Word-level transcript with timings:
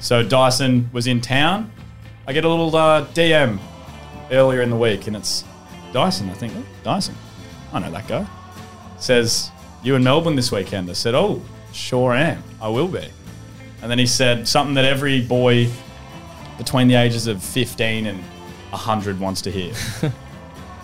So 0.00 0.22
Dyson 0.22 0.90
was 0.92 1.06
in 1.06 1.20
town. 1.20 1.70
I 2.26 2.32
get 2.32 2.44
a 2.44 2.48
little 2.48 2.74
uh, 2.74 3.06
DM 3.08 3.58
earlier 4.30 4.62
in 4.62 4.70
the 4.70 4.76
week, 4.76 5.06
and 5.06 5.14
it's 5.14 5.44
Dyson. 5.92 6.30
I 6.30 6.34
think 6.34 6.54
oh, 6.56 6.64
Dyson. 6.82 7.14
I 7.72 7.80
know 7.80 7.90
that 7.90 8.08
guy. 8.08 8.26
Says 8.98 9.50
you 9.82 9.94
in 9.94 10.02
Melbourne 10.02 10.36
this 10.36 10.50
weekend. 10.50 10.88
I 10.90 10.94
said, 10.94 11.14
oh, 11.14 11.42
sure 11.72 12.14
am. 12.14 12.42
I 12.60 12.68
will 12.68 12.88
be. 12.88 13.06
And 13.82 13.90
then 13.90 13.98
he 13.98 14.06
said 14.06 14.48
something 14.48 14.74
that 14.74 14.84
every 14.84 15.20
boy 15.20 15.70
between 16.58 16.88
the 16.88 16.94
ages 16.94 17.26
of 17.26 17.42
15 17.42 18.06
and 18.06 18.18
100 18.18 19.20
wants 19.20 19.42
to 19.42 19.50
hear. 19.50 19.72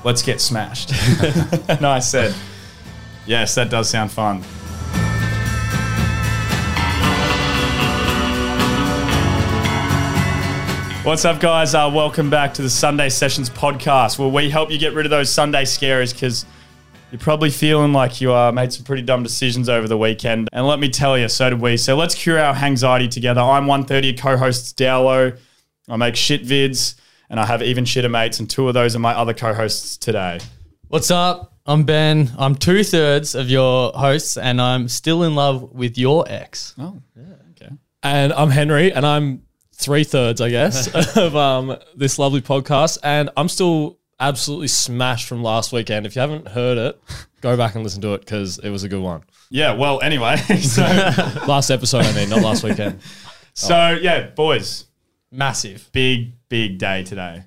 Let's 0.05 0.23
get 0.23 0.41
smashed. 0.41 0.93
and 1.69 1.85
I 1.85 1.99
said, 1.99 2.35
yes, 3.27 3.55
that 3.57 3.71
does 3.71 3.89
sound 3.91 4.11
fun. 4.11 4.43
What's 11.07 11.25
up, 11.25 11.39
guys? 11.39 11.73
Uh, 11.73 11.89
welcome 11.95 12.31
back 12.31 12.53
to 12.55 12.63
the 12.63 12.69
Sunday 12.69 13.11
Sessions 13.11 13.49
podcast, 13.49 14.19
where 14.19 14.27
we 14.27 14.51
help 14.51 14.73
you 14.73 14.77
get 14.77 14.93
rid 14.93 15.07
of 15.07 15.11
those 15.11 15.31
Sunday 15.31 15.63
scaries 15.63 16.13
because 16.13 16.45
you're 17.13 17.21
probably 17.21 17.49
feeling 17.49 17.93
like 17.93 18.21
you 18.21 18.35
uh, 18.35 18.51
made 18.51 18.73
some 18.73 18.85
pretty 18.85 19.03
dumb 19.03 19.23
decisions 19.23 19.69
over 19.69 19.87
the 19.87 19.97
weekend. 19.97 20.49
And 20.53 20.67
let 20.67 20.81
me 20.81 20.89
tell 20.89 21.17
you, 21.17 21.29
so 21.29 21.49
did 21.49 21.61
we. 21.61 21.77
So 21.77 21.95
let's 21.95 22.17
cure 22.17 22.41
our 22.41 22.57
anxiety 22.57 23.07
together. 23.07 23.41
I'm 23.41 23.69
130 23.69 24.15
co-hosts 24.15 24.73
Dowlo. 24.73 25.39
I 25.89 25.97
make 25.97 26.17
shit 26.17 26.43
vids, 26.43 26.97
and 27.31 27.39
I 27.39 27.47
have 27.47 27.63
even 27.63 27.85
shitter 27.85 28.11
mates, 28.11 28.41
and 28.41 28.51
two 28.51 28.67
of 28.67 28.75
those 28.75 28.97
are 28.97 28.99
my 28.99 29.13
other 29.13 29.33
co-hosts 29.33 29.97
today. 29.99 30.41
What's 30.89 31.13
up? 31.13 31.57
I'm 31.67 31.85
Ben. 31.85 32.33
I'm 32.37 32.57
two 32.57 32.83
thirds 32.83 33.37
of 33.37 33.49
your 33.49 33.93
hosts, 33.93 34.37
and 34.37 34.61
I'm 34.61 34.89
still 34.89 35.23
in 35.23 35.37
love 35.37 35.71
with 35.73 35.99
your 35.99 36.25
ex. 36.27 36.75
Oh, 36.77 37.01
yeah, 37.15 37.23
okay. 37.53 37.75
And 38.03 38.33
I'm 38.33 38.51
Henry, 38.51 38.93
and 38.93 39.07
I'm 39.07 39.46
three 39.77 40.05
thirds, 40.05 40.41
I 40.41 40.51
guess, 40.51 40.89
of 41.17 41.37
um, 41.37 41.77
this 41.95 42.19
lovely 42.19 42.41
podcast. 42.41 42.99
And 43.03 43.31
I'm 43.37 43.49
still 43.49 43.99
absolutely 44.19 44.69
smashed 44.69 45.29
from 45.29 45.43
last 45.43 45.73
weekend. 45.73 46.07
If 46.07 46.17
you 46.17 46.21
haven't 46.21 46.49
heard 46.49 46.79
it, 46.79 47.01
go 47.43 47.57
back 47.57 47.75
and 47.75 47.85
listen 47.85 48.01
to 48.03 48.15
it 48.15 48.21
because 48.21 48.59
it 48.59 48.71
was 48.71 48.83
a 48.85 48.89
good 48.89 49.03
one. 49.03 49.23
Yeah. 49.51 49.75
Well, 49.75 50.01
anyway, 50.01 50.37
so 50.61 50.83
Last 51.47 51.71
episode, 51.71 52.05
I 52.05 52.13
mean, 52.15 52.29
not 52.31 52.43
last 52.43 52.63
weekend. 52.65 53.01
so 53.55 53.91
yeah, 54.01 54.29
boys, 54.31 54.87
Massive. 55.31 55.89
big 55.93 56.33
big 56.49 56.79
day 56.79 57.03
today. 57.05 57.45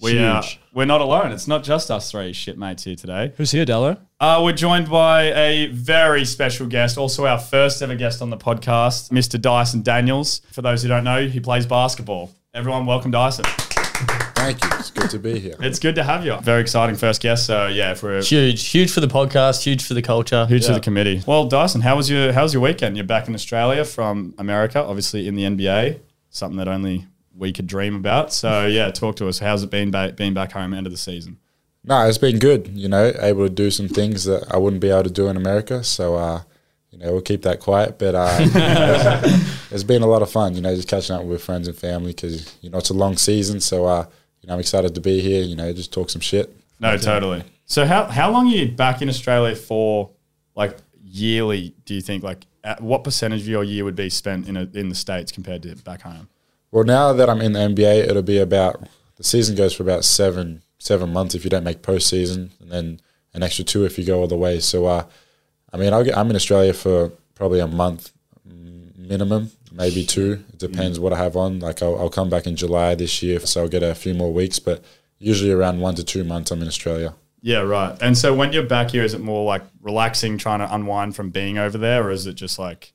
We 0.00 0.18
are 0.18 0.42
we're 0.72 0.86
not 0.86 1.00
alone. 1.02 1.32
It's 1.32 1.46
not 1.46 1.62
just 1.62 1.90
us 1.90 2.10
three 2.10 2.32
shitmates 2.32 2.84
here 2.84 2.96
today. 2.96 3.32
Who's 3.36 3.50
here, 3.50 3.64
Dello? 3.66 3.98
Uh, 4.18 4.40
we're 4.42 4.52
joined 4.52 4.88
by 4.88 5.24
a 5.32 5.66
very 5.66 6.24
special 6.24 6.66
guest, 6.66 6.96
also 6.96 7.26
our 7.26 7.38
first 7.38 7.82
ever 7.82 7.94
guest 7.96 8.22
on 8.22 8.30
the 8.30 8.36
podcast, 8.36 9.10
Mr. 9.10 9.40
Dyson 9.40 9.82
Daniels. 9.82 10.40
For 10.52 10.62
those 10.62 10.82
who 10.82 10.88
don't 10.88 11.04
know, 11.04 11.26
he 11.28 11.38
plays 11.40 11.66
basketball. 11.66 12.30
Everyone, 12.54 12.86
welcome 12.86 13.10
Dyson. 13.10 13.44
Thank 13.44 14.64
you. 14.64 14.70
It's 14.78 14.90
good 14.90 15.10
to 15.10 15.18
be 15.18 15.38
here. 15.38 15.56
It's 15.60 15.78
good 15.78 15.96
to 15.96 16.02
have 16.02 16.24
you. 16.24 16.34
Very 16.40 16.62
exciting 16.62 16.96
first 16.96 17.20
guest. 17.20 17.44
So 17.44 17.66
yeah, 17.66 17.92
if 17.92 18.02
we're 18.02 18.22
Huge. 18.22 18.68
Huge 18.68 18.90
for 18.90 19.00
the 19.00 19.06
podcast, 19.06 19.62
huge 19.64 19.84
for 19.84 19.92
the 19.92 20.02
culture. 20.02 20.46
huge 20.46 20.64
for 20.64 20.72
the 20.72 20.80
committee. 20.80 21.22
Well, 21.26 21.44
Dyson, 21.44 21.82
how 21.82 21.96
was 21.96 22.08
your 22.08 22.32
how 22.32 22.44
was 22.44 22.54
your 22.54 22.62
weekend? 22.62 22.96
You're 22.96 23.04
back 23.04 23.28
in 23.28 23.34
Australia 23.34 23.84
from 23.84 24.34
America, 24.38 24.82
obviously 24.82 25.28
in 25.28 25.34
the 25.34 25.42
NBA, 25.42 26.00
something 26.30 26.56
that 26.56 26.68
only 26.68 27.06
we 27.36 27.52
could 27.52 27.66
dream 27.66 27.94
about. 27.94 28.32
So 28.32 28.66
yeah, 28.66 28.90
talk 28.90 29.16
to 29.16 29.28
us. 29.28 29.38
How's 29.38 29.62
it 29.62 29.70
been 29.70 29.90
ba- 29.90 30.14
being 30.16 30.34
back 30.34 30.52
home 30.52 30.74
end 30.74 30.86
of 30.86 30.92
the 30.92 30.98
season? 30.98 31.38
No, 31.84 32.06
it's 32.06 32.18
been 32.18 32.38
good. 32.38 32.68
You 32.68 32.88
know, 32.88 33.12
able 33.20 33.44
to 33.44 33.54
do 33.54 33.70
some 33.70 33.88
things 33.88 34.24
that 34.24 34.52
I 34.52 34.58
wouldn't 34.58 34.82
be 34.82 34.90
able 34.90 35.04
to 35.04 35.10
do 35.10 35.28
in 35.28 35.36
America. 35.36 35.82
So, 35.82 36.16
uh, 36.16 36.42
you 36.90 36.98
know, 36.98 37.12
we'll 37.12 37.22
keep 37.22 37.42
that 37.42 37.60
quiet. 37.60 37.98
But 37.98 38.14
uh, 38.14 38.38
it's 39.70 39.84
been 39.84 40.02
a 40.02 40.06
lot 40.06 40.22
of 40.22 40.30
fun. 40.30 40.54
You 40.54 40.60
know, 40.60 40.74
just 40.74 40.88
catching 40.88 41.16
up 41.16 41.24
with 41.24 41.42
friends 41.42 41.68
and 41.68 41.76
family 41.76 42.12
because 42.12 42.56
you 42.60 42.70
know 42.70 42.78
it's 42.78 42.90
a 42.90 42.94
long 42.94 43.16
season. 43.16 43.60
So, 43.60 43.86
uh, 43.86 44.06
you 44.42 44.48
know, 44.48 44.54
I'm 44.54 44.60
excited 44.60 44.94
to 44.94 45.00
be 45.00 45.20
here. 45.20 45.42
You 45.42 45.56
know, 45.56 45.72
just 45.72 45.92
talk 45.92 46.10
some 46.10 46.20
shit. 46.20 46.54
No, 46.80 46.96
totally. 46.96 47.44
So 47.64 47.86
how 47.86 48.06
how 48.06 48.30
long 48.30 48.48
are 48.48 48.56
you 48.56 48.70
back 48.70 49.02
in 49.02 49.08
Australia 49.08 49.56
for? 49.56 50.10
Like 50.56 50.76
yearly? 51.10 51.74
Do 51.84 51.94
you 51.94 52.00
think 52.00 52.22
like 52.22 52.46
at 52.64 52.80
what 52.80 53.04
percentage 53.04 53.42
of 53.42 53.48
your 53.48 53.64
year 53.64 53.84
would 53.84 53.96
be 53.96 54.10
spent 54.10 54.48
in 54.48 54.56
a, 54.56 54.68
in 54.74 54.88
the 54.88 54.94
states 54.94 55.32
compared 55.32 55.62
to 55.62 55.74
back 55.76 56.02
home? 56.02 56.28
Well, 56.70 56.84
now 56.84 57.12
that 57.12 57.28
I'm 57.28 57.40
in 57.40 57.52
the 57.52 57.60
NBA, 57.60 58.08
it'll 58.08 58.22
be 58.22 58.38
about 58.38 58.88
the 59.16 59.24
season 59.24 59.56
goes 59.56 59.72
for 59.74 59.82
about 59.82 60.04
seven 60.04 60.62
seven 60.78 61.12
months 61.12 61.34
if 61.34 61.44
you 61.44 61.50
don't 61.50 61.64
make 61.64 61.82
postseason, 61.82 62.50
and 62.60 62.70
then 62.70 63.00
an 63.34 63.42
extra 63.42 63.64
two 63.64 63.84
if 63.84 63.98
you 63.98 64.04
go 64.04 64.20
all 64.20 64.26
the 64.26 64.36
way. 64.36 64.60
So, 64.60 64.86
uh, 64.86 65.04
I 65.72 65.76
mean, 65.76 65.90
get, 66.04 66.16
I'm 66.16 66.30
in 66.30 66.36
Australia 66.36 66.72
for 66.72 67.12
probably 67.34 67.60
a 67.60 67.66
month 67.66 68.12
minimum, 69.10 69.50
maybe 69.72 70.04
two. 70.04 70.44
It 70.52 70.58
depends 70.58 70.98
what 70.98 71.12
I 71.12 71.18
have 71.18 71.36
on. 71.36 71.58
Like, 71.58 71.82
I'll, 71.82 71.98
I'll 71.98 72.10
come 72.10 72.30
back 72.30 72.46
in 72.46 72.56
July 72.56 72.94
this 72.94 73.22
year, 73.22 73.40
so 73.40 73.62
I'll 73.62 73.68
get 73.68 73.82
a 73.82 73.94
few 73.94 74.14
more 74.14 74.32
weeks. 74.32 74.58
But 74.58 74.84
usually 75.18 75.50
around 75.50 75.80
one 75.80 75.96
to 75.96 76.04
two 76.04 76.24
months, 76.24 76.50
I'm 76.50 76.62
in 76.62 76.68
Australia. 76.68 77.14
Yeah, 77.42 77.60
right. 77.60 77.96
And 78.00 78.16
so 78.16 78.34
when 78.34 78.52
you're 78.52 78.62
back 78.62 78.90
here, 78.90 79.02
is 79.02 79.14
it 79.14 79.20
more 79.20 79.44
like 79.44 79.62
relaxing, 79.82 80.38
trying 80.38 80.60
to 80.60 80.72
unwind 80.72 81.16
from 81.16 81.30
being 81.30 81.58
over 81.58 81.76
there, 81.76 82.04
or 82.06 82.10
is 82.10 82.26
it 82.26 82.34
just 82.34 82.58
like 82.58 82.92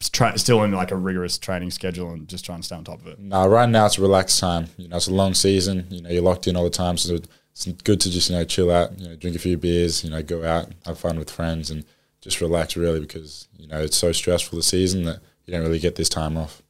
tra- 0.00 0.38
still 0.38 0.62
in 0.64 0.72
like 0.72 0.90
a 0.90 0.96
rigorous 0.96 1.38
training 1.38 1.70
schedule 1.70 2.10
and 2.12 2.28
just 2.28 2.44
trying 2.44 2.60
to 2.60 2.64
stay 2.66 2.76
on 2.76 2.84
top 2.84 3.00
of 3.00 3.06
it? 3.08 3.18
Now, 3.18 3.48
right 3.48 3.68
now 3.68 3.86
it's 3.86 3.98
relaxed 3.98 4.38
time. 4.38 4.68
You 4.76 4.88
know, 4.88 4.96
it's 4.96 5.08
a 5.08 5.12
long 5.14 5.34
season. 5.34 5.86
You 5.90 6.02
know, 6.02 6.10
you're 6.10 6.22
locked 6.22 6.46
in 6.46 6.56
all 6.56 6.64
the 6.64 6.70
time, 6.70 6.96
so 6.96 7.14
it's 7.16 7.66
good 7.82 8.00
to 8.00 8.10
just 8.10 8.30
you 8.30 8.36
know 8.36 8.44
chill 8.44 8.70
out. 8.70 8.98
You 8.98 9.08
know, 9.08 9.16
drink 9.16 9.34
a 9.36 9.40
few 9.40 9.56
beers. 9.56 10.04
You 10.04 10.10
know, 10.10 10.22
go 10.22 10.44
out, 10.44 10.70
have 10.86 10.98
fun 10.98 11.18
with 11.18 11.30
friends, 11.30 11.70
and 11.70 11.84
just 12.20 12.40
relax 12.40 12.76
really 12.76 13.00
because 13.00 13.48
you 13.58 13.66
know 13.66 13.80
it's 13.80 13.96
so 13.96 14.12
stressful 14.12 14.56
the 14.56 14.62
season 14.62 15.04
that 15.04 15.20
you 15.46 15.52
don't 15.52 15.62
really 15.62 15.78
get 15.78 15.96
this 15.96 16.08
time 16.08 16.36
off. 16.36 16.62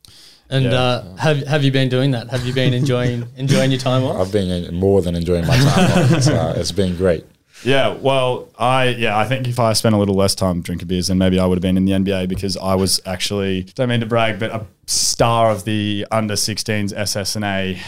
And 0.51 0.65
Yeah. 0.65 0.81
uh, 0.81 1.17
have 1.17 1.47
have 1.47 1.63
you 1.65 1.71
been 1.71 1.91
doing 1.91 2.13
that? 2.13 2.31
Have 2.31 2.47
you 2.47 2.55
been 2.55 2.73
enjoying 2.73 3.27
enjoying 3.37 3.71
your 3.71 3.81
time 3.81 4.05
off? 4.05 4.17
I've 4.27 4.33
been 4.33 4.75
more 4.75 5.03
than 5.03 5.15
enjoying 5.15 5.47
my 5.47 5.57
time 5.57 5.91
off. 6.05 6.11
It's, 6.13 6.29
uh, 6.29 6.55
it's 6.57 6.73
been 6.73 6.97
great. 6.97 7.27
Yeah, 7.65 7.95
well, 7.95 8.49
I 8.59 8.89
yeah, 8.89 9.19
I 9.19 9.25
think 9.25 9.49
if 9.49 9.59
I 9.59 9.73
spent 9.73 9.95
a 9.95 9.99
little 9.99 10.15
less 10.15 10.35
time 10.35 10.61
drinking 10.63 10.89
beers, 10.89 11.09
then 11.09 11.19
maybe 11.19 11.39
I 11.41 11.47
would 11.47 11.57
have 11.57 11.63
been 11.63 11.77
in 11.77 11.85
the 11.85 11.93
NBA 11.93 12.29
because 12.29 12.57
I 12.57 12.75
was 12.75 13.01
actually 13.05 13.63
don't 13.75 13.89
mean 13.89 14.01
to 14.01 14.07
brag, 14.07 14.39
but 14.39 14.51
a 14.53 14.65
star 14.87 15.51
of 15.51 15.65
the 15.65 16.07
under 16.11 16.35
16s 16.35 16.93
SSNA 16.95 17.79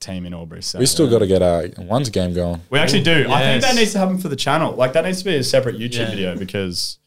team 0.00 0.26
in 0.26 0.34
Albury. 0.34 0.62
So 0.62 0.78
We 0.78 0.86
still 0.86 1.08
got 1.08 1.18
to 1.20 1.26
get 1.26 1.42
a 1.42 1.72
one's 1.78 2.08
game 2.10 2.32
going. 2.34 2.60
We 2.70 2.78
actually 2.78 3.02
do. 3.02 3.26
I 3.30 3.40
think 3.40 3.62
that 3.62 3.74
needs 3.76 3.92
to 3.92 3.98
happen 3.98 4.18
for 4.18 4.28
the 4.28 4.36
channel. 4.36 4.72
Like 4.74 4.94
that 4.94 5.04
needs 5.04 5.18
to 5.18 5.24
be 5.24 5.36
a 5.36 5.44
separate 5.44 5.76
YouTube 5.78 5.98
Yeah. 5.98 6.10
video 6.10 6.36
because 6.36 6.98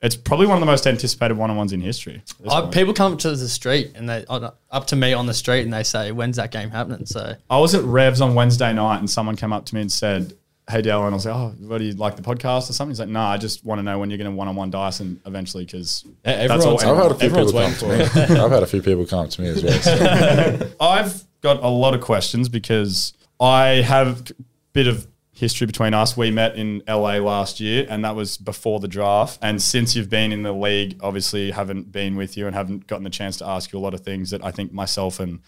it's 0.00 0.16
probably 0.16 0.46
one 0.46 0.56
of 0.56 0.60
the 0.60 0.66
most 0.66 0.86
anticipated 0.86 1.36
one-on-ones 1.36 1.72
in 1.72 1.80
history. 1.80 2.22
Uh, 2.46 2.68
people 2.68 2.94
come 2.94 3.12
up 3.12 3.18
to 3.20 3.34
the 3.36 3.48
street 3.48 3.92
and 3.94 4.08
they 4.08 4.24
up 4.28 4.86
to 4.86 4.96
me 4.96 5.12
on 5.12 5.26
the 5.26 5.34
street 5.34 5.62
and 5.62 5.72
they 5.72 5.82
say, 5.82 6.10
"When's 6.12 6.36
that 6.36 6.50
game 6.50 6.70
happening?" 6.70 7.04
So 7.06 7.34
I 7.50 7.58
was 7.58 7.74
at 7.74 7.82
Revs 7.84 8.20
on 8.20 8.34
Wednesday 8.34 8.72
night 8.72 8.98
and 8.98 9.08
someone 9.10 9.36
came 9.36 9.52
up 9.52 9.64
to 9.66 9.74
me 9.74 9.80
and 9.82 9.92
said, 9.92 10.34
Hey 10.68 10.82
Dale, 10.82 11.04
and 11.04 11.14
I 11.14 11.16
was 11.16 11.24
like, 11.26 11.34
Oh, 11.34 11.54
what 11.60 11.78
do 11.78 11.84
you 11.84 11.92
like 11.94 12.16
the 12.16 12.22
podcast 12.22 12.68
or 12.68 12.72
something? 12.74 12.90
He's 12.90 13.00
like, 13.00 13.08
No, 13.08 13.20
I 13.22 13.36
just 13.38 13.64
want 13.64 13.78
to 13.78 13.82
know 13.82 13.98
when 13.98 14.10
you're 14.10 14.18
going 14.18 14.30
to 14.30 14.36
one 14.36 14.48
on 14.48 14.56
one 14.56 14.70
Dyson 14.70 15.20
eventually 15.26 15.64
because 15.64 16.04
that's 16.22 16.50
all 16.64 16.78
everyone's- 16.80 16.84
I've 16.84 16.96
had 16.96 17.10
a 17.12 17.14
few 17.14 17.30
people 17.30 17.52
come 17.52 17.74
to 17.74 17.86
me. 17.88 18.40
I've 18.40 18.50
had 18.50 18.62
a 18.62 18.66
few 18.66 18.82
people 18.82 19.06
come 19.06 19.20
up 19.20 19.30
to 19.30 19.40
me 19.42 19.48
as 19.48 19.62
well. 19.64 19.80
So. 19.80 20.70
I've 20.80 21.24
got 21.40 21.62
a 21.62 21.68
lot 21.68 21.94
of 21.94 22.00
questions 22.00 22.48
because 22.48 23.12
I 23.40 23.82
have 23.86 24.30
a 24.30 24.34
bit 24.72 24.86
of 24.86 25.06
history 25.32 25.66
between 25.68 25.94
us. 25.94 26.16
We 26.16 26.30
met 26.32 26.56
in 26.56 26.82
LA 26.88 27.18
last 27.18 27.60
year, 27.60 27.86
and 27.88 28.04
that 28.04 28.16
was 28.16 28.36
before 28.36 28.80
the 28.80 28.88
draft. 28.88 29.38
And 29.40 29.62
since 29.62 29.94
you've 29.94 30.10
been 30.10 30.32
in 30.32 30.42
the 30.42 30.52
league, 30.52 30.98
obviously 31.00 31.52
haven't 31.52 31.92
been 31.92 32.16
with 32.16 32.36
you 32.36 32.46
and 32.46 32.56
haven't 32.56 32.88
gotten 32.88 33.04
the 33.04 33.10
chance 33.10 33.36
to 33.36 33.46
ask 33.46 33.72
you 33.72 33.78
a 33.78 33.80
lot 33.80 33.94
of 33.94 34.00
things 34.00 34.30
that 34.30 34.44
I 34.44 34.50
think 34.50 34.72
myself 34.72 35.20
and 35.20 35.38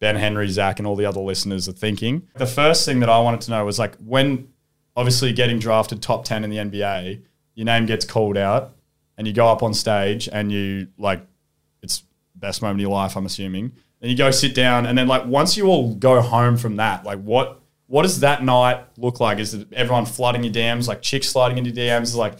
Ben 0.00 0.16
Henry, 0.16 0.48
Zach, 0.48 0.78
and 0.78 0.86
all 0.86 0.94
the 0.96 1.06
other 1.06 1.20
listeners 1.20 1.66
are 1.68 1.72
thinking. 1.72 2.28
The 2.36 2.46
first 2.46 2.84
thing 2.84 3.00
that 3.00 3.08
I 3.08 3.18
wanted 3.20 3.40
to 3.42 3.50
know 3.50 3.64
was 3.64 3.78
like 3.78 3.96
when, 3.96 4.48
obviously, 4.98 5.32
getting 5.32 5.60
drafted 5.60 6.02
top 6.02 6.24
10 6.24 6.42
in 6.42 6.50
the 6.50 6.56
NBA, 6.56 7.22
your 7.54 7.64
name 7.64 7.86
gets 7.86 8.04
called 8.04 8.36
out 8.36 8.74
and 9.16 9.28
you 9.28 9.32
go 9.32 9.46
up 9.46 9.62
on 9.62 9.72
stage 9.72 10.28
and 10.32 10.50
you 10.50 10.88
like, 10.98 11.24
it's 11.82 12.02
best 12.34 12.62
moment 12.62 12.78
of 12.78 12.82
your 12.82 12.90
life, 12.90 13.16
I'm 13.16 13.24
assuming. 13.24 13.72
And 14.02 14.10
you 14.10 14.16
go 14.16 14.30
sit 14.30 14.54
down, 14.54 14.86
and 14.86 14.96
then 14.96 15.08
like 15.08 15.26
once 15.26 15.56
you 15.56 15.66
all 15.66 15.94
go 15.94 16.20
home 16.20 16.56
from 16.56 16.76
that, 16.76 17.04
like 17.04 17.20
what 17.20 17.60
what 17.86 18.02
does 18.02 18.20
that 18.20 18.44
night 18.44 18.84
look 18.96 19.18
like? 19.18 19.38
Is 19.38 19.64
everyone 19.72 20.04
flooding 20.04 20.44
your 20.44 20.52
DMs, 20.52 20.86
like 20.86 21.00
chicks 21.00 21.28
sliding 21.28 21.58
into 21.58 21.70
DMs? 21.70 22.14
Like, 22.14 22.34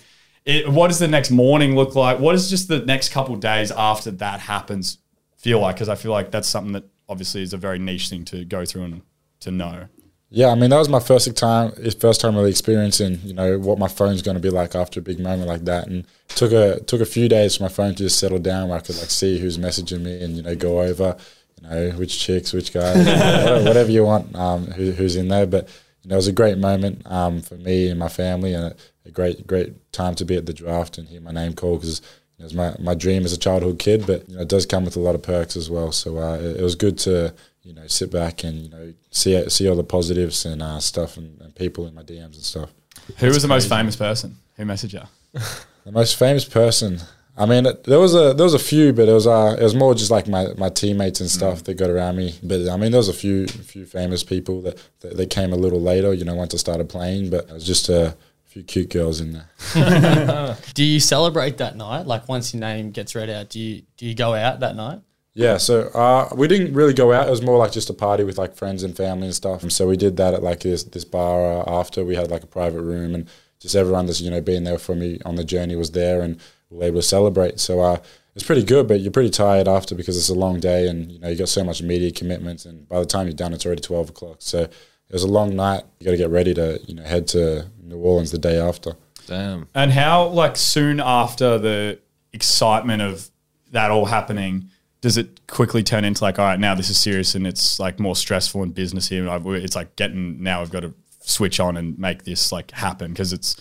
it, 0.45 0.69
what 0.69 0.89
does 0.89 0.99
the 0.99 1.09
next 1.09 1.31
morning 1.31 1.75
look 1.75 1.95
like? 1.95 2.21
What 2.21 2.33
does 2.33 2.51
just 2.51 2.69
the 2.69 2.81
next 2.81 3.11
couple 3.11 3.35
days 3.37 3.73
after 3.73 4.11
that 4.13 4.41
happens 4.41 4.99
feel 5.37 5.61
like? 5.61 5.77
Because 5.77 5.89
I 5.89 5.95
feel 5.95 6.13
like 6.13 6.31
that's 6.31 6.49
something 6.49 6.75
that 6.75 6.85
obviously 7.09 7.43
is 7.43 7.55
a 7.55 7.57
very 7.57 7.79
niche 7.79 8.09
thing 8.11 8.25
to 8.27 8.45
go 8.45 8.65
through 8.67 8.83
and 8.83 9.03
to 9.41 9.51
know. 9.51 9.89
Yeah, 10.31 10.49
I 10.49 10.55
mean 10.57 10.71
that 10.71 10.79
was 10.79 10.91
my 10.91 11.01
first 11.01 11.35
time, 11.37 11.73
first 11.99 12.21
time 12.21 12.37
really 12.37 12.51
experiencing, 12.51 13.21
you 13.25 13.33
know, 13.33 13.59
what 13.59 13.79
my 13.79 13.89
phone's 13.89 14.21
going 14.21 14.37
to 14.37 14.43
be 14.43 14.51
like 14.51 14.75
after 14.75 15.01
a 15.01 15.03
big 15.03 15.19
moment 15.19 15.49
like 15.49 15.65
that, 15.65 15.87
and 15.87 16.07
took 16.29 16.53
a 16.53 16.81
took 16.81 17.01
a 17.01 17.07
few 17.07 17.29
days 17.31 17.57
for 17.57 17.63
my 17.63 17.69
phone 17.71 17.95
to 17.95 18.03
just 18.03 18.19
settle 18.19 18.39
down, 18.39 18.69
where 18.69 18.79
I 18.79 18.83
could 18.83 18.99
like 18.99 19.11
see 19.11 19.39
who's 19.39 19.57
messaging 19.57 20.03
me 20.03 20.23
and 20.23 20.37
you 20.37 20.43
know 20.43 20.55
go 20.55 20.83
over, 20.83 21.17
you 21.63 21.69
know, 21.69 21.91
which 21.93 22.21
chicks, 22.21 22.53
which 22.53 22.75
guys, 22.75 22.97
whatever, 23.65 23.91
you 23.91 24.05
want, 24.05 24.35
um, 24.37 24.67
who, 24.67 24.91
who's 24.91 25.17
in 25.17 25.29
there. 25.29 25.47
But 25.47 25.67
you 26.03 26.11
know, 26.11 26.17
it 26.17 26.19
was 26.19 26.29
a 26.29 26.33
great 26.33 26.59
moment 26.59 27.11
um, 27.11 27.41
for 27.41 27.55
me 27.55 27.89
and 27.89 27.99
my 27.99 28.09
family, 28.09 28.53
and 28.53 28.67
a, 28.67 28.77
a 29.07 29.11
great 29.11 29.47
great 29.47 29.93
time 29.93 30.15
to 30.17 30.27
be 30.27 30.37
at 30.37 30.45
the 30.45 30.53
draft 30.53 30.99
and 30.99 31.09
hear 31.09 31.23
my 31.23 31.33
name 31.33 31.55
called 31.55 31.81
because 31.81 32.03
it 32.39 32.43
was 32.43 32.55
my, 32.55 32.77
my 32.79 32.95
dream 32.95 33.25
as 33.25 33.33
a 33.33 33.39
childhood 33.39 33.79
kid, 33.79 34.07
but 34.07 34.29
you 34.29 34.37
know, 34.37 34.43
it 34.43 34.49
does 34.49 34.67
come 34.67 34.85
with 34.85 34.95
a 34.95 35.01
lot 35.01 35.15
of 35.15 35.23
perks 35.23 35.57
as 35.57 35.71
well. 35.71 35.91
So 35.91 36.19
uh, 36.19 36.35
it, 36.37 36.59
it 36.59 36.63
was 36.63 36.75
good 36.75 36.99
to 36.99 37.35
you 37.69 37.75
know 37.75 37.87
sit 37.87 38.11
back 38.11 38.43
and 38.45 38.57
you 38.65 38.69
know 38.71 38.93
see 39.11 39.49
see 39.51 39.69
all 39.69 39.77
the 39.77 39.85
positives 39.85 40.45
and 40.47 40.63
uh, 40.63 40.81
stuff 40.81 41.17
and, 41.17 41.41
and 41.43 41.55
people 41.55 41.87
in 41.87 41.95
my 41.95 42.03
DMs 42.03 42.35
and 42.35 42.45
stuff. 42.53 42.71
Who 43.19 43.27
was 43.29 43.43
the 43.43 43.49
most 43.49 43.69
famous 43.69 43.97
person? 43.97 44.37
Who 44.57 44.65
messaged 44.65 44.95
you? 44.95 45.41
The 45.85 45.93
most 45.93 46.17
famous 46.19 46.45
person. 46.45 46.99
I 47.35 47.47
mean, 47.47 47.65
it- 47.65 47.85
there 47.85 47.99
was 47.99 48.15
a 48.15 48.35
there 48.35 48.45
was 48.45 48.53
a 48.53 48.59
few, 48.59 48.93
but 48.93 49.09
it 49.09 49.13
was 49.13 49.27
uh, 49.27 49.57
it 49.59 49.63
was 49.63 49.75
more 49.75 49.95
just 49.95 50.11
like 50.11 50.29
my, 50.29 50.49
my 50.59 50.69
teammates 50.69 51.21
and 51.21 51.31
stuff 51.31 51.65
that 51.65 51.75
got 51.75 51.89
around 51.89 52.17
me. 52.17 52.35
But 52.43 52.69
I 52.69 52.77
mean, 52.77 52.91
there 52.91 52.99
was 52.99 53.09
a 53.09 53.15
few 53.15 53.47
few 53.47 53.87
famous 53.87 54.23
people 54.23 54.61
that, 54.63 54.77
that 55.01 55.17
that 55.17 55.31
came 55.31 55.53
a 55.53 55.57
little 55.57 55.81
later. 55.81 56.13
You 56.13 56.27
know, 56.27 56.35
once 56.35 56.53
I 56.53 56.59
started 56.59 56.91
playing, 56.91 57.31
but 57.31 57.49
it 57.49 57.53
was 57.55 57.65
just 57.65 57.89
a 57.89 58.17
few 58.45 58.63
cute 58.65 58.91
girls 58.91 59.21
in 59.23 59.33
there. 59.33 60.57
Do 60.75 60.85
you 60.85 61.01
celebrate 61.01 61.57
that 61.59 61.75
night? 61.77 62.07
Like 62.07 62.29
once 62.29 62.53
your 62.53 62.61
name 62.61 62.91
gets 62.91 63.15
read 63.15 63.31
out, 63.31 63.49
do 63.49 63.61
you 63.61 63.83
do 63.97 64.05
you 64.05 64.15
go 64.15 64.35
out 64.35 64.61
that 64.61 64.77
night? 64.77 65.01
Yeah, 65.39 65.57
so 65.59 65.83
uh, 65.95 66.29
we 66.35 66.49
didn't 66.49 66.75
really 66.75 66.93
go 66.93 67.13
out. 67.13 67.29
It 67.29 67.31
was 67.31 67.43
more 67.43 67.59
like 67.59 67.71
just 67.71 67.89
a 67.89 67.95
party 67.95 68.25
with 68.25 68.39
like 68.39 68.57
friends 68.57 68.83
and 68.83 68.97
family 68.97 69.27
and 69.27 69.35
stuff. 69.35 69.63
And 69.63 69.73
so 69.73 69.87
we 69.87 69.97
did 69.97 70.17
that 70.17 70.35
at 70.35 70.43
like 70.43 70.59
this 70.59 70.83
this 70.83 71.05
bar 71.05 71.61
uh, 71.61 71.81
after. 71.81 72.05
We 72.05 72.17
had 72.17 72.29
like 72.29 72.43
a 72.43 72.49
private 72.49 72.83
room, 72.83 73.15
and 73.15 73.29
just 73.61 73.77
everyone 73.77 74.07
that's 74.07 74.21
you 74.21 74.33
know 74.33 74.41
been 74.41 74.65
there 74.65 74.81
for 74.81 74.97
me 74.97 75.21
on 75.25 75.37
the 75.37 75.45
journey 75.45 75.77
was 75.77 75.93
there, 75.93 76.23
and 76.23 76.41
we 76.71 76.79
were 76.79 76.85
able 76.85 77.01
to 77.01 77.07
celebrate. 77.07 77.61
So 77.61 77.81
uh, 77.81 77.99
it's 78.35 78.45
pretty 78.45 78.65
good, 78.65 78.89
but 78.89 78.99
you're 78.99 79.13
pretty 79.13 79.31
tired 79.31 79.69
after 79.69 79.95
because 79.95 80.17
it's 80.17 80.29
a 80.29 80.35
long 80.35 80.59
day, 80.59 80.89
and 80.89 81.13
you 81.13 81.21
know 81.21 81.29
you 81.29 81.37
got 81.37 81.49
so 81.49 81.63
much 81.63 81.83
media 81.83 82.11
commitments, 82.11 82.67
and 82.67 82.89
by 82.89 82.99
the 82.99 83.07
time 83.07 83.29
you're 83.29 83.35
done, 83.35 83.53
it's 83.53 83.65
already 83.65 83.81
twelve 83.81 84.11
o'clock. 84.11 84.39
So 84.41 84.63
it 84.63 84.73
was 85.13 85.23
a 85.23 85.29
long 85.29 85.55
night. 85.55 85.85
You 86.01 86.07
got 86.07 86.11
to 86.11 86.17
get 86.17 86.31
ready 86.31 86.53
to 86.55 86.81
you 86.85 86.97
know 86.97 87.05
head 87.05 87.29
to 87.29 87.71
New 87.81 87.99
Orleans 87.99 88.33
the 88.33 88.39
day 88.39 88.59
after. 88.59 88.97
Damn. 89.29 89.69
And 89.73 89.93
how, 89.93 90.27
like, 90.27 90.57
soon 90.57 90.99
after 90.99 91.59
the 91.59 92.01
excitement 92.33 93.03
of 93.03 93.31
that 93.71 93.93
all 93.93 94.07
happening, 94.07 94.71
does 95.01 95.17
it 95.17 95.47
quickly 95.47 95.83
turn 95.83 96.05
into 96.05 96.23
like, 96.25 96.39
all 96.39 96.45
right, 96.47 96.59
now 96.59 96.75
this 96.75 96.91
is 96.91 96.99
serious 96.99 97.35
and 97.35 97.47
it's 97.47 97.79
like 97.79 98.01
more 98.01 98.17
stressful 98.17 98.63
and 98.63 98.75
business 98.75 99.09
here? 99.09 99.21
And 99.23 99.31
I've- 99.31 99.49
It's 99.65 99.77
like 99.77 99.95
getting 99.97 100.43
now 100.43 100.61
I've 100.61 100.71
got 100.71 100.81
to 100.81 100.95
switch 101.21 101.61
on 101.61 101.77
and 101.77 101.99
make 101.99 102.25
this 102.25 102.51
like 102.53 102.71
happen 102.73 103.13
because 103.13 103.33
it's 103.33 103.57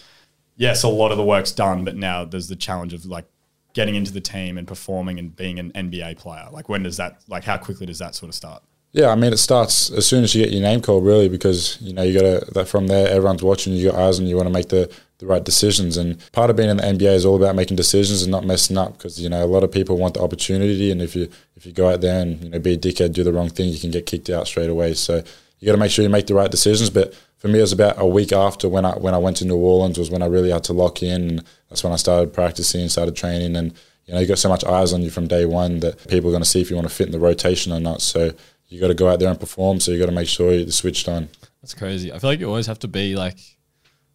yes, 0.56 0.84
a 0.84 0.88
lot 0.88 1.12
of 1.12 1.18
the 1.18 1.24
work's 1.24 1.52
done, 1.52 1.84
but 1.84 1.96
now 1.96 2.26
there's 2.26 2.48
the 2.48 2.56
challenge 2.56 2.94
of 2.94 3.06
like 3.06 3.26
getting 3.74 3.94
into 3.96 4.12
the 4.12 4.22
team 4.22 4.58
and 4.58 4.68
performing 4.68 5.20
and 5.20 5.36
being 5.36 5.60
an 5.60 5.72
NBA 5.76 6.18
player. 6.18 6.48
Like, 6.52 6.68
when 6.70 6.82
does 6.84 6.98
that 6.98 7.22
like 7.28 7.44
how 7.44 7.58
quickly 7.58 7.86
does 7.86 8.00
that 8.00 8.16
sort 8.16 8.30
of 8.30 8.36
start? 8.36 8.64
Yeah, 8.94 9.10
I 9.10 9.16
mean, 9.16 9.32
it 9.34 9.38
starts 9.38 9.92
as 9.92 10.08
soon 10.08 10.24
as 10.24 10.34
you 10.34 10.44
get 10.44 10.52
your 10.52 10.62
name 10.64 10.82
called, 10.82 11.06
really, 11.06 11.30
because 11.30 11.78
you 11.82 11.94
know 11.94 12.02
you 12.02 12.20
got 12.20 12.46
to. 12.46 12.52
That 12.54 12.68
from 12.68 12.88
there, 12.88 13.08
everyone's 13.10 13.44
watching. 13.44 13.74
You 13.74 13.92
got 13.92 14.00
eyes, 14.00 14.18
and 14.18 14.28
you 14.28 14.36
want 14.36 14.48
to 14.48 14.54
make 14.54 14.70
the 14.70 14.90
the 15.20 15.26
right 15.26 15.44
decisions. 15.44 15.98
And 15.98 16.20
part 16.32 16.50
of 16.50 16.56
being 16.56 16.70
in 16.70 16.78
the 16.78 16.84
NBA 16.84 17.14
is 17.14 17.26
all 17.26 17.36
about 17.36 17.56
making 17.56 17.78
decisions 17.78 18.22
and 18.22 18.32
not 18.32 18.46
messing 18.46 18.78
up, 18.78 18.98
because 18.98 19.20
you 19.20 19.30
know 19.30 19.44
a 19.44 19.48
lot 19.48 19.64
of 19.64 19.72
people 19.72 19.98
want 19.98 20.14
the 20.14 20.22
opportunity, 20.22 20.92
and 20.92 21.02
if 21.02 21.16
you 21.16 21.30
if 21.56 21.66
you 21.66 21.72
go 21.72 21.90
out 21.90 22.02
there 22.02 22.22
and 22.22 22.44
you 22.44 22.50
know 22.50 22.60
be 22.60 22.74
a 22.74 22.78
dickhead, 22.78 23.14
do 23.14 23.24
the 23.24 23.34
wrong 23.34 23.50
thing, 23.50 23.70
you 23.70 23.80
can 23.80 23.92
get 23.92 24.06
kicked 24.06 24.30
out 24.30 24.48
straight 24.48 24.70
away. 24.70 24.94
So 24.94 25.24
you 25.60 25.66
got 25.66 25.72
to 25.72 25.80
make 25.80 25.92
sure 25.92 26.04
you 26.04 26.10
make 26.10 26.28
the 26.28 26.36
right 26.36 26.52
decisions. 26.52 26.90
But 26.90 27.16
for 27.38 27.48
me, 27.48 27.60
it 27.60 27.64
was 27.64 27.74
about 27.74 28.00
a 28.00 28.06
week 28.06 28.32
after 28.32 28.70
when 28.70 28.86
I 28.86 28.98
when 28.98 29.14
I 29.14 29.18
went 29.18 29.38
to 29.38 29.46
New 29.46 29.58
Orleans 29.58 29.98
was 29.98 30.10
when 30.12 30.22
I 30.22 30.28
really 30.28 30.52
had 30.52 30.64
to 30.66 30.74
lock 30.74 31.02
in. 31.02 31.30
And 31.30 31.44
that's 31.70 31.84
when 31.84 31.94
I 31.94 31.98
started 31.98 32.34
practicing, 32.34 32.88
started 32.90 33.16
training, 33.16 33.56
and 33.56 33.74
you 34.06 34.14
know 34.14 34.20
you 34.20 34.28
got 34.28 34.40
so 34.40 34.50
much 34.50 34.64
eyes 34.64 34.94
on 34.94 35.02
you 35.02 35.10
from 35.10 35.28
day 35.28 35.46
one 35.46 35.80
that 35.80 36.08
people 36.08 36.30
are 36.30 36.34
going 36.34 36.44
to 36.44 36.50
see 36.50 36.62
if 36.62 36.70
you 36.70 36.76
want 36.76 36.88
to 36.88 36.94
fit 36.94 37.08
in 37.08 37.12
the 37.12 37.20
rotation 37.20 37.74
or 37.74 37.80
not. 37.80 38.02
So 38.02 38.32
you 38.70 38.80
got 38.80 38.88
to 38.88 38.94
go 38.94 39.08
out 39.08 39.20
there 39.20 39.30
and 39.30 39.40
perform. 39.40 39.80
So 39.80 39.92
you 39.92 40.00
got 40.00 40.08
to 40.08 40.12
make 40.12 40.28
sure 40.28 40.54
you're 40.54 40.70
switched 40.70 41.08
on. 41.08 41.30
That's 41.62 41.74
crazy. 41.74 42.14
I 42.14 42.20
feel 42.20 42.30
like 42.30 42.40
you 42.40 42.48
always 42.48 42.68
have 42.68 42.80
to 42.80 42.88
be 42.88 43.16
like, 43.16 43.40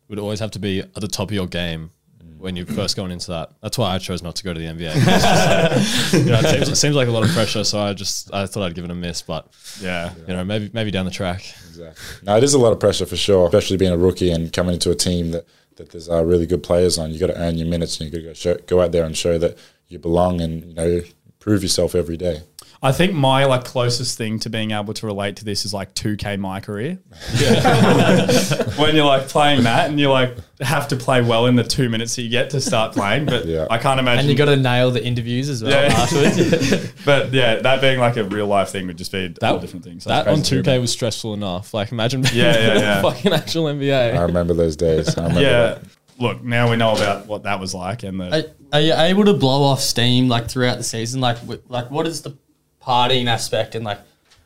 would 0.09 0.19
always 0.19 0.41
have 0.41 0.51
to 0.53 0.59
be 0.59 0.81
at 0.81 0.95
the 0.95 1.09
top 1.09 1.29
of 1.29 1.35
your 1.35 1.47
game 1.47 1.91
when 2.39 2.57
you're 2.57 2.67
first 2.67 2.97
going 2.97 3.13
into 3.13 3.29
that. 3.31 3.53
That's 3.63 3.79
why 3.79 3.95
I 3.95 3.99
chose 3.99 4.21
not 4.23 4.35
to 4.37 4.45
go 4.45 4.53
to 4.53 4.59
the 4.59 4.67
NBA. 4.67 4.95
you 6.25 6.31
know, 6.31 6.41
it, 6.41 6.47
seems, 6.47 6.69
it 6.71 6.77
seems 6.77 6.97
like 6.97 7.07
a 7.09 7.11
lot 7.13 7.23
of 7.23 7.31
pressure, 7.31 7.63
so 7.65 7.79
I 7.81 7.93
just 7.95 8.33
I 8.35 8.47
thought 8.47 8.65
I'd 8.65 8.75
give 8.75 8.85
it 8.85 8.91
a 8.91 8.95
miss, 8.95 9.23
but 9.23 9.47
Yeah. 9.81 10.13
you 10.27 10.35
know, 10.35 10.45
maybe 10.45 10.71
maybe 10.73 10.91
down 10.91 11.05
the 11.05 11.11
track. 11.13 11.45
Exactly. 11.69 12.03
No, 12.25 12.37
it 12.37 12.43
is 12.45 12.55
a 12.55 12.59
lot 12.59 12.73
of 12.73 12.81
pressure 12.81 13.07
for 13.07 13.17
sure, 13.17 13.47
especially 13.47 13.77
being 13.77 13.93
a 13.93 13.97
rookie 13.97 14.31
and 14.31 14.53
coming 14.53 14.75
into 14.75 14.91
a 14.91 14.95
team 14.95 15.31
that, 15.31 15.47
that 15.77 15.91
there's 15.91 16.09
uh, 16.11 16.25
really 16.25 16.47
good 16.47 16.63
players 16.63 16.99
on. 16.99 17.11
You 17.13 17.19
got 17.21 17.29
to 17.29 17.39
earn 17.41 17.57
your 17.57 17.69
minutes 17.69 18.01
and 18.01 18.11
you 18.13 18.13
got 18.13 18.19
to 18.23 18.29
go, 18.29 18.35
show, 18.35 18.55
go 18.67 18.81
out 18.83 18.93
there 18.93 19.05
and 19.05 19.17
show 19.17 19.39
that 19.39 19.57
you 19.89 19.99
belong 19.99 20.41
and 20.41 20.65
you 20.65 20.75
know 20.75 21.01
prove 21.39 21.63
yourself 21.63 21.95
every 21.95 22.17
day. 22.17 22.43
I 22.85 22.91
think 22.91 23.13
my 23.13 23.45
like 23.45 23.63
closest 23.63 24.19
thing 24.19 24.41
to 24.41 24.51
being 24.51 24.73
able 24.73 24.93
to 24.95 25.07
relate 25.07 25.37
to 25.37 25.45
this 25.45 25.65
is 25.65 25.73
like 25.73 25.95
2K 25.95 26.37
my 26.41 26.59
career. 26.59 26.99
when 28.77 28.97
you're 28.97 29.05
like 29.07 29.29
playing 29.29 29.63
that 29.65 29.89
and 29.89 30.01
you 30.01 30.11
like 30.11 30.37
have 30.61 30.89
to 30.89 30.97
play 30.97 31.23
well 31.23 31.47
in 31.47 31.55
the 31.57 31.63
two 31.65 31.89
minutes 31.89 32.17
that 32.17 32.23
you 32.23 32.29
get 32.29 32.51
to 32.51 32.61
start 32.61 32.93
playing. 32.93 33.27
But 33.27 33.47
Yeah. 33.47 33.67
I 33.71 33.79
can't 33.79 34.01
imagine. 34.01 34.21
And 34.21 34.29
you 34.29 34.35
got 34.35 34.47
to 34.47 34.57
nail 34.57 34.91
the 34.91 35.05
interviews 35.05 35.49
as 35.49 35.63
well 35.63 35.71
Yeah. 35.71 35.93
afterwards. 35.95 36.93
but 37.05 37.33
yeah, 37.33 37.57
that 37.57 37.81
being 37.81 38.01
like 38.01 38.17
a 38.17 38.25
real 38.25 38.47
life 38.47 38.71
thing 38.71 38.87
would 38.89 38.99
just 38.99 39.13
be 39.13 39.27
a 39.27 39.29
That 39.29 39.49
whole 39.51 39.59
different 39.61 39.85
thing. 39.85 40.01
So 40.01 40.11
that 40.11 40.27
it's 40.27 40.29
on 40.29 40.35
crazy 40.39 40.49
two 40.51 40.57
hear 40.57 40.63
K 40.65 40.79
was 40.81 40.91
stressful 40.93 41.35
enough. 41.35 41.73
Like 41.73 41.93
imagine 41.93 42.23
being 42.23 42.35
Yeah, 42.35 42.59
yeah, 42.59 42.75
yeah. 42.79 43.03
fucking 43.03 43.33
actual 43.33 43.65
NBA. 43.67 44.17
I 44.17 44.23
remember 44.23 44.55
those 44.55 44.77
days. 44.77 45.17
I 45.17 45.23
remember 45.23 45.41
Yeah. 45.41 45.51
that. 45.75 45.83
Look, 46.19 46.43
now 46.45 46.71
we 46.71 46.77
know 46.77 46.93
about 46.95 47.27
what 47.27 47.45
that 47.45 47.59
was 47.59 47.75
like, 47.75 48.03
and 48.03 48.21
the 48.21 48.47
Are, 48.73 48.79
are 48.79 48.81
you 48.81 48.93
able 48.95 49.25
to 49.25 49.33
blow 49.35 49.63
off 49.63 49.81
steam 49.81 50.29
like 50.29 50.49
throughout 50.49 50.79
the 50.79 50.85
season? 50.85 51.21
Like, 51.21 51.39
like 51.69 51.91
what 51.91 52.07
is 52.07 52.23
the 52.23 52.37
partying 52.85 53.27
aspect 53.27 53.75
and 53.75 53.85
like 53.85 53.99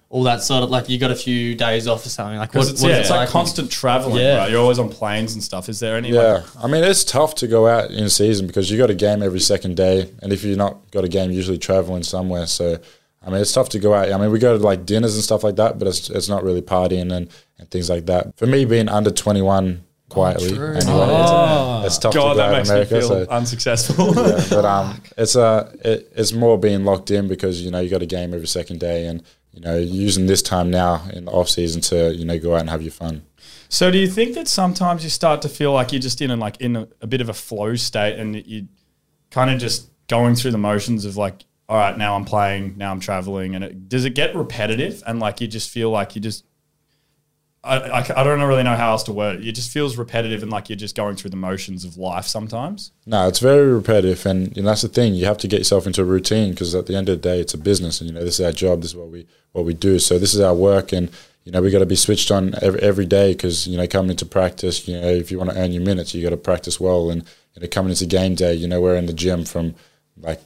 all 0.09 0.23
that 0.23 0.43
sort 0.43 0.63
of 0.63 0.71
like 0.71 0.89
you 0.89 0.99
got 0.99 1.11
a 1.11 1.17
few 1.17 1.55
days 1.55 1.89
off 1.89 2.07
or 2.07 2.09
something? 2.09 2.39
Like, 2.39 2.49
what, 2.49 2.53
because 2.53 2.71
it's, 2.71 2.83
what 2.83 2.91
yeah, 2.91 2.99
it's 2.99 3.11
it 3.11 3.15
like 3.15 3.29
constant 3.29 3.71
traveling. 3.71 4.23
Yeah. 4.23 4.39
Right? 4.39 4.51
You're 4.51 4.61
always 4.61 4.79
on 4.79 4.89
planes 4.89 5.35
and 5.35 5.43
stuff. 5.43 5.69
Is 5.69 5.81
there 5.81 5.97
any? 5.97 6.11
Yeah, 6.11 6.45
Like, 6.55 6.65
I 6.65 6.67
mean 6.69 6.85
it's 6.85 7.05
tough 7.05 7.35
to 7.37 7.47
go 7.47 7.67
out 7.67 7.91
in 7.91 8.09
season 8.09 8.47
because 8.47 8.71
you 8.71 8.79
got 8.79 8.91
a 8.91 8.95
game 8.95 9.23
every 9.23 9.41
second 9.41 9.77
day, 9.77 10.11
and 10.23 10.33
if 10.33 10.45
you're 10.45 10.57
not 10.57 10.91
got 10.91 11.05
a 11.05 11.09
game, 11.09 11.31
you're 11.31 11.39
usually 11.39 11.59
traveling 11.59 12.03
somewhere. 12.03 12.47
So, 12.47 12.79
I 13.23 13.31
mean 13.31 13.41
it's 13.41 13.53
tough 13.53 13.69
to 13.71 13.79
go 13.79 13.95
out. 13.95 14.13
I 14.13 14.19
mean 14.19 14.31
we 14.31 14.39
go 14.39 14.57
to 14.57 14.63
like 14.63 14.87
dinners 14.87 15.15
and 15.15 15.25
stuff 15.25 15.43
like 15.43 15.57
that, 15.57 15.79
but 15.79 15.89
it's 15.89 16.09
it's 16.09 16.29
not 16.29 16.45
really 16.45 16.63
partying 16.63 17.13
and, 17.13 17.29
and 17.59 17.71
things 17.71 17.91
like 17.91 18.07
that. 18.07 18.37
For 18.39 18.47
me, 18.47 18.65
being 18.65 18.89
under 18.89 19.11
21 19.11 19.83
quietly, 20.09 20.51
true. 20.55 20.75
anyway, 20.75 20.83
Oh. 20.87 21.79
it's, 21.85 21.87
it's 21.95 21.99
tough 21.99 22.15
God, 22.15 22.35
to 22.35 22.35
go 22.35 22.37
that 22.37 22.47
out 22.47 22.53
in 22.53 22.59
makes 22.59 22.71
America. 22.71 22.95
me 22.95 23.01
feel 23.01 23.09
so 23.09 23.27
unsuccessful. 23.31 24.07
yeah, 24.17 24.47
but 24.51 24.65
um, 24.65 25.03
it's 25.19 25.37
uh, 25.37 25.73
it, 25.85 26.13
it's 26.17 26.33
more 26.33 26.59
being 26.59 26.85
locked 26.85 27.11
in 27.11 27.29
because 27.29 27.63
you 27.63 27.71
know 27.71 27.81
you 27.81 27.91
got 27.91 28.03
a 28.03 28.07
game 28.07 28.33
every 28.35 28.47
second 28.47 28.81
day, 28.81 29.07
and 29.07 29.23
you 29.53 29.61
know 29.61 29.77
using 29.77 30.27
this 30.27 30.43
time 30.43 30.71
now 30.71 31.03
in 31.13 31.25
the 31.27 31.31
off 31.33 31.49
season 31.49 31.81
to 31.83 32.15
you 32.15 32.25
know 32.25 32.39
go 32.39 32.55
out 32.55 32.61
and 32.61 32.71
have 32.71 32.83
your 32.83 32.93
fun. 32.93 33.23
So 33.69 33.91
do 33.91 33.99
you 33.99 34.07
think 34.09 34.35
that 34.37 34.47
sometimes 34.49 35.03
you 35.03 35.11
start 35.11 35.43
to 35.43 35.49
feel 35.49 35.73
like 35.73 35.93
you're 35.93 36.01
just 36.01 36.21
in 36.21 36.31
a, 36.31 36.37
like 36.37 36.61
in 36.61 36.77
a, 36.77 36.89
a 37.01 37.07
bit 37.09 37.21
of 37.21 37.29
a 37.29 37.35
flow 37.35 37.75
state 37.75 38.17
and 38.17 38.37
you 38.47 38.69
kind 39.33 39.51
of 39.51 39.59
just 39.59 39.91
going 40.07 40.37
through 40.37 40.53
the 40.53 40.59
motions 40.59 41.05
of 41.05 41.17
like, 41.17 41.45
all 41.69 41.77
right, 41.77 41.99
now 41.99 42.15
I'm 42.15 42.25
playing, 42.25 42.75
now 42.77 42.93
I'm 42.93 43.01
traveling, 43.01 43.57
and 43.57 43.65
it, 43.65 43.89
does 43.89 44.05
it 44.05 44.11
get 44.15 44.37
repetitive 44.37 45.03
and 45.05 45.19
like 45.19 45.41
you 45.41 45.49
just 45.49 45.69
feel 45.69 45.91
like 45.91 46.15
you 46.15 46.21
just 46.23 46.45
I, 47.67 48.01
I, 48.01 48.21
I 48.21 48.25
don't 48.25 48.41
really 48.43 48.63
know 48.63 48.77
how 48.77 48.93
else 48.93 49.03
to 49.05 49.13
word 49.13 49.41
it. 49.41 49.49
It 49.49 49.53
just 49.53 49.71
feels 49.71 49.97
repetitive 49.97 50.43
and 50.43 50.53
like 50.53 50.69
you're 50.69 50.77
just 50.77 50.95
going 50.95 51.17
through 51.17 51.31
the 51.31 51.37
motions 51.37 51.85
of 51.85 51.97
life 51.97 52.27
sometimes. 52.27 52.93
No, 53.05 53.27
it's 53.27 53.41
very 53.41 53.67
repetitive, 53.73 54.25
and 54.25 54.57
know, 54.57 54.63
that's 54.63 54.83
the 54.83 54.89
thing. 54.89 55.15
You 55.15 55.27
have 55.27 55.39
to 55.39 55.49
get 55.49 55.59
yourself 55.59 55.87
into 55.87 56.03
a 56.03 56.05
routine 56.05 56.51
because 56.51 56.75
at 56.75 56.87
the 56.87 56.97
end 56.97 57.09
of 57.09 57.21
the 57.21 57.29
day, 57.29 57.41
it's 57.41 57.55
a 57.55 57.59
business, 57.59 58.01
and 58.01 58.09
you 58.09 58.15
know 58.15 58.25
this 58.25 58.39
is 58.39 58.47
our 58.47 58.53
job. 58.53 58.83
This 58.83 58.91
is 58.91 58.97
what 58.97 59.09
we 59.09 59.27
what 59.53 59.65
we 59.65 59.75
do. 59.75 59.99
So 59.99 60.19
this 60.19 60.35
is 60.35 60.41
our 60.41 60.55
work, 60.55 60.93
and 60.93 61.11
you 61.45 61.53
know 61.53 61.61
we 61.61 61.71
got 61.71 61.81
to 61.81 61.87
be 61.87 61.97
switched 61.97 62.31
on 62.31 62.55
every, 62.63 62.81
every 62.81 63.07
day 63.07 63.33
because 63.33 63.67
you 63.67 63.77
know 63.77 63.87
coming 63.87 64.13
into 64.13 64.27
practice, 64.27 64.87
you 64.87 65.01
know 65.01 65.09
if 65.09 65.31
you 65.31 65.39
want 65.39 65.51
to 65.51 65.59
earn 65.59 65.73
your 65.73 65.83
minutes, 65.83 66.15
you 66.15 66.23
got 66.23 66.31
to 66.31 66.37
practice 66.37 66.81
well, 66.81 67.11
and 67.11 67.25
you 67.55 67.63
know 67.63 67.69
coming 67.69 67.91
into 67.91 68.07
game 68.07 68.35
day, 68.35 68.55
you 68.55 68.69
know 68.69 68.81
we're 68.81 68.97
in 68.97 69.07
the 69.07 69.13
gym 69.13 69.45
from 69.45 69.75
like 70.21 70.41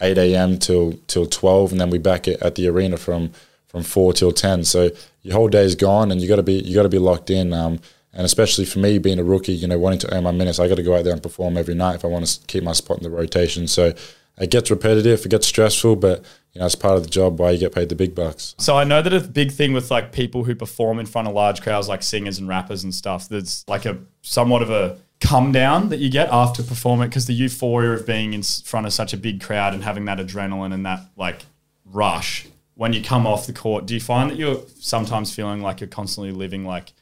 eight 0.00 0.18
a.m. 0.18 0.58
till 0.58 0.94
till 1.06 1.26
twelve, 1.26 1.72
and 1.72 1.80
then 1.80 1.90
we 1.90 1.98
back 1.98 2.28
at, 2.28 2.40
at 2.42 2.54
the 2.54 2.68
arena 2.68 2.96
from 2.96 3.32
from 3.66 3.82
four 3.82 4.12
till 4.12 4.32
ten. 4.32 4.64
So 4.64 4.90
your 5.22 5.34
whole 5.34 5.48
day 5.48 5.64
is 5.64 5.74
gone, 5.74 6.10
and 6.10 6.20
you 6.20 6.28
got 6.28 6.36
to 6.36 6.42
be 6.42 6.54
you 6.54 6.74
got 6.74 6.84
to 6.84 6.88
be 6.88 6.98
locked 6.98 7.30
in. 7.30 7.52
Um, 7.52 7.80
and 8.12 8.24
especially 8.24 8.64
for 8.64 8.80
me 8.80 8.98
being 8.98 9.18
a 9.18 9.24
rookie, 9.24 9.52
you 9.52 9.68
know, 9.68 9.78
wanting 9.78 10.00
to 10.00 10.14
earn 10.14 10.24
my 10.24 10.32
minutes, 10.32 10.58
I 10.58 10.66
got 10.68 10.76
to 10.76 10.82
go 10.82 10.96
out 10.96 11.04
there 11.04 11.12
and 11.12 11.22
perform 11.22 11.56
every 11.56 11.74
night 11.74 11.94
if 11.94 12.04
I 12.04 12.08
want 12.08 12.26
to 12.26 12.46
keep 12.46 12.64
my 12.64 12.72
spot 12.72 12.96
in 12.96 13.04
the 13.04 13.10
rotation. 13.10 13.68
So 13.68 13.94
it 14.38 14.50
gets 14.50 14.70
repetitive, 14.70 15.24
it 15.24 15.28
gets 15.28 15.46
stressful, 15.46 15.96
but 15.96 16.24
you 16.52 16.60
know, 16.60 16.66
it's 16.66 16.74
part 16.74 16.96
of 16.96 17.04
the 17.04 17.08
job 17.08 17.38
why 17.38 17.52
you 17.52 17.58
get 17.58 17.72
paid 17.72 17.88
the 17.88 17.94
big 17.94 18.14
bucks. 18.14 18.56
So 18.58 18.76
I 18.76 18.82
know 18.82 19.00
that 19.02 19.12
a 19.12 19.20
big 19.20 19.52
thing 19.52 19.72
with 19.72 19.90
like 19.90 20.12
people 20.12 20.44
who 20.44 20.54
perform 20.54 20.98
in 20.98 21.06
front 21.06 21.28
of 21.28 21.34
large 21.34 21.62
crowds, 21.62 21.88
like 21.88 22.02
singers 22.02 22.38
and 22.38 22.48
rappers 22.48 22.82
and 22.82 22.92
stuff, 22.92 23.28
there's 23.28 23.64
like 23.68 23.86
a 23.86 23.98
somewhat 24.22 24.62
of 24.62 24.70
a 24.70 24.98
come 25.20 25.52
down 25.52 25.90
that 25.90 25.98
you 25.98 26.10
get 26.10 26.28
after 26.32 26.62
performing 26.62 27.08
because 27.08 27.26
the 27.26 27.34
euphoria 27.34 27.92
of 27.92 28.06
being 28.06 28.32
in 28.32 28.42
front 28.42 28.86
of 28.86 28.92
such 28.92 29.12
a 29.12 29.16
big 29.16 29.40
crowd 29.40 29.74
and 29.74 29.84
having 29.84 30.06
that 30.06 30.18
adrenaline 30.18 30.72
and 30.72 30.84
that 30.86 31.00
like 31.16 31.42
rush 31.84 32.46
when 32.80 32.94
you 32.94 33.02
come 33.02 33.26
off 33.26 33.46
the 33.46 33.52
court. 33.52 33.84
Do 33.84 33.92
you 33.92 34.00
find 34.00 34.30
that 34.30 34.38
you're 34.38 34.62
sometimes 34.78 35.34
feeling 35.34 35.60
like 35.60 35.80
you're 35.80 35.88
constantly 35.88 36.32
living 36.32 36.64
like 36.64 36.94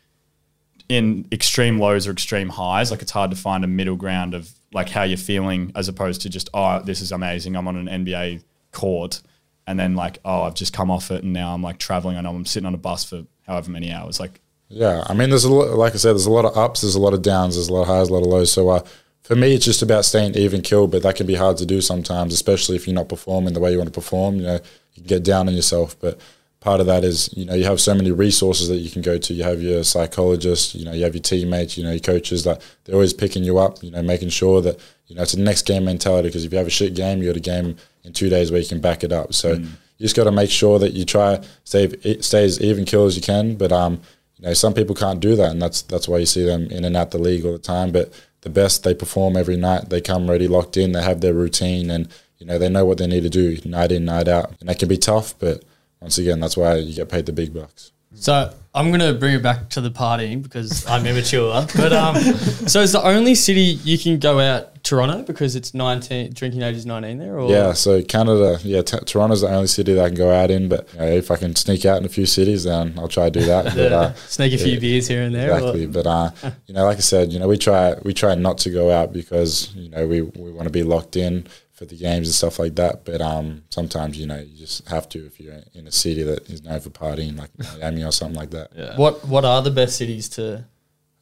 in 0.88 1.24
extreme 1.30 1.78
lows 1.78 2.08
or 2.08 2.10
extreme 2.10 2.48
highs? 2.48 2.90
Like 2.90 3.00
it's 3.00 3.12
hard 3.12 3.30
to 3.30 3.36
find 3.36 3.62
a 3.62 3.68
middle 3.68 3.94
ground 3.94 4.34
of 4.34 4.50
like 4.72 4.88
how 4.88 5.04
you're 5.04 5.16
feeling 5.16 5.70
as 5.76 5.86
opposed 5.86 6.22
to 6.22 6.28
just 6.28 6.50
oh 6.52 6.82
this 6.82 7.00
is 7.00 7.12
amazing. 7.12 7.54
I'm 7.54 7.68
on 7.68 7.76
an 7.76 8.04
NBA 8.04 8.42
court 8.72 9.22
and 9.68 9.78
then 9.78 9.94
like 9.94 10.18
oh 10.24 10.42
I've 10.42 10.56
just 10.56 10.72
come 10.72 10.90
off 10.90 11.12
it 11.12 11.22
and 11.22 11.32
now 11.32 11.54
I'm 11.54 11.62
like 11.62 11.78
traveling. 11.78 12.16
I 12.16 12.22
know 12.22 12.34
I'm 12.34 12.44
sitting 12.44 12.66
on 12.66 12.74
a 12.74 12.78
bus 12.78 13.04
for 13.04 13.22
however 13.46 13.70
many 13.70 13.92
hours. 13.92 14.18
Like 14.18 14.40
Yeah, 14.68 15.04
I 15.06 15.14
mean, 15.14 15.30
there's 15.30 15.44
a 15.44 15.52
lot, 15.52 15.76
like 15.76 15.94
I 15.94 15.98
said, 15.98 16.10
there's 16.10 16.26
a 16.26 16.30
lot 16.32 16.44
of 16.44 16.56
ups, 16.56 16.80
there's 16.80 16.96
a 16.96 17.00
lot 17.00 17.14
of 17.14 17.22
downs, 17.22 17.54
there's 17.54 17.68
a 17.68 17.72
lot 17.72 17.82
of 17.82 17.86
highs, 17.86 18.08
a 18.08 18.12
lot 18.12 18.22
of 18.22 18.26
lows. 18.26 18.50
So 18.50 18.68
uh, 18.68 18.82
for 19.28 19.36
me, 19.36 19.52
it's 19.52 19.66
just 19.66 19.82
about 19.82 20.06
staying 20.06 20.34
even 20.36 20.62
kill, 20.62 20.86
but 20.86 21.02
that 21.02 21.16
can 21.16 21.26
be 21.26 21.34
hard 21.34 21.58
to 21.58 21.66
do 21.66 21.82
sometimes, 21.82 22.32
especially 22.32 22.76
if 22.76 22.86
you're 22.86 22.94
not 22.94 23.10
performing 23.10 23.52
the 23.52 23.60
way 23.60 23.70
you 23.70 23.76
want 23.76 23.92
to 23.92 23.92
perform. 23.92 24.36
You 24.36 24.46
know, 24.46 24.54
you 24.54 25.02
can 25.02 25.04
get 25.04 25.22
down 25.22 25.48
on 25.48 25.54
yourself, 25.54 25.94
but 26.00 26.18
part 26.60 26.80
of 26.80 26.86
that 26.86 27.04
is 27.04 27.28
you 27.36 27.44
know 27.44 27.52
you 27.52 27.64
have 27.64 27.78
so 27.78 27.94
many 27.94 28.10
resources 28.10 28.68
that 28.68 28.78
you 28.78 28.88
can 28.88 29.02
go 29.02 29.18
to. 29.18 29.34
You 29.34 29.42
have 29.42 29.60
your 29.60 29.84
psychologist, 29.84 30.74
you 30.74 30.86
know, 30.86 30.92
you 30.92 31.04
have 31.04 31.14
your 31.14 31.22
teammates, 31.22 31.76
you 31.76 31.84
know, 31.84 31.90
your 31.90 32.00
coaches 32.00 32.44
that 32.44 32.62
they're 32.84 32.94
always 32.94 33.12
picking 33.12 33.44
you 33.44 33.58
up. 33.58 33.82
You 33.82 33.90
know, 33.90 34.02
making 34.02 34.30
sure 34.30 34.62
that 34.62 34.80
you 35.08 35.14
know 35.14 35.20
it's 35.20 35.34
a 35.34 35.40
next 35.40 35.66
game 35.66 35.84
mentality 35.84 36.30
because 36.30 36.46
if 36.46 36.52
you 36.52 36.56
have 36.56 36.66
a 36.66 36.70
shit 36.70 36.94
game, 36.94 37.20
you 37.20 37.28
got 37.28 37.36
a 37.36 37.40
game 37.40 37.76
in 38.04 38.14
two 38.14 38.30
days 38.30 38.50
where 38.50 38.62
you 38.62 38.66
can 38.66 38.80
back 38.80 39.04
it 39.04 39.12
up. 39.12 39.34
So 39.34 39.52
you 39.52 39.68
just 39.98 40.16
got 40.16 40.24
to 40.24 40.32
make 40.32 40.48
sure 40.48 40.78
that 40.78 40.94
you 40.94 41.04
try 41.04 41.42
stay 41.64 41.90
stay 42.22 42.44
as 42.44 42.62
even 42.62 42.86
kill 42.86 43.04
as 43.04 43.14
you 43.14 43.20
can. 43.20 43.56
But 43.56 43.72
um, 43.72 44.00
you 44.38 44.46
know, 44.46 44.54
some 44.54 44.72
people 44.72 44.94
can't 44.94 45.20
do 45.20 45.36
that, 45.36 45.50
and 45.50 45.60
that's 45.60 45.82
that's 45.82 46.08
why 46.08 46.16
you 46.16 46.26
see 46.26 46.46
them 46.46 46.70
in 46.70 46.86
and 46.86 46.96
out 46.96 47.10
the 47.10 47.18
league 47.18 47.44
all 47.44 47.52
the 47.52 47.58
time. 47.58 47.92
But 47.92 48.10
the 48.42 48.50
best, 48.50 48.84
they 48.84 48.94
perform 48.94 49.36
every 49.36 49.56
night. 49.56 49.90
They 49.90 50.00
come 50.00 50.30
ready, 50.30 50.48
locked 50.48 50.76
in. 50.76 50.92
They 50.92 51.02
have 51.02 51.20
their 51.20 51.34
routine, 51.34 51.90
and 51.90 52.08
you 52.38 52.46
know 52.46 52.58
they 52.58 52.68
know 52.68 52.84
what 52.84 52.98
they 52.98 53.06
need 53.06 53.22
to 53.22 53.30
do 53.30 53.58
night 53.64 53.92
in, 53.92 54.04
night 54.04 54.28
out. 54.28 54.54
And 54.60 54.68
that 54.68 54.78
can 54.78 54.88
be 54.88 54.96
tough, 54.96 55.34
but 55.38 55.64
once 56.00 56.18
again, 56.18 56.40
that's 56.40 56.56
why 56.56 56.76
you 56.76 56.94
get 56.94 57.08
paid 57.08 57.26
the 57.26 57.32
big 57.32 57.52
bucks. 57.52 57.92
So 58.20 58.52
I'm 58.74 58.90
gonna 58.90 59.12
bring 59.14 59.34
it 59.34 59.42
back 59.42 59.70
to 59.70 59.80
the 59.80 59.90
partying 59.90 60.42
because 60.42 60.86
I'm 60.88 61.06
immature. 61.06 61.66
But 61.76 61.92
um, 61.92 62.16
so 62.66 62.80
it's 62.82 62.92
the 62.92 63.02
only 63.02 63.34
city 63.34 63.60
you 63.60 63.98
can 63.98 64.18
go 64.18 64.38
out 64.40 64.82
Toronto 64.84 65.22
because 65.22 65.56
it's 65.56 65.74
19 65.74 66.32
drinking 66.32 66.62
age 66.62 66.76
is 66.76 66.86
19 66.86 67.18
there. 67.18 67.38
Or 67.38 67.50
Yeah, 67.50 67.72
so 67.72 68.02
Canada, 68.02 68.58
yeah, 68.62 68.82
t- 68.82 68.98
Toronto's 69.00 69.40
the 69.42 69.48
only 69.48 69.66
city 69.66 69.94
that 69.94 70.04
I 70.04 70.08
can 70.08 70.16
go 70.16 70.32
out 70.32 70.50
in. 70.50 70.68
But 70.68 70.92
you 70.92 71.00
know, 71.00 71.06
if 71.06 71.30
I 71.30 71.36
can 71.36 71.54
sneak 71.56 71.84
out 71.84 71.98
in 71.98 72.04
a 72.04 72.08
few 72.08 72.26
cities, 72.26 72.64
then 72.64 72.94
I'll 72.98 73.08
try 73.08 73.30
to 73.30 73.40
do 73.40 73.46
that. 73.46 73.64
But, 73.74 73.92
uh, 73.92 74.14
sneak 74.28 74.52
a 74.52 74.58
few 74.58 74.74
yeah, 74.74 74.78
beers 74.80 75.08
here 75.08 75.22
and 75.22 75.34
there. 75.34 75.52
or- 75.52 75.58
Exactly, 75.58 75.86
but 75.86 76.06
uh, 76.06 76.30
you 76.66 76.74
know, 76.74 76.84
like 76.84 76.98
I 76.98 77.00
said, 77.00 77.32
you 77.32 77.38
know, 77.38 77.48
we 77.48 77.58
try 77.58 77.94
we 78.02 78.14
try 78.14 78.34
not 78.34 78.58
to 78.58 78.70
go 78.70 78.90
out 78.90 79.12
because 79.12 79.74
you 79.74 79.88
know 79.90 80.06
we, 80.06 80.22
we 80.22 80.52
want 80.52 80.64
to 80.66 80.72
be 80.72 80.82
locked 80.82 81.16
in 81.16 81.46
for 81.78 81.84
the 81.84 81.96
games 81.96 82.26
and 82.26 82.34
stuff 82.34 82.58
like 82.58 82.74
that. 82.74 83.04
But 83.04 83.20
um, 83.22 83.62
sometimes 83.70 84.18
you 84.18 84.26
know 84.26 84.38
you 84.38 84.58
just 84.58 84.86
have 84.88 85.08
to 85.10 85.24
if 85.24 85.40
you're 85.40 85.60
in 85.74 85.86
a 85.86 85.92
city 85.92 86.24
that 86.24 86.50
is 86.50 86.62
known 86.62 86.80
for 86.80 86.90
partying, 86.90 87.38
like 87.38 87.50
Miami 87.58 88.02
or 88.02 88.10
something 88.12 88.36
like 88.36 88.50
that. 88.50 88.72
Yeah. 88.74 88.96
What 88.96 89.24
What 89.26 89.44
are 89.44 89.62
the 89.62 89.70
best 89.70 89.96
cities 89.96 90.28
to? 90.30 90.64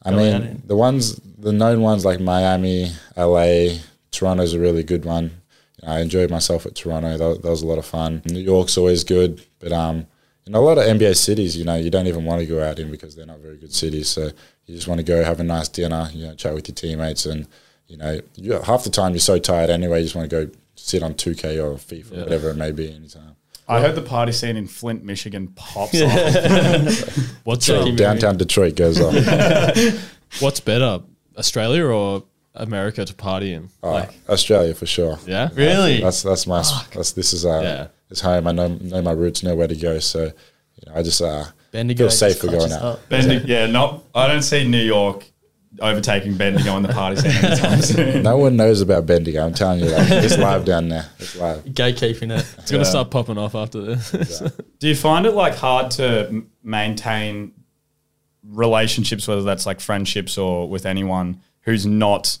I 0.03 0.11
mean, 0.11 0.63
the 0.65 0.75
ones 0.75 1.15
the 1.37 1.51
known 1.51 1.81
ones 1.81 2.05
like 2.05 2.19
Miami, 2.19 2.91
LA, 3.15 3.77
Toronto's 4.11 4.53
a 4.53 4.59
really 4.59 4.83
good 4.83 5.05
one. 5.05 5.31
I 5.85 5.99
enjoyed 5.99 6.31
myself 6.31 6.65
at 6.65 6.75
Toronto. 6.75 7.17
That, 7.17 7.43
that 7.43 7.49
was 7.49 7.61
a 7.61 7.67
lot 7.67 7.77
of 7.77 7.85
fun. 7.85 8.21
New 8.25 8.39
York's 8.39 8.77
always 8.77 9.03
good, 9.03 9.45
but 9.59 9.71
um, 9.71 10.07
you 10.45 10.53
know, 10.53 10.59
a 10.59 10.61
lot 10.61 10.77
of 10.77 10.85
NBA 10.85 11.15
cities, 11.17 11.55
you 11.57 11.65
know, 11.65 11.75
you 11.75 11.89
don't 11.89 12.07
even 12.07 12.25
want 12.25 12.39
to 12.39 12.47
go 12.47 12.63
out 12.63 12.79
in 12.79 12.89
because 12.89 13.15
they're 13.15 13.25
not 13.25 13.39
very 13.39 13.57
good 13.57 13.73
cities. 13.73 14.09
So 14.09 14.31
you 14.65 14.75
just 14.75 14.87
want 14.87 14.99
to 14.99 15.03
go 15.03 15.23
have 15.23 15.39
a 15.39 15.43
nice 15.43 15.67
dinner, 15.67 16.09
you 16.13 16.25
know, 16.25 16.35
chat 16.35 16.53
with 16.53 16.67
your 16.67 16.75
teammates, 16.75 17.25
and 17.25 17.47
you 17.87 17.97
know, 17.97 18.19
you, 18.35 18.59
half 18.61 18.83
the 18.83 18.89
time 18.89 19.13
you're 19.13 19.19
so 19.19 19.39
tired 19.39 19.69
anyway. 19.69 19.99
You 19.99 20.03
just 20.05 20.15
want 20.15 20.29
to 20.29 20.45
go 20.47 20.51
sit 20.75 21.03
on 21.03 21.13
2K 21.13 21.57
or 21.63 21.75
FIFA, 21.75 22.17
or 22.17 22.23
whatever 22.23 22.49
it 22.49 22.55
may 22.55 22.71
be, 22.71 22.93
anytime. 22.93 23.35
I 23.69 23.81
heard 23.81 23.95
the 23.95 24.01
party 24.01 24.31
scene 24.31 24.55
in 24.55 24.65
Flint, 24.67 25.03
Michigan 25.03 25.49
pops 25.55 25.99
off. 26.01 27.17
What's 27.43 27.65
Tricky. 27.65 27.89
um, 27.89 27.95
Downtown 27.97 28.37
Detroit 28.37 28.75
goes 28.75 28.99
off. 29.01 29.13
what's 30.39 30.59
better, 30.59 31.01
Australia 31.37 31.85
or 31.85 32.23
America 32.55 33.03
to 33.05 33.13
party 33.13 33.53
in? 33.53 33.69
Uh, 33.83 33.91
Like, 33.91 34.13
Australia 34.29 34.73
for 34.73 34.85
sure. 34.85 35.19
yeah, 35.25 35.49
Really? 35.53 36.01
That's 36.01 36.23
that's 36.23 36.47
my 36.47 36.63
that's 36.93 37.11
this 37.11 37.33
is 37.33 37.45
uh 37.45 37.61
Yeah. 37.63 37.87
this 38.09 38.21
home. 38.21 38.47
I 38.47 38.51
know 38.53 38.67
know 38.69 39.01
my 39.01 39.11
roots, 39.11 39.43
know 39.43 39.55
where 39.55 39.67
to 39.67 39.75
go. 39.75 39.99
So 39.99 40.23
you 40.25 40.31
know, 40.85 40.93
I 40.95 41.03
just 41.03 41.21
uh 41.21 41.45
Bendigo 41.71 42.05
feel 42.05 42.11
safe 42.11 42.39
for 42.39 42.47
going 42.47 42.71
out. 42.71 42.81
up. 42.81 43.09
Bendigo, 43.09 43.45
yeah, 43.47 43.67
not. 43.67 44.03
I 44.15 44.27
don't 44.27 44.41
see 44.43 44.65
New 44.67 44.81
York 44.83 45.25
overtaking 45.81 46.35
Bendigo 46.37 46.75
in 46.77 46.83
the 46.83 46.89
party 46.93 47.17
scene 47.17 47.31
anytime 47.45 47.81
soon. 47.81 48.23
No 48.27 48.37
one 48.37 48.55
knows 48.55 48.81
about 48.81 49.05
Bendigo. 49.05 49.45
I'm 49.45 49.53
telling 49.53 49.79
you, 49.79 49.87
like, 49.89 50.09
it's 50.09 50.37
live 50.37 50.65
down 50.65 50.89
there. 50.89 51.05
It's 51.19 51.35
live. 51.35 51.63
Gatekeeping 51.65 52.31
it. 52.31 52.45
it's 52.57 52.71
gonna 52.71 52.83
Yeah. 52.83 52.89
start 52.89 53.11
popping 53.11 53.37
off 53.37 53.55
after 53.55 53.81
this. 53.81 54.41
Do 54.79 54.87
you 54.87 54.95
find 54.95 55.25
it 55.25 55.31
like 55.33 55.55
hard 55.55 55.91
to 55.91 56.27
m- 56.27 56.49
maintain 56.63 57.53
relationships, 58.43 59.27
whether 59.27 59.43
that's 59.43 59.65
like 59.65 59.79
friendships 59.79 60.37
or 60.37 60.67
with 60.69 60.85
anyone 60.85 61.41
who's 61.61 61.85
not 61.85 62.37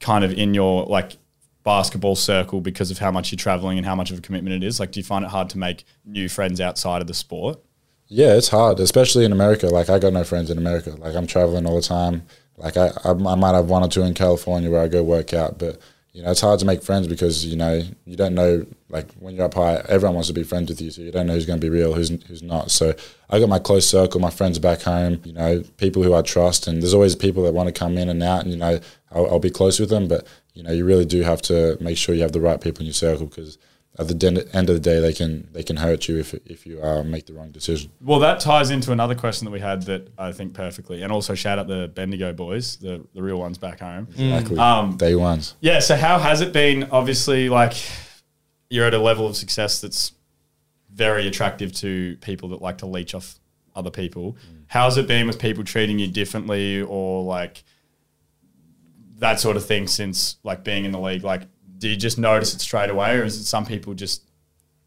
kind 0.00 0.24
of 0.24 0.32
in 0.32 0.54
your 0.54 0.84
like 0.84 1.16
basketball 1.64 2.14
circle 2.14 2.60
because 2.60 2.90
of 2.90 2.98
how 2.98 3.10
much 3.10 3.32
you're 3.32 3.36
traveling 3.38 3.76
and 3.78 3.86
how 3.86 3.94
much 3.94 4.10
of 4.10 4.18
a 4.18 4.20
commitment 4.20 4.54
it 4.62 4.66
is? 4.66 4.78
Like, 4.78 4.92
do 4.92 5.00
you 5.00 5.04
find 5.04 5.24
it 5.24 5.30
hard 5.30 5.48
to 5.50 5.58
make 5.58 5.84
new 6.04 6.28
friends 6.28 6.60
outside 6.60 7.00
of 7.00 7.08
the 7.08 7.14
sport? 7.14 7.58
Yeah, 8.08 8.34
it's 8.34 8.48
hard, 8.48 8.78
especially 8.78 9.24
in 9.24 9.32
America. 9.32 9.66
Like 9.66 9.88
I 9.90 9.98
got 9.98 10.12
no 10.12 10.22
friends 10.22 10.50
in 10.50 10.58
America. 10.58 10.90
Like 10.90 11.16
I'm 11.16 11.26
traveling 11.26 11.66
all 11.66 11.74
the 11.76 11.82
time. 11.82 12.22
Like 12.56 12.76
I, 12.76 12.90
I, 13.04 13.10
I 13.10 13.34
might 13.34 13.54
have 13.54 13.68
one 13.68 13.82
or 13.82 13.88
two 13.88 14.02
in 14.02 14.14
California 14.14 14.70
where 14.70 14.82
I 14.82 14.88
go 14.88 15.02
work 15.02 15.34
out, 15.34 15.58
but 15.58 15.78
you 16.12 16.22
know 16.22 16.30
it's 16.30 16.40
hard 16.40 16.58
to 16.60 16.64
make 16.64 16.82
friends 16.82 17.06
because 17.06 17.44
you 17.44 17.56
know 17.56 17.82
you 18.06 18.16
don't 18.16 18.34
know. 18.34 18.64
Like 18.88 19.12
when 19.14 19.34
you're 19.34 19.44
up 19.44 19.54
high, 19.54 19.82
everyone 19.88 20.14
wants 20.14 20.28
to 20.28 20.34
be 20.34 20.42
friends 20.42 20.70
with 20.70 20.80
you, 20.80 20.90
so 20.90 21.02
you 21.02 21.10
don't 21.10 21.26
know 21.26 21.34
who's 21.34 21.44
going 21.44 21.60
to 21.60 21.64
be 21.64 21.68
real, 21.70 21.92
who's 21.92 22.08
who's 22.26 22.42
not. 22.42 22.70
So 22.70 22.94
I 23.28 23.38
got 23.38 23.48
my 23.48 23.58
close 23.58 23.86
circle, 23.86 24.20
my 24.20 24.30
friends 24.30 24.58
back 24.58 24.82
home. 24.82 25.20
You 25.24 25.34
know, 25.34 25.62
people 25.76 26.02
who 26.02 26.14
I 26.14 26.22
trust, 26.22 26.66
and 26.66 26.82
there's 26.82 26.94
always 26.94 27.14
people 27.14 27.42
that 27.42 27.52
want 27.52 27.66
to 27.66 27.78
come 27.78 27.98
in 27.98 28.08
and 28.08 28.22
out, 28.22 28.42
and 28.42 28.50
you 28.50 28.56
know 28.56 28.80
I'll, 29.12 29.26
I'll 29.26 29.38
be 29.38 29.50
close 29.50 29.78
with 29.78 29.90
them. 29.90 30.08
But 30.08 30.26
you 30.54 30.62
know 30.62 30.72
you 30.72 30.86
really 30.86 31.04
do 31.04 31.22
have 31.22 31.42
to 31.42 31.76
make 31.80 31.98
sure 31.98 32.14
you 32.14 32.22
have 32.22 32.32
the 32.32 32.40
right 32.40 32.60
people 32.60 32.80
in 32.80 32.86
your 32.86 32.94
circle 32.94 33.26
because 33.26 33.58
at 33.98 34.08
the 34.08 34.14
den- 34.14 34.48
end 34.52 34.68
of 34.68 34.76
the 34.76 34.80
day 34.80 35.00
they 35.00 35.12
can 35.12 35.48
they 35.52 35.62
can 35.62 35.76
hurt 35.76 36.08
you 36.08 36.18
if 36.18 36.34
if 36.46 36.66
you 36.66 36.82
uh, 36.82 37.02
make 37.02 37.26
the 37.26 37.32
wrong 37.32 37.50
decision. 37.50 37.90
Well, 38.00 38.18
that 38.20 38.40
ties 38.40 38.70
into 38.70 38.92
another 38.92 39.14
question 39.14 39.44
that 39.46 39.50
we 39.50 39.60
had 39.60 39.82
that 39.82 40.12
I 40.18 40.32
think 40.32 40.54
perfectly, 40.54 41.02
and 41.02 41.12
also 41.12 41.34
shout 41.34 41.58
out 41.58 41.66
the 41.66 41.88
Bendigo 41.88 42.32
boys, 42.32 42.76
the 42.76 43.04
the 43.14 43.22
real 43.22 43.38
ones 43.38 43.58
back 43.58 43.80
home. 43.80 44.08
Exactly. 44.10 44.58
Um, 44.58 44.96
Day 44.96 45.14
ones. 45.14 45.54
Yeah. 45.60 45.80
So 45.80 45.96
how 45.96 46.18
has 46.18 46.40
it 46.40 46.52
been? 46.52 46.84
Obviously, 46.90 47.48
like 47.48 47.74
you're 48.68 48.86
at 48.86 48.94
a 48.94 48.98
level 48.98 49.26
of 49.26 49.36
success 49.36 49.80
that's 49.80 50.12
very 50.92 51.26
attractive 51.26 51.72
to 51.72 52.16
people 52.20 52.48
that 52.50 52.62
like 52.62 52.78
to 52.78 52.86
leech 52.86 53.14
off 53.14 53.38
other 53.74 53.90
people. 53.90 54.36
How's 54.68 54.96
it 54.96 55.06
been 55.06 55.26
with 55.26 55.38
people 55.38 55.62
treating 55.62 55.98
you 55.98 56.08
differently 56.08 56.80
or 56.82 57.22
like 57.22 57.62
that 59.18 59.38
sort 59.38 59.56
of 59.56 59.64
thing 59.64 59.86
since 59.86 60.38
like 60.42 60.64
being 60.64 60.84
in 60.84 60.92
the 60.92 60.98
league? 60.98 61.22
Like, 61.22 61.42
do 61.86 61.90
you 61.90 61.96
just 61.96 62.18
notice 62.18 62.52
it 62.52 62.60
straight 62.60 62.90
away, 62.90 63.16
or 63.16 63.22
is 63.22 63.36
it 63.40 63.44
some 63.44 63.64
people 63.64 63.94
just 63.94 64.22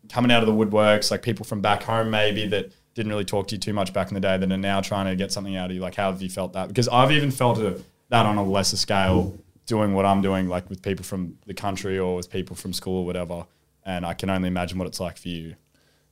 coming 0.10 0.32
out 0.32 0.44
of 0.44 0.48
the 0.48 0.54
woodworks, 0.54 1.12
like 1.12 1.22
people 1.22 1.46
from 1.46 1.62
back 1.62 1.82
home 1.84 2.10
maybe 2.10 2.46
that 2.48 2.74
didn't 2.94 3.10
really 3.10 3.24
talk 3.24 3.48
to 3.48 3.56
you 3.56 3.60
too 3.60 3.72
much 3.72 3.94
back 3.94 4.10
in 4.10 4.16
the 4.16 4.20
day 4.20 4.36
that 4.36 4.52
are 4.52 4.58
now 4.58 4.82
trying 4.82 5.06
to 5.06 5.16
get 5.16 5.32
something 5.32 5.56
out 5.56 5.70
of 5.70 5.76
you? 5.76 5.82
Like, 5.82 5.96
how 5.96 6.12
have 6.12 6.22
you 6.22 6.30
felt 6.30 6.52
that? 6.54 6.68
Because 6.68 6.90
I've 6.90 7.14
even 7.14 7.32
felt 7.32 7.58
a, 7.60 7.82
that 8.10 8.26
on 8.26 8.36
a 8.36 8.44
lesser 8.44 8.76
scale 8.76 9.40
doing 9.66 9.94
what 9.94 10.06
I'm 10.06 10.22
doing, 10.22 10.50
like 10.50 10.70
with 10.70 10.82
people 10.82 11.06
from 11.06 11.38
the 11.46 11.54
country 11.54 11.98
or 11.98 12.18
with 12.18 12.30
people 12.30 12.58
from 12.58 12.74
school 12.74 12.98
or 12.98 13.06
whatever. 13.06 13.46
And 13.86 14.06
I 14.06 14.14
can 14.14 14.30
only 14.30 14.50
imagine 14.50 14.78
what 14.78 14.90
it's 14.90 15.00
like 15.00 15.18
for 15.18 15.30
you. 15.30 15.56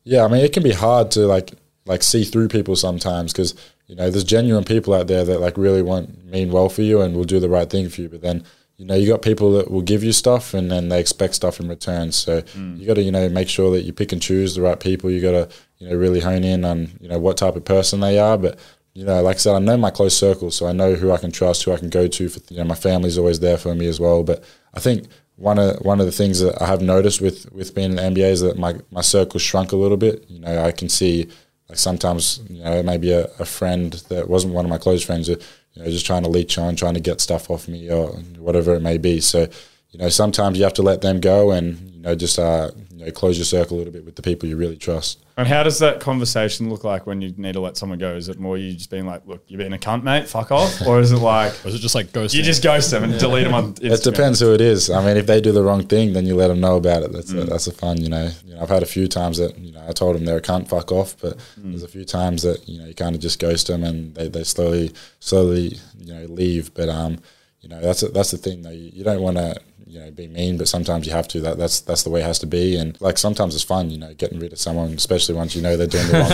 Yeah, 0.05 0.23
I 0.23 0.29
mean, 0.29 0.45
it 0.45 0.53
can 0.53 0.63
be 0.63 0.71
hard 0.71 1.11
to 1.11 1.27
like 1.27 1.51
like 1.85 2.01
see 2.01 2.23
through 2.23 2.47
people 2.47 2.77
sometimes 2.77 3.33
because 3.33 3.55
you 3.87 3.95
know 3.95 4.09
there's 4.09 4.23
genuine 4.23 4.63
people 4.63 4.93
out 4.93 5.07
there 5.07 5.25
that 5.25 5.41
like 5.41 5.57
really 5.57 5.81
want 5.81 6.25
mean 6.25 6.51
well 6.51 6.69
for 6.69 6.81
you 6.81 7.01
and 7.01 7.15
will 7.15 7.25
do 7.25 7.41
the 7.41 7.49
right 7.49 7.69
thing 7.69 7.89
for 7.89 8.01
you. 8.01 8.09
But 8.09 8.21
then 8.21 8.45
you 8.77 8.85
know 8.85 8.95
you 8.95 9.07
got 9.07 9.23
people 9.23 9.51
that 9.53 9.71
will 9.71 9.81
give 9.81 10.03
you 10.03 10.11
stuff 10.11 10.53
and 10.53 10.69
then 10.69 10.89
they 10.89 10.99
expect 10.99 11.33
stuff 11.33 11.59
in 11.59 11.67
return. 11.67 12.11
So 12.11 12.41
mm. 12.41 12.77
you 12.77 12.85
got 12.85 12.95
to 12.95 13.01
you 13.01 13.11
know 13.11 13.27
make 13.29 13.49
sure 13.49 13.71
that 13.71 13.81
you 13.81 13.93
pick 13.93 14.11
and 14.11 14.21
choose 14.21 14.55
the 14.55 14.61
right 14.61 14.79
people. 14.79 15.09
You 15.09 15.21
got 15.21 15.31
to 15.31 15.55
you 15.79 15.89
know 15.89 15.95
really 15.95 16.19
hone 16.19 16.43
in 16.43 16.63
on 16.63 16.91
you 16.99 17.09
know 17.09 17.19
what 17.19 17.37
type 17.37 17.55
of 17.55 17.65
person 17.65 17.99
they 17.99 18.19
are. 18.19 18.37
But 18.37 18.59
you 18.93 19.05
know, 19.05 19.21
like 19.21 19.35
I 19.35 19.39
said, 19.39 19.55
I 19.55 19.59
know 19.59 19.77
my 19.77 19.91
close 19.91 20.17
circle, 20.17 20.49
so 20.49 20.65
I 20.65 20.71
know 20.71 20.95
who 20.95 21.11
I 21.11 21.17
can 21.17 21.31
trust, 21.31 21.63
who 21.63 21.71
I 21.71 21.77
can 21.77 21.89
go 21.89 22.07
to. 22.07 22.29
For 22.29 22.39
you 22.53 22.57
know, 22.57 22.63
my 22.63 22.75
family's 22.75 23.17
always 23.17 23.39
there 23.39 23.57
for 23.57 23.75
me 23.75 23.87
as 23.87 23.99
well. 23.99 24.23
But 24.23 24.43
I 24.73 24.79
think 24.79 25.07
one 25.35 25.59
of 25.59 25.77
one 25.85 25.99
of 25.99 26.05
the 26.05 26.11
things 26.11 26.39
that 26.39 26.61
I 26.61 26.65
have 26.65 26.81
noticed 26.81 27.21
with 27.21 27.51
with 27.51 27.73
being 27.73 27.91
in 27.91 27.95
the 27.95 28.01
NBA 28.21 28.31
is 28.31 28.41
that 28.41 28.57
my 28.57 28.75
my 28.91 29.01
circle 29.01 29.39
shrunk 29.39 29.71
a 29.71 29.75
little 29.75 29.97
bit. 29.97 30.25
You 30.29 30.39
know, 30.39 30.63
I 30.63 30.71
can 30.71 30.89
see 30.89 31.27
like 31.69 31.77
sometimes 31.77 32.41
you 32.49 32.63
know 32.63 32.83
maybe 32.83 33.11
a, 33.11 33.25
a 33.39 33.45
friend 33.45 33.93
that 34.09 34.29
wasn't 34.29 34.53
one 34.53 34.65
of 34.65 34.69
my 34.69 34.77
close 34.77 35.03
friends, 35.03 35.29
you 35.77 35.83
know, 35.83 35.91
just 35.91 36.05
trying 36.05 36.23
to 36.23 36.29
leech 36.29 36.57
on, 36.57 36.75
trying 36.75 36.95
to 36.95 36.99
get 36.99 37.21
stuff 37.21 37.51
off 37.51 37.67
me 37.67 37.89
or 37.91 38.07
whatever 38.39 38.73
it 38.73 38.81
may 38.81 38.97
be. 38.97 39.21
So 39.21 39.47
you 39.91 39.99
know, 39.99 40.09
sometimes 40.09 40.57
you 40.57 40.63
have 40.63 40.73
to 40.73 40.81
let 40.81 41.01
them 41.01 41.19
go 41.19 41.51
and 41.51 41.96
know 42.07 42.15
just 42.15 42.39
uh, 42.39 42.71
you 42.91 43.05
know 43.05 43.11
close 43.11 43.37
your 43.37 43.45
circle 43.45 43.77
a 43.77 43.79
little 43.79 43.93
bit 43.93 44.05
with 44.05 44.15
the 44.15 44.21
people 44.21 44.49
you 44.49 44.57
really 44.57 44.77
trust. 44.77 45.23
And 45.37 45.47
how 45.47 45.61
does 45.61 45.77
that 45.79 45.99
conversation 45.99 46.67
look 46.67 46.83
like 46.83 47.05
when 47.05 47.21
you 47.21 47.31
need 47.37 47.53
to 47.53 47.59
let 47.59 47.77
someone 47.77 47.99
go? 47.99 48.15
Is 48.15 48.27
it 48.27 48.39
more 48.39 48.57
you 48.57 48.73
just 48.73 48.89
being 48.89 49.05
like, 49.05 49.21
look, 49.27 49.43
you're 49.47 49.59
being 49.59 49.73
a 49.73 49.77
cunt, 49.77 50.01
mate, 50.01 50.27
fuck 50.27 50.51
off? 50.51 50.81
Or 50.87 50.99
is 50.99 51.11
it 51.11 51.17
like, 51.17 51.53
Or 51.63 51.67
is 51.67 51.75
it 51.75 51.79
just 51.79 51.93
like 51.93 52.07
ghosting? 52.07 52.33
you 52.33 52.41
just 52.43 52.63
ghost 52.63 52.89
them 52.89 53.03
and 53.03 53.19
delete 53.19 53.43
them 53.43 53.53
on 53.53 53.73
Instagram? 53.75 53.91
It 53.91 54.03
depends 54.03 54.39
who 54.39 54.53
it 54.55 54.61
is. 54.61 54.89
I 54.89 55.05
mean, 55.05 55.15
if 55.15 55.27
they 55.27 55.39
do 55.39 55.51
the 55.51 55.61
wrong 55.61 55.85
thing, 55.85 56.13
then 56.13 56.25
you 56.25 56.35
let 56.35 56.47
them 56.47 56.59
know 56.59 56.75
about 56.77 57.03
it. 57.03 57.11
That's 57.11 57.31
a, 57.33 57.43
that's 57.43 57.67
a 57.67 57.71
fun, 57.71 58.01
you 58.01 58.09
know. 58.09 58.31
You 58.45 58.55
know, 58.55 58.61
I've 58.63 58.69
had 58.69 58.81
a 58.81 58.87
few 58.87 59.07
times 59.07 59.37
that 59.37 59.55
you 59.59 59.73
know 59.73 59.85
I 59.87 59.91
told 59.91 60.15
them 60.15 60.25
they're 60.25 60.37
a 60.37 60.41
cunt, 60.41 60.69
fuck 60.69 60.91
off. 60.91 61.15
But 61.21 61.37
there's 61.57 61.83
a 61.83 61.87
few 61.87 62.03
times 62.03 62.41
that 62.41 62.67
you 62.67 62.79
know 62.79 62.87
you 62.87 62.95
kind 62.95 63.13
of 63.13 63.21
just 63.21 63.37
ghost 63.39 63.67
them 63.67 63.83
and 63.83 64.15
they, 64.15 64.29
they 64.29 64.43
slowly 64.43 64.91
slowly 65.19 65.77
you 65.99 66.13
know 66.15 66.25
leave. 66.25 66.73
But 66.73 66.89
um, 66.89 67.19
you 67.61 67.69
know 67.69 67.79
that's 67.79 68.01
a, 68.01 68.07
that's 68.09 68.31
the 68.31 68.37
thing 68.37 68.63
though. 68.63 68.71
You, 68.71 68.89
you 68.91 69.03
don't 69.03 69.21
want 69.21 69.37
to 69.37 69.55
you 69.87 69.99
know 69.99 70.11
be 70.11 70.27
mean, 70.27 70.57
but 70.57 70.67
sometimes 70.67 71.05
you 71.07 71.13
have 71.13 71.27
to. 71.29 71.41
That 71.41 71.57
that's 71.57 71.79
that's 71.81 72.03
the 72.03 72.09
way 72.09 72.21
it 72.21 72.25
has 72.25 72.39
to 72.39 72.47
be. 72.47 72.75
And 72.75 72.99
like 73.01 73.17
sometimes 73.17 73.55
it's 73.55 73.63
fun, 73.63 73.89
you 73.89 73.97
know, 73.97 74.13
getting 74.13 74.39
rid 74.39 74.53
of 74.53 74.59
someone, 74.59 74.89
especially 74.93 75.35
once 75.35 75.55
you 75.55 75.61
know 75.61 75.77
they're 75.77 75.87
doing 75.87 76.07
the 76.07 76.13
wrong 76.19 76.29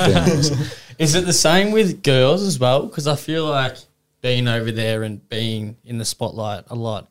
thing. 0.57 0.67
Is 0.99 1.15
it 1.15 1.25
the 1.25 1.33
same 1.33 1.71
with 1.71 2.03
girls 2.03 2.41
as 2.43 2.59
well? 2.59 2.85
Because 2.87 3.07
I 3.07 3.15
feel 3.15 3.45
like 3.45 3.77
being 4.21 4.47
over 4.47 4.71
there 4.71 5.03
and 5.03 5.27
being 5.29 5.75
in 5.83 5.97
the 5.97 6.05
spotlight 6.05 6.65
a 6.69 6.75
lot, 6.75 7.09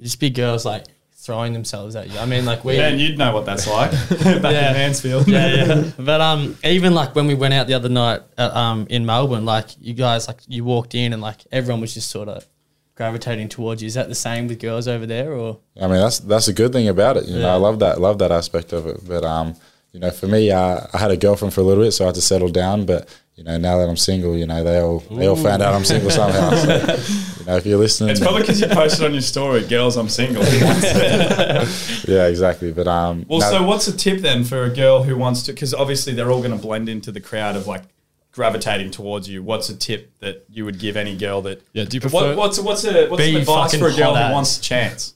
just 0.00 0.20
be 0.20 0.30
girls 0.30 0.64
like 0.64 0.84
throwing 1.14 1.52
themselves 1.52 1.94
at 1.94 2.10
you. 2.10 2.18
I 2.18 2.26
mean, 2.26 2.44
like 2.44 2.64
we. 2.64 2.76
Yeah, 2.76 2.88
and 2.88 3.00
you'd 3.00 3.16
know 3.18 3.32
what 3.32 3.46
that's 3.46 3.66
like 3.68 3.90
back 4.10 4.42
Yeah. 4.52 4.68
in 4.70 4.74
Mansfield. 4.74 5.28
yeah, 5.28 5.64
yeah. 5.66 5.90
But 5.98 6.20
um, 6.20 6.56
even 6.64 6.94
like 6.94 7.14
when 7.14 7.26
we 7.28 7.34
went 7.34 7.54
out 7.54 7.66
the 7.68 7.74
other 7.74 7.88
night 7.88 8.22
uh, 8.38 8.50
um 8.52 8.86
in 8.90 9.06
Melbourne, 9.06 9.44
like 9.44 9.66
you 9.80 9.94
guys 9.94 10.26
like 10.28 10.40
you 10.48 10.64
walked 10.64 10.94
in 10.94 11.12
and 11.12 11.22
like 11.22 11.38
everyone 11.52 11.80
was 11.80 11.94
just 11.94 12.10
sort 12.10 12.28
of 12.28 12.46
gravitating 12.94 13.48
towards 13.48 13.82
you. 13.82 13.86
Is 13.86 13.94
that 13.94 14.08
the 14.08 14.14
same 14.14 14.48
with 14.48 14.58
girls 14.60 14.86
over 14.88 15.06
there 15.06 15.32
or? 15.32 15.58
I 15.80 15.86
mean, 15.86 15.98
that's 15.98 16.18
that's 16.20 16.48
a 16.48 16.52
good 16.52 16.72
thing 16.72 16.88
about 16.88 17.16
it. 17.16 17.26
You 17.26 17.38
know, 17.38 17.48
I 17.50 17.56
love 17.56 17.78
that 17.80 18.00
love 18.00 18.18
that 18.18 18.32
aspect 18.32 18.72
of 18.72 18.86
it. 18.86 19.00
But 19.06 19.24
um, 19.24 19.54
you 19.92 20.00
know, 20.00 20.10
for 20.10 20.26
me, 20.26 20.50
uh, 20.50 20.80
I 20.92 20.98
had 20.98 21.10
a 21.10 21.16
girlfriend 21.16 21.52
for 21.54 21.60
a 21.60 21.64
little 21.64 21.84
bit, 21.84 21.92
so 21.92 22.04
I 22.04 22.08
had 22.08 22.14
to 22.16 22.22
settle 22.22 22.48
down. 22.48 22.86
But 22.86 23.08
you 23.36 23.44
know, 23.44 23.56
now 23.56 23.78
that 23.78 23.88
I'm 23.88 23.96
single, 23.96 24.36
you 24.36 24.46
know, 24.46 24.62
they 24.62 24.78
all 24.80 25.00
they 25.10 25.26
all 25.26 25.36
found 25.36 25.62
out 25.62 25.74
I'm 25.74 25.84
single 25.84 26.10
somehow. 26.10 26.50
So, 26.54 27.40
you 27.40 27.46
know, 27.46 27.56
if 27.56 27.66
you're 27.66 27.78
listening, 27.78 28.10
It's 28.10 28.20
probably 28.20 28.42
because 28.42 28.60
you 28.60 28.68
posted 28.68 29.04
on 29.06 29.12
your 29.12 29.22
story, 29.22 29.66
girls, 29.66 29.96
I'm 29.96 30.08
single. 30.08 30.44
yeah, 32.06 32.26
exactly. 32.26 32.72
But 32.72 32.88
um, 32.88 33.24
well, 33.28 33.40
no- 33.40 33.50
so 33.50 33.62
what's 33.62 33.88
a 33.88 33.96
tip 33.96 34.20
then 34.20 34.44
for 34.44 34.64
a 34.64 34.70
girl 34.70 35.02
who 35.02 35.16
wants 35.16 35.42
to? 35.44 35.52
Because 35.52 35.72
obviously 35.74 36.12
they're 36.12 36.30
all 36.30 36.40
going 36.42 36.52
to 36.56 36.62
blend 36.62 36.88
into 36.88 37.10
the 37.10 37.20
crowd 37.20 37.56
of 37.56 37.66
like 37.66 37.82
gravitating 38.32 38.90
towards 38.90 39.28
you. 39.28 39.42
What's 39.42 39.68
a 39.68 39.76
tip 39.76 40.10
that 40.20 40.44
you 40.50 40.64
would 40.64 40.78
give 40.78 40.96
any 40.96 41.16
girl 41.16 41.42
that? 41.42 41.62
Yeah, 41.72 41.84
do 41.84 41.96
you 41.96 42.00
What, 42.00 42.10
prefer- 42.10 42.36
what's 42.36 42.58
what's 42.58 42.84
a 42.84 43.08
what's 43.08 43.22
Be 43.22 43.32
some 43.32 43.40
advice 43.42 43.76
for 43.76 43.88
a 43.88 43.94
girl 43.94 44.14
hot 44.14 44.28
who 44.28 44.32
wants 44.32 44.58
a 44.58 44.62
chance? 44.62 45.14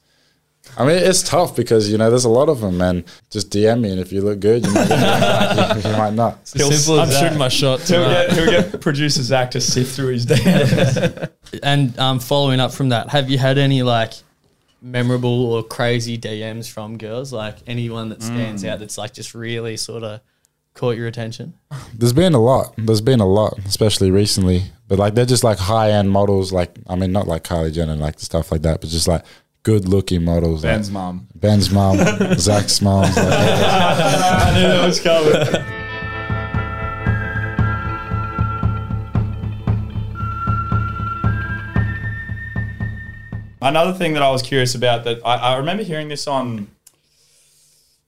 I 0.77 0.85
mean, 0.85 0.97
it's 0.97 1.23
tough 1.23 1.55
because 1.55 1.89
you 1.89 1.97
know 1.97 2.09
there's 2.09 2.25
a 2.25 2.29
lot 2.29 2.49
of 2.49 2.59
them, 2.59 2.81
and 2.81 3.05
just 3.29 3.49
DM 3.51 3.79
me, 3.81 3.89
and 3.91 3.99
if 4.01 4.11
you 4.11 4.21
look 4.21 4.39
good, 4.41 4.65
you 4.65 4.73
might, 4.73 5.75
you 5.85 5.91
might 5.93 6.13
not. 6.13 6.39
He'll- 6.53 6.71
Simple 6.71 6.99
I'm 6.99 7.09
that. 7.09 7.19
shooting 7.21 7.37
my 7.37 7.47
shot 7.47 7.79
He'll 7.81 8.03
get, 8.03 8.33
he'll 8.33 8.45
get 8.51 8.81
producer 8.81 9.23
Zach 9.23 9.51
to 9.51 9.61
sift 9.61 9.95
through 9.95 10.13
his 10.13 10.25
DMs. 10.25 11.29
And 11.63 11.97
um, 11.97 12.19
following 12.19 12.59
up 12.59 12.73
from 12.73 12.89
that, 12.89 13.07
have 13.09 13.29
you 13.29 13.37
had 13.37 13.57
any 13.57 13.81
like 13.81 14.11
memorable 14.81 15.45
or 15.53 15.63
crazy 15.63 16.17
DMs 16.17 16.69
from 16.69 16.97
girls? 16.97 17.31
Like 17.31 17.55
anyone 17.67 18.09
that 18.09 18.21
stands 18.21 18.65
out 18.65 18.79
that's 18.79 18.97
like 18.97 19.13
just 19.13 19.33
really 19.33 19.77
sort 19.77 20.03
of 20.03 20.19
caught 20.77 20.95
your 20.95 21.07
attention? 21.07 21.53
There's 21.93 22.13
been 22.13 22.33
a 22.33 22.39
lot. 22.39 22.73
There's 22.77 23.01
been 23.01 23.19
a 23.19 23.25
lot, 23.27 23.57
especially 23.65 24.11
recently. 24.11 24.63
But 24.87 24.99
like 24.99 25.15
they're 25.15 25.25
just 25.25 25.43
like 25.43 25.57
high 25.57 25.91
end 25.91 26.09
models. 26.11 26.53
Like 26.53 26.77
I 26.87 26.95
mean, 26.95 27.11
not 27.11 27.27
like 27.27 27.43
Kylie 27.43 27.73
Jenner, 27.73 27.95
like 27.95 28.19
stuff 28.19 28.51
like 28.51 28.61
that, 28.61 28.79
but 28.79 28.89
just 28.89 29.07
like 29.07 29.25
good 29.63 29.87
looking 29.89 30.23
models. 30.23 30.63
like 30.63 30.73
Ben's 30.75 30.91
mum. 30.91 31.27
Ben's 31.35 31.71
mom, 31.71 31.97
Zach's 32.37 32.81
mom. 32.81 33.01
Like, 33.01 33.17
I 33.17 34.53
knew 34.55 34.67
that 34.67 34.85
was 34.85 34.99
coming. 35.01 35.33
Another 43.61 43.91
thing 43.93 44.13
that 44.13 44.21
I 44.21 44.29
was 44.29 44.41
curious 44.41 44.75
about 44.75 45.03
that 45.03 45.19
I, 45.25 45.35
I 45.35 45.57
remember 45.57 45.83
hearing 45.83 46.07
this 46.07 46.27
on. 46.27 46.67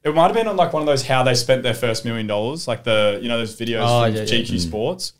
It 0.03 0.15
might 0.15 0.27
have 0.27 0.33
been 0.33 0.47
on 0.47 0.55
like 0.55 0.71
one 0.71 0.81
of 0.81 0.85
those 0.85 1.05
how 1.05 1.23
they 1.23 1.35
spent 1.35 1.63
their 1.63 1.73
first 1.73 2.05
million 2.05 2.25
dollars, 2.27 2.67
like 2.67 2.83
the 2.83 3.19
you 3.21 3.27
know 3.27 3.37
those 3.37 3.55
videos 3.59 3.81
Oh, 3.83 4.05
from 4.05 4.15
yeah, 4.15 4.21
yeah. 4.21 4.43
GQ 4.43 4.51
mm. 4.51 4.59
Sports, 4.59 5.13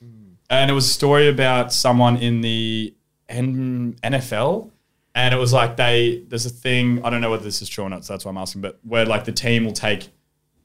and 0.50 0.72
it 0.72 0.74
was 0.74 0.86
a 0.86 0.94
story 0.94 1.28
about 1.28 1.74
someone 1.74 2.18
in 2.18 2.42
the 2.42 2.94
N- 3.28 3.96
NFL, 4.04 4.72
and 5.14 5.34
it 5.34 5.38
was 5.38 5.54
like 5.54 5.76
they 5.78 6.24
there's 6.28 6.46
a 6.46 6.50
thing 6.50 7.04
I 7.04 7.10
don't 7.10 7.22
know 7.22 7.30
whether 7.30 7.44
this 7.44 7.62
is 7.62 7.70
true 7.70 7.84
or 7.84 7.90
not, 7.90 8.06
so 8.06 8.14
that's 8.14 8.26
why 8.26 8.32
I'm 8.32 8.38
asking, 8.38 8.62
but 8.62 8.80
where 8.84 9.06
like 9.06 9.26
the 9.26 9.32
team 9.34 9.66
will 9.66 9.74
take 9.74 10.10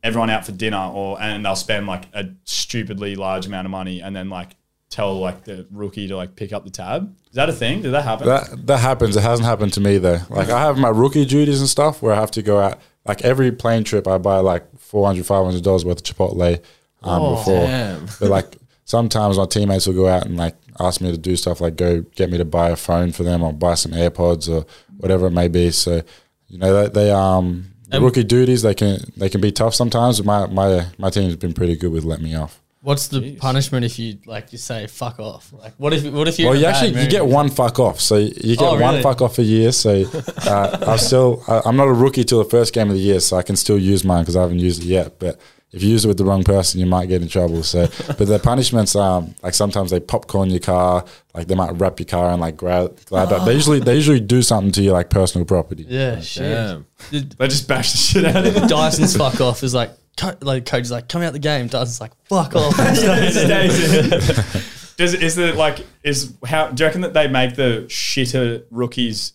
everyone 0.03 0.31
out 0.31 0.45
for 0.45 0.53
dinner 0.53 0.91
or 0.93 1.21
and 1.21 1.45
they'll 1.45 1.57
spend 1.57 1.87
like 1.87 2.05
a 2.13 2.29
stupidly 2.45 3.17
large 3.17 3.47
amount 3.47 3.65
of 3.67 3.71
money 3.71 4.01
and 4.03 4.15
then 4.15 4.29
like 4.29 4.55
tell 4.91 5.19
like 5.19 5.45
the 5.45 5.67
rookie 5.71 6.07
to 6.07 6.17
like 6.17 6.37
pick 6.37 6.53
up 6.53 6.65
the 6.65 6.71
tab. 6.71 7.17
Is 7.29 7.35
that 7.35 7.49
a 7.49 7.53
thing? 7.53 7.83
Did 7.83 7.93
that 7.93 8.05
happen? 8.05 8.29
that 8.29 8.67
that 8.67 8.79
happens. 8.79 9.17
It 9.17 9.23
hasn't 9.23 9.47
happened 9.47 9.73
to 9.75 9.81
me 9.81 9.99
though. 9.99 10.21
Like 10.31 10.51
I 10.51 10.61
have 10.61 10.79
my 10.79 10.91
rookie 10.91 11.25
duties 11.25 11.61
and 11.61 11.69
stuff 11.69 12.01
where 12.01 12.15
I 12.15 12.21
have 12.21 12.31
to 12.33 12.43
go 12.43 12.61
out. 12.61 12.79
Like 13.07 13.23
every 13.23 13.53
plane 13.53 13.85
trip, 13.85 14.07
I 14.09 14.19
buy 14.19 14.39
like 14.39 14.65
400 14.79 15.27
500 15.27 15.63
dollars 15.63 15.85
worth 15.85 15.99
of 15.99 16.05
Chipotle 16.17 16.57
um, 17.03 17.23
Oh, 17.23 17.37
before. 17.37 17.67
damn. 17.67 18.07
But 18.21 18.31
like 18.31 18.57
sometimes 18.85 19.37
my 19.39 19.47
teammates 19.47 19.87
will 19.87 19.95
go 19.95 20.09
out 20.09 20.27
and 20.27 20.37
like 20.37 20.57
ask 20.81 21.01
me 21.01 21.11
to 21.11 21.19
do 21.19 21.37
stuff 21.37 21.61
like 21.61 21.77
go 21.77 22.01
get 22.17 22.31
me 22.31 22.39
to 22.39 22.45
buy 22.45 22.71
a 22.71 22.77
phone 22.77 23.13
for 23.13 23.23
them 23.23 23.43
or 23.43 23.53
buy 23.53 23.75
some 23.75 23.93
AirPods 23.93 24.49
or 24.49 24.65
whatever 24.99 25.27
it 25.27 25.31
may 25.33 25.49
be. 25.49 25.71
So 25.71 26.03
you 26.49 26.59
know 26.59 26.85
they, 26.85 26.89
they 27.07 27.11
um 27.11 27.67
Um, 27.93 28.03
rookie 28.03 28.25
duties 28.25 28.63
they 28.63 28.75
can 28.75 28.99
they 29.17 29.29
can 29.29 29.41
be 29.41 29.53
tough 29.53 29.75
sometimes. 29.75 30.21
But 30.21 30.27
my 30.27 30.47
my 30.47 30.87
my 30.99 31.11
team's 31.11 31.37
been 31.37 31.53
pretty 31.53 31.77
good 31.77 31.93
with 31.93 32.05
letting 32.05 32.25
me 32.25 32.35
off. 32.35 32.61
What's 32.85 33.09
the 33.09 33.37
punishment 33.37 33.87
if 33.87 33.99
you 33.99 34.19
like 34.27 34.53
you 34.53 34.59
say 34.59 34.87
fuck 34.87 35.19
off? 35.19 35.51
Like 35.55 35.73
what 35.79 35.95
if 35.95 36.05
what 36.13 36.29
if 36.29 36.39
you? 36.39 36.45
Well, 36.49 36.55
you 36.55 36.67
actually 36.67 37.01
you 37.03 37.09
get 37.09 37.25
one 37.25 37.49
fuck 37.49 37.79
off, 37.79 37.99
so 37.99 38.17
you 38.19 38.57
get 38.57 38.61
Oh, 38.61 38.73
one 38.73 38.81
really? 38.81 39.03
fuck 39.03 39.23
off 39.23 39.39
a 39.39 39.43
year. 39.43 39.73
So 39.73 40.05
uh, 40.47 40.79
I'm 40.87 40.99
still 40.99 41.43
I, 41.49 41.63
I'm 41.65 41.77
not 41.77 41.89
a 41.89 41.93
rookie 41.95 42.25
till 42.25 42.45
the 42.45 42.51
first 42.51 42.75
game 42.75 42.89
of 42.89 42.95
the 42.95 43.01
year, 43.01 43.21
so 43.21 43.39
I 43.39 43.43
can 43.43 43.57
still 43.57 43.79
use 43.79 44.05
mine 44.05 44.21
because 44.23 44.37
I 44.37 44.43
haven't 44.43 44.59
used 44.59 44.83
it 44.83 44.87
yet. 44.87 45.19
But 45.19 45.41
if 45.73 45.83
you 45.83 45.89
use 45.89 46.05
it 46.05 46.09
with 46.09 46.19
the 46.19 46.27
wrong 46.27 46.45
person, 46.45 46.79
you 46.79 46.85
might 46.85 47.07
get 47.09 47.23
in 47.23 47.29
trouble. 47.29 47.63
So, 47.63 47.87
but 48.07 48.19
the 48.29 48.39
punishments, 48.39 48.95
um, 48.95 49.35
like 49.43 49.55
sometimes 49.55 49.91
they 49.91 49.99
popcorn 49.99 50.51
your 50.51 50.61
car, 50.61 51.07
like 51.35 51.47
they 51.49 51.55
might 51.55 51.71
wrap 51.81 51.99
your 51.99 52.07
car 52.07 52.33
and 52.33 52.41
like 52.43 52.59
grab. 52.59 53.01
glad 53.07 53.31
that. 53.31 53.47
They 53.47 53.55
usually 53.55 53.81
they 53.81 53.95
usually 53.95 54.21
do 54.21 54.43
something 54.43 54.73
to 54.73 54.83
your 54.83 54.93
like 54.93 55.09
personal 55.09 55.47
property. 55.47 55.87
Yeah, 55.89 56.21
shit. 56.21 56.43
Damn. 56.43 56.87
they 57.11 57.49
just 57.49 57.67
bash 57.67 57.93
the 57.93 57.99
shit 57.99 58.27
out 58.27 58.47
of 58.47 58.55
it. 58.55 58.61
The 58.61 58.67
Dyson's 58.67 59.17
fuck 59.17 59.41
off 59.41 59.63
is 59.63 59.73
like, 59.75 59.91
co- 60.17 60.37
like 60.41 60.67
coach 60.67 60.83
is 60.83 60.91
like, 60.91 61.09
come 61.09 61.23
out 61.23 61.33
the 61.33 61.39
game. 61.39 61.67
Dyson's 61.67 62.01
like, 62.01 62.13
fuck 62.25 62.55
off. 62.55 62.77
Does 64.97 65.15
is 65.15 65.39
it 65.39 65.57
like 65.57 65.85
is 66.03 66.35
how 66.47 66.69
do 66.69 66.83
you 66.83 66.87
reckon 66.87 67.01
that 67.01 67.15
they 67.15 67.27
make 67.27 67.57
the 67.57 67.85
shitter 67.89 68.65
rookies 68.71 69.33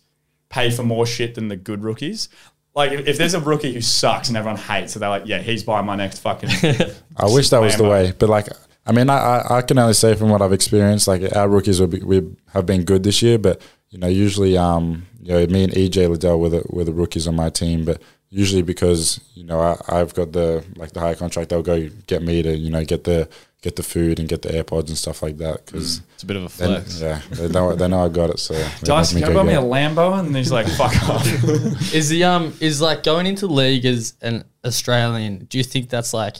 pay 0.48 0.70
for 0.70 0.82
more 0.82 1.04
shit 1.04 1.34
than 1.34 1.48
the 1.48 1.56
good 1.56 1.82
rookies? 1.82 2.28
Like 2.74 2.92
if, 2.92 3.06
if 3.06 3.18
there's 3.18 3.34
a 3.34 3.40
rookie 3.40 3.72
who 3.74 3.80
sucks 3.80 4.28
and 4.28 4.36
everyone 4.36 4.56
hates, 4.56 4.94
so 4.94 5.00
they're 5.00 5.08
like, 5.08 5.26
yeah, 5.26 5.38
he's 5.38 5.64
buying 5.64 5.86
my 5.86 5.96
next 5.96 6.20
fucking. 6.20 6.48
I 7.16 7.26
wish 7.26 7.50
that 7.50 7.60
was 7.60 7.76
the 7.76 7.84
way, 7.84 8.12
but 8.18 8.28
like, 8.28 8.48
I 8.86 8.92
mean, 8.92 9.10
I, 9.10 9.16
I, 9.18 9.58
I 9.58 9.62
can 9.62 9.78
only 9.78 9.92
say 9.92 10.14
from 10.14 10.30
what 10.30 10.40
I've 10.40 10.52
experienced, 10.52 11.06
like 11.08 11.36
our 11.36 11.48
rookies 11.48 11.80
will 11.80 11.88
be, 11.88 12.00
we 12.00 12.36
have 12.52 12.66
been 12.66 12.84
good 12.84 13.02
this 13.02 13.22
year, 13.22 13.38
but 13.38 13.60
you 13.90 13.98
know, 13.98 14.06
usually, 14.06 14.56
um, 14.56 15.06
you 15.20 15.32
know, 15.32 15.46
me 15.48 15.64
and 15.64 15.72
EJ 15.72 16.08
Liddell 16.08 16.38
were 16.40 16.48
the, 16.48 16.62
were 16.70 16.84
the 16.84 16.92
rookies 16.92 17.26
on 17.26 17.34
my 17.34 17.50
team, 17.50 17.84
but 17.84 18.00
usually 18.30 18.62
because 18.62 19.20
you 19.34 19.44
know 19.44 19.60
I, 19.60 19.76
I've 19.88 20.14
got 20.14 20.32
the 20.32 20.64
like 20.76 20.92
the 20.92 21.00
high 21.00 21.14
contract, 21.14 21.50
they'll 21.50 21.62
go 21.62 21.88
get 22.06 22.22
me 22.22 22.42
to 22.42 22.56
you 22.56 22.70
know 22.70 22.84
get 22.84 23.04
the 23.04 23.28
get 23.62 23.76
the 23.76 23.82
food 23.82 24.18
and 24.18 24.26
get 24.26 24.40
the 24.40 24.48
AirPods 24.48 24.88
and 24.88 24.96
stuff 24.96 25.22
like 25.22 25.36
that 25.38 25.66
because. 25.66 26.00
It's 26.14 26.22
a 26.22 26.26
bit 26.26 26.36
of 26.36 26.44
a 26.44 26.58
Then, 26.58 26.68
flex. 26.82 27.00
yeah, 27.00 27.20
they 27.30 27.48
know 27.48 27.74
they 27.74 27.88
know 27.88 28.04
I 28.04 28.08
got 28.08 28.30
it. 28.30 28.38
So 28.38 28.54
they 28.54 28.66
Dyson, 28.84 29.20
can 29.20 29.32
me 29.32 29.38
I 29.38 29.42
buy 29.42 29.48
me 29.48 29.54
a. 29.54 29.60
Lambo? 29.60 30.18
And 30.18 30.34
he's 30.34 30.50
like, 30.52 30.66
fuck 30.76 30.94
off. 31.08 31.26
is 31.94 32.08
the 32.08 32.24
um 32.24 32.54
is 32.60 32.80
like 32.80 33.02
going 33.02 33.26
into 33.26 33.46
league 33.46 33.84
as 33.84 34.14
an 34.22 34.44
Australian? 34.64 35.44
Do 35.44 35.58
you 35.58 35.64
think 35.64 35.90
that's 35.90 36.14
like 36.14 36.36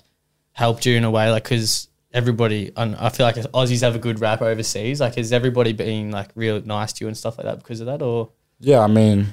helped 0.52 0.86
you 0.86 0.96
in 0.96 1.04
a 1.04 1.10
way? 1.10 1.30
Like 1.30 1.44
because 1.44 1.88
everybody, 2.12 2.72
and 2.76 2.96
I 2.96 3.08
feel 3.10 3.26
like 3.26 3.36
Aussies 3.36 3.82
have 3.82 3.94
a 3.96 3.98
good 3.98 4.20
rap 4.20 4.40
overseas. 4.42 5.00
Like 5.00 5.18
is 5.18 5.32
everybody 5.32 5.72
being 5.72 6.10
like 6.10 6.30
real 6.34 6.60
nice 6.64 6.92
to 6.94 7.04
you 7.04 7.08
and 7.08 7.16
stuff 7.16 7.36
like 7.38 7.46
that 7.46 7.58
because 7.58 7.80
of 7.80 7.86
that? 7.86 8.00
Or 8.02 8.30
Yeah, 8.60 8.80
I 8.80 8.86
mean, 8.86 9.26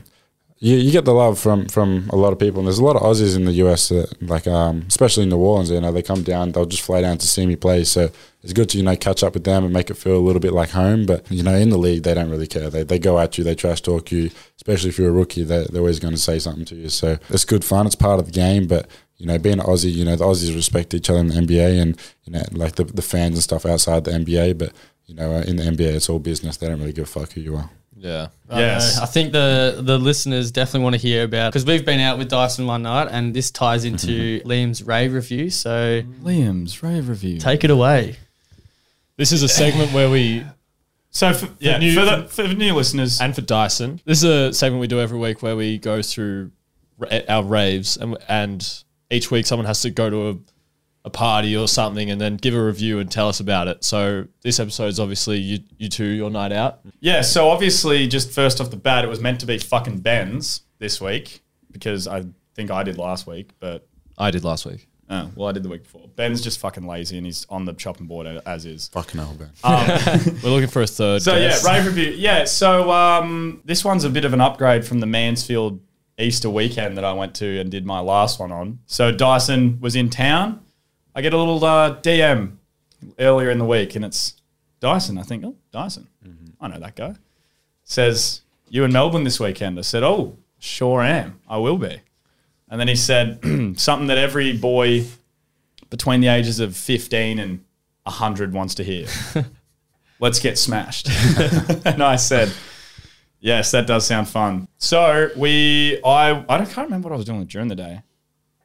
you, 0.60 0.76
you 0.76 0.91
get 0.91 1.06
the 1.06 1.13
love 1.13 1.38
from 1.38 1.67
from 1.67 2.10
a 2.12 2.15
lot 2.15 2.34
of 2.34 2.39
people, 2.39 2.60
and 2.60 2.67
there's 2.67 2.80
a 2.80 2.84
lot 2.84 2.96
of 2.96 3.04
Aussies 3.04 3.36
in 3.36 3.46
the 3.46 3.54
US 3.54 3.89
that 3.89 4.22
like, 4.22 4.48
um, 4.48 4.86
especially 4.88 5.24
in 5.24 5.30
New 5.30 5.38
Orleans. 5.38 5.70
You 5.70 5.80
know, 5.80 5.91
they 5.91 6.02
come 6.02 6.24
down, 6.24 6.52
they'll 6.52 6.65
just 6.65 6.84
fly 6.84 7.02
down 7.02 7.20
to 7.20 7.28
see 7.28 7.46
me 7.46 7.56
play. 7.56 7.84
So 7.84 8.10
it's 8.41 8.54
good 8.54 8.70
to 8.70 8.78
you 8.78 8.84
know 8.84 8.96
catch 8.96 9.24
up 9.24 9.36
with 9.36 9.43
them 9.43 9.63
and 9.63 9.74
make 9.74 9.89
it 9.91 9.96
feel 9.96 10.17
a 10.17 10.26
little 10.26 10.39
bit 10.39 10.54
like 10.54 10.72
home. 10.72 11.06
But 11.06 11.30
you 11.32 11.43
know, 11.43 11.54
in 11.54 11.70
the 11.70 11.78
league, 11.78 12.04
they 12.04 12.15
don't 12.15 12.32
really 12.32 12.48
care. 12.48 12.70
They 12.70 12.84
they 12.84 12.98
go 12.98 13.20
at 13.20 13.38
you, 13.38 13.43
they 13.43 13.54
trash 13.54 13.82
talk 13.82 14.12
you, 14.12 14.32
especially 14.56 14.89
if 14.89 14.98
you're 14.98 15.10
a 15.10 15.12
rookie. 15.12 15.43
They 15.43 15.65
they're 15.65 15.82
always 15.82 16.00
going 16.00 16.15
to 16.15 16.20
say 16.20 16.39
something 16.39 16.65
to 16.65 16.76
you. 16.76 16.89
So 16.89 17.17
it's 17.30 17.46
good 17.46 17.63
fun. 17.63 17.86
It's 17.86 17.96
part 17.96 18.20
of 18.20 18.26
the 18.26 18.32
game, 18.32 18.67
but. 18.67 18.88
You 19.20 19.26
know, 19.26 19.39
being 19.39 19.60
an 19.60 19.65
Aussie, 19.65 19.91
you 19.91 20.06
know, 20.06 20.15
the 20.15 20.26
Aussies 20.26 20.54
respect 20.54 20.93
each 20.93 21.10
other 21.10 21.17
in 21.17 21.30
the 21.30 21.34
NBA 21.34 21.82
and, 21.82 22.00
you 22.26 22.34
know, 22.34 22.43
like 22.52 22.76
the, 22.76 22.84
the 22.84 23.02
fans 23.02 23.34
and 23.34 23.41
stuff 23.41 23.65
outside 23.65 24.04
the 24.04 24.12
NBA. 24.12 24.60
But, 24.60 24.74
you 25.08 25.15
know, 25.15 25.32
in 25.38 25.56
the 25.56 25.63
NBA, 25.63 25.96
it's 25.96 26.08
all 26.08 26.20
business. 26.20 26.58
They 26.58 26.67
don't 26.67 26.80
really 26.80 26.93
give 26.93 27.06
a 27.06 27.08
fuck 27.08 27.32
who 27.32 27.41
you 27.41 27.56
are. 27.56 27.72
Yeah. 27.99 28.27
Yes. 28.49 28.99
I, 28.99 29.03
I 29.03 29.05
think 29.07 29.31
the 29.33 29.79
the 29.81 29.97
listeners 29.97 30.51
definitely 30.51 30.83
want 30.83 30.95
to 30.95 31.01
hear 31.01 31.23
about 31.23 31.51
because 31.51 31.65
we've 31.65 31.83
been 31.86 31.99
out 31.99 32.17
with 32.17 32.29
Dyson 32.29 32.67
one 32.67 32.83
night, 32.83 33.07
and 33.12 33.33
this 33.33 33.49
ties 33.51 33.86
into 33.86 34.39
Liam's 34.45 34.83
rave 34.83 35.13
review. 35.13 35.49
So 35.49 36.01
Liam's 36.21 36.81
rave 36.83 37.10
review. 37.10 37.39
take 37.39 37.63
it 37.63 37.69
away. 37.71 38.17
This 39.17 39.31
is 39.31 39.41
a 39.41 39.49
segment 39.49 39.91
where 39.93 40.10
we 40.12 40.43
So 41.10 41.33
for, 41.33 41.49
yeah, 41.60 41.79
new- 41.79 41.93
for, 41.95 42.05
the, 42.05 42.27
for 42.29 42.43
the 42.47 42.53
new 42.53 42.73
listeners, 42.75 43.19
and 43.19 43.33
for 43.33 43.41
Dyson. 43.41 43.99
This 44.05 44.19
is 44.19 44.23
a 44.25 44.53
segment 44.53 44.79
we 44.81 44.88
do 44.88 44.99
every 44.99 45.17
week 45.17 45.41
where 45.41 45.55
we 45.55 45.79
go 45.79 46.03
through 46.03 46.51
ra- 46.99 47.10
our 47.27 47.43
raves, 47.43 47.97
and, 47.97 48.15
and 48.27 48.83
each 49.10 49.31
week 49.31 49.47
someone 49.47 49.65
has 49.65 49.81
to 49.81 49.89
go 49.89 50.10
to 50.10 50.29
a, 50.29 50.36
a 51.08 51.10
party 51.10 51.56
or 51.56 51.67
something 51.67 52.12
and 52.12 52.20
then 52.22 52.36
give 52.36 52.54
a 52.54 52.63
review 52.63 53.00
and 53.00 53.10
tell 53.10 53.30
us 53.30 53.39
about 53.39 53.67
it. 53.67 53.84
So 53.84 54.28
this 54.41 54.60
episode 54.60 54.88
is 54.88 55.00
obviously 55.00 55.38
you, 55.38 55.60
you 55.78 55.89
two, 55.89 56.06
your 56.06 56.30
night 56.30 56.52
out. 56.52 56.82
Yeah, 57.00 57.22
so 57.22 57.50
obviously, 57.50 58.08
just 58.08 58.30
first 58.30 58.62
off 58.62 58.70
the 58.70 58.78
bat, 58.78 59.04
it 59.04 59.08
was 59.08 59.22
meant 59.22 59.39
to 59.39 59.46
be 59.46 59.58
fucking 59.58 60.00
Ben's 60.00 60.62
this 60.80 61.02
week 61.02 61.41
because 61.72 62.08
I 62.08 62.26
think 62.54 62.70
I 62.70 62.84
did 62.84 62.98
last 62.98 63.26
week, 63.26 63.52
but 63.60 63.88
I 64.17 64.30
did 64.32 64.43
last 64.43 64.65
week. 64.65 64.88
Oh, 65.10 65.32
well, 65.38 65.48
I 65.48 65.54
did 65.54 65.63
the 65.63 65.70
week 65.70 65.84
before. 65.84 66.10
Ben's 66.17 66.41
just 66.41 66.60
fucking 66.60 66.86
lazy 66.86 67.15
and 67.15 67.26
he's 67.26 67.46
on 67.50 67.63
the 67.63 67.72
chopping 67.72 68.08
board 68.08 68.28
as 68.46 68.65
is. 68.65 68.89
Fucking 68.89 69.17
hell, 69.20 69.34
Ben. 69.39 69.50
We're 70.43 70.50
looking 70.50 70.67
for 70.67 70.82
a 70.82 70.88
third. 70.88 71.22
So 71.22 71.39
guest. 71.39 71.65
yeah, 71.65 71.74
rave 71.74 71.86
review. 71.86 72.12
Yeah, 72.12 72.43
so 72.43 72.91
um, 72.91 73.62
this 73.63 73.86
one's 73.86 74.04
a 74.04 74.10
bit 74.10 74.26
of 74.26 74.34
an 74.34 74.41
upgrade 74.41 74.86
from 74.86 75.00
the 75.00 75.06
Mansfield 75.06 75.80
Easter 76.20 76.50
weekend 76.50 76.98
that 76.98 77.06
I 77.06 77.13
went 77.13 77.36
to 77.36 77.60
and 77.60 77.72
did 77.72 77.86
my 77.86 78.02
last 78.02 78.39
one 78.39 78.52
on. 78.52 78.80
So 78.86 79.13
Dyson 79.13 79.80
was 79.80 79.96
in 79.96 80.10
town. 80.10 80.60
I 81.17 81.21
get 81.21 81.34
a 81.34 81.38
little 81.38 81.65
uh, 81.65 81.99
DM 81.99 82.58
earlier 83.17 83.49
in 83.49 83.58
the 83.58 83.65
week, 83.65 83.95
and 83.95 84.06
it's 84.06 84.39
Dyson. 84.80 85.17
I 85.17 85.23
think, 85.23 85.43
oh, 85.43 85.56
Dyson. 85.71 86.08
I 86.62 86.67
know 86.67 86.77
that 86.80 86.95
guy. 86.95 87.15
Says 87.84 88.41
you 88.69 88.84
in 88.84 88.93
Melbourne 88.93 89.23
this 89.23 89.39
weekend. 89.39 89.80
I 89.80 89.82
said, 89.82 90.03
oh, 90.03 90.38
sure 90.60 91.01
am. 91.01 91.39
I 91.49 91.58
will 91.58 91.80
be. 91.80 92.01
And 92.69 92.80
then 92.80 92.88
he 92.88 92.95
said 92.95 93.39
something 93.80 94.06
that 94.10 94.19
every 94.19 94.56
boy 94.56 95.06
between 95.89 96.21
the 96.21 96.27
ages 96.27 96.60
of 96.60 96.77
15 96.77 97.39
and 97.39 97.63
100 98.03 98.53
wants 98.53 98.75
to 98.75 98.84
hear. 98.84 99.08
Let's 100.19 100.38
get 100.38 100.60
smashed. 100.60 101.10
and 101.84 102.03
I 102.03 102.17
said, 102.17 102.53
yes, 103.39 103.71
that 103.71 103.88
does 103.88 104.06
sound 104.06 104.30
fun. 104.30 104.67
So 104.77 105.32
we, 105.36 105.99
I, 106.06 106.45
I 106.47 106.58
don't, 106.60 106.69
can't 106.69 106.86
remember 106.86 107.10
what 107.10 107.15
I 107.15 107.17
was 107.17 107.25
doing 107.25 107.43
during 107.45 107.69
the 107.69 107.75
day, 107.75 108.03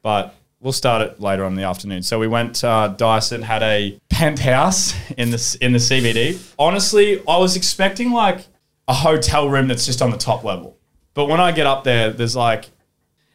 but 0.03 0.35
we'll 0.63 0.71
start 0.73 1.01
it 1.01 1.19
later 1.19 1.43
on 1.43 1.51
in 1.51 1.57
the 1.57 1.63
afternoon. 1.63 2.01
So 2.01 2.17
we 2.17 2.27
went, 2.27 2.63
uh, 2.63 2.87
Dyson 2.87 3.41
had 3.41 3.61
a 3.61 3.99
penthouse 4.09 4.95
in 5.17 5.29
the, 5.29 5.57
in 5.59 5.73
the 5.73 5.79
CBD. 5.79 6.41
Honestly, 6.57 7.21
I 7.27 7.37
was 7.37 7.57
expecting 7.57 8.13
like 8.13 8.47
a 8.87 8.93
hotel 8.93 9.49
room 9.49 9.67
that's 9.67 9.85
just 9.85 10.01
on 10.01 10.09
the 10.09 10.17
top 10.17 10.43
level. 10.43 10.77
But 11.13 11.25
when 11.25 11.41
I 11.41 11.51
get 11.51 11.67
up 11.67 11.83
there, 11.83 12.11
there's 12.11 12.35
like, 12.35 12.69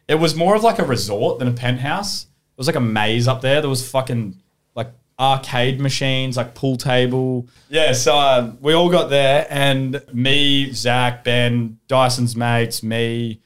it 0.07 0.15
was 0.15 0.35
more 0.35 0.55
of 0.55 0.63
like 0.63 0.79
a 0.79 0.83
resort 0.83 1.37
than 1.37 1.47
a 1.47 1.53
penthouse. 1.53 2.23
It 2.23 2.57
was 2.57 2.67
like 2.67 2.75
a 2.75 2.81
maze 2.81 3.27
up 3.27 3.41
there. 3.41 3.61
There 3.61 3.69
was 3.69 3.89
fucking 3.89 4.35
like 4.73 4.91
arcade 5.19 5.79
machines, 5.79 6.35
like 6.35 6.55
pool 6.55 6.77
table. 6.77 7.47
Yeah, 7.69 7.93
so 7.93 8.17
uh, 8.17 8.51
we 8.59 8.73
all 8.73 8.89
got 8.89 9.09
there, 9.09 9.45
and 9.49 10.01
me, 10.11 10.71
Zach, 10.73 11.23
Ben, 11.23 11.77
Dyson's 11.87 12.35
mates, 12.35 12.81
me, 12.81 13.39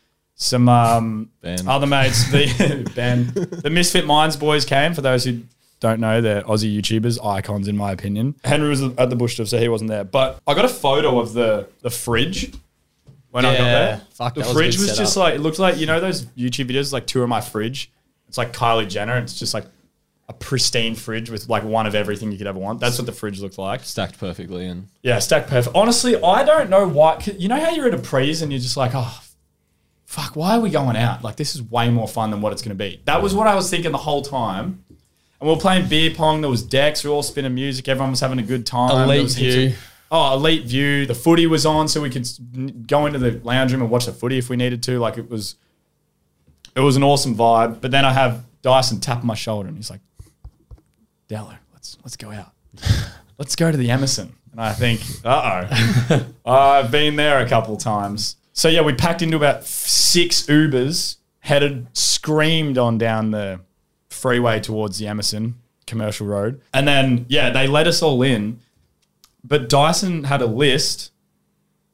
some 0.44 0.68
um, 0.68 1.30
other 1.68 1.88
mates, 1.88 2.30
the 2.32 2.92
Ben, 2.96 3.28
the 3.62 3.70
Misfit 3.70 4.06
Minds 4.06 4.36
boys 4.36 4.66
came. 4.66 4.94
For 4.94 5.02
those 5.02 5.24
who 5.24 5.42
don't 5.80 6.00
know, 6.00 6.20
they're 6.22 6.42
Aussie 6.44 6.78
YouTubers, 6.78 7.24
icons 7.26 7.68
in 7.68 7.78
my 7.78 7.92
opinion. 7.92 8.36
Henry 8.44 8.70
was 8.70 8.82
at 8.82 9.10
the 9.10 9.16
bush 9.16 9.36
stuff, 9.36 9.48
so 9.48 9.58
he 9.58 9.70
wasn't 9.70 9.90
there. 9.90 10.04
But 10.04 10.40
I 10.46 10.54
got 10.54 10.66
a 10.66 10.70
photo 10.70 11.20
of 11.20 11.34
the 11.34 11.68
the 11.82 11.90
fridge 11.90 12.54
when 13.32 13.46
I 13.46 13.58
got 13.58 13.64
there. 13.64 14.02
fuck, 14.12 14.34
the 14.36 14.42
that 14.42 14.48
was 14.48 14.56
a 14.56 14.60
fridge 14.60 14.78
good 14.78 14.90
was 14.90 14.98
just 14.98 15.14
setup. 15.14 15.28
like 15.30 15.36
it 15.36 15.40
looked 15.42 15.60
like 15.60 15.78
you 15.78 15.86
know 15.86 16.00
those 16.00 16.24
YouTube 16.38 16.70
videos 16.70 16.92
like 16.94 17.08
tour 17.08 17.24
of 17.24 17.30
my 17.30 17.42
fridge. 17.42 17.90
It's 18.28 18.38
like 18.38 18.52
Kylie 18.54 18.90
Jenner. 18.90 19.18
It's 19.18 19.38
just 19.40 19.54
like 19.54 19.66
a 20.30 20.34
pristine 20.34 20.96
fridge 20.96 21.30
with 21.30 21.48
like 21.50 21.64
one 21.64 21.86
of 21.86 21.96
everything 21.96 22.32
you 22.32 22.38
could 22.38 22.48
ever 22.48 22.60
want. 22.60 22.80
That's 22.80 22.98
what 22.98 23.06
the 23.06 23.12
fridge 23.12 23.40
looked 23.42 23.58
like. 23.58 23.84
stacked 23.84 24.18
perfectly 24.20 24.66
and 24.68 24.88
Yeah, 25.04 25.20
stacked 25.20 25.50
perfect. 25.50 25.76
Honestly, 25.76 26.22
I 26.22 26.44
don't 26.44 26.70
know 26.70 26.88
why. 26.88 27.16
'cause 27.16 27.36
You 27.38 27.48
know 27.50 27.60
how 27.60 27.72
you're 27.72 27.88
at 27.88 27.94
a 27.94 27.98
prees 27.98 28.42
and 28.42 28.52
you're 28.52 28.62
just 28.62 28.78
like, 28.78 28.92
oh, 28.94 29.22
fuck, 30.14 30.36
why 30.36 30.56
are 30.56 30.60
we 30.60 30.70
going 30.70 30.96
out? 30.96 31.24
Like 31.24 31.38
this 31.38 31.56
is 31.56 31.62
way 31.64 31.90
more 31.90 32.08
fun 32.08 32.30
than 32.30 32.40
what 32.40 32.54
it's 32.54 32.62
going 32.62 32.78
to 32.78 32.84
be. 32.84 33.02
That 33.06 33.22
was 33.24 33.34
what 33.34 33.48
I 33.48 33.56
was 33.56 33.68
thinking 33.70 33.92
the 33.92 33.98
whole 33.98 34.22
time. 34.22 34.86
And 35.40 35.50
we 35.50 35.56
were 35.56 35.60
playing 35.60 35.90
beer 35.90 36.12
pong. 36.14 36.42
There 36.42 36.50
was 36.52 36.62
decks. 36.62 37.04
We 37.04 37.10
were 37.10 37.16
all 37.16 37.24
spinning 37.24 37.56
music. 37.56 37.88
Everyone 37.88 38.12
was 38.12 38.20
having 38.20 38.38
a 38.38 38.44
good 38.44 38.66
time. 38.66 38.92
Elite 39.10 39.24
was 39.24 39.36
view. 39.36 39.68
of- 39.70 39.92
oh, 40.12 40.34
elite 40.36 40.66
view. 40.66 41.08
The 41.08 41.16
footy 41.16 41.48
was 41.48 41.66
on, 41.66 41.88
so 41.88 42.00
we 42.02 42.12
could 42.12 42.28
go 42.88 43.08
into 43.08 43.18
the 43.18 43.42
lounge 43.44 43.72
room 43.74 43.82
and 43.82 43.90
watch 43.90 44.06
the 44.06 44.14
footy 44.14 44.38
if 44.38 44.50
we 44.50 44.56
needed 44.56 44.84
to. 44.84 45.00
Like 45.00 45.18
it 45.18 45.30
was, 45.30 45.56
it 46.76 46.82
was 46.82 46.96
an 46.96 47.04
awesome 47.04 47.36
vibe. 47.36 47.82
But 47.82 47.90
then 47.90 48.06
I 48.06 48.14
have 48.14 48.44
Dyson 48.62 49.00
tap 49.00 49.24
my 49.24 49.34
shoulder, 49.36 49.68
and 49.68 49.76
he's 49.78 49.90
like, 49.90 50.02
"Dello, 51.28 51.56
let's 51.74 51.98
let's 52.04 52.16
go 52.18 52.32
out. 52.32 52.52
let's 53.40 53.56
go 53.56 53.72
to 53.72 53.78
the 53.78 53.90
Emerson." 53.90 54.34
And 54.52 54.62
I 54.62 54.74
think, 54.74 55.02
uh 55.26 55.68
oh, 56.16 56.26
I've 56.46 56.92
been 56.92 57.16
there 57.16 57.40
a 57.40 57.50
couple 57.50 57.76
times. 57.78 58.36
So 58.54 58.70
yeah, 58.70 58.82
we 58.82 58.94
packed 58.94 59.22
into 59.22 59.36
about 59.36 59.66
six 59.66 60.44
Ubers, 60.44 61.18
headed 61.40 61.88
screamed 61.94 62.78
on 62.78 62.98
down 62.98 63.32
the 63.32 63.60
freeway 64.10 64.60
towards 64.60 65.00
the 65.00 65.08
Emerson 65.08 65.56
commercial 65.86 66.26
road, 66.28 66.62
and 66.74 66.88
then 66.88 67.26
yeah, 67.28 67.50
they 67.50 67.68
let 67.68 67.88
us 67.88 68.02
all 68.02 68.22
in. 68.22 68.60
But 69.44 69.68
Dyson 69.68 70.24
had 70.24 70.42
a 70.42 70.46
list 70.46 71.12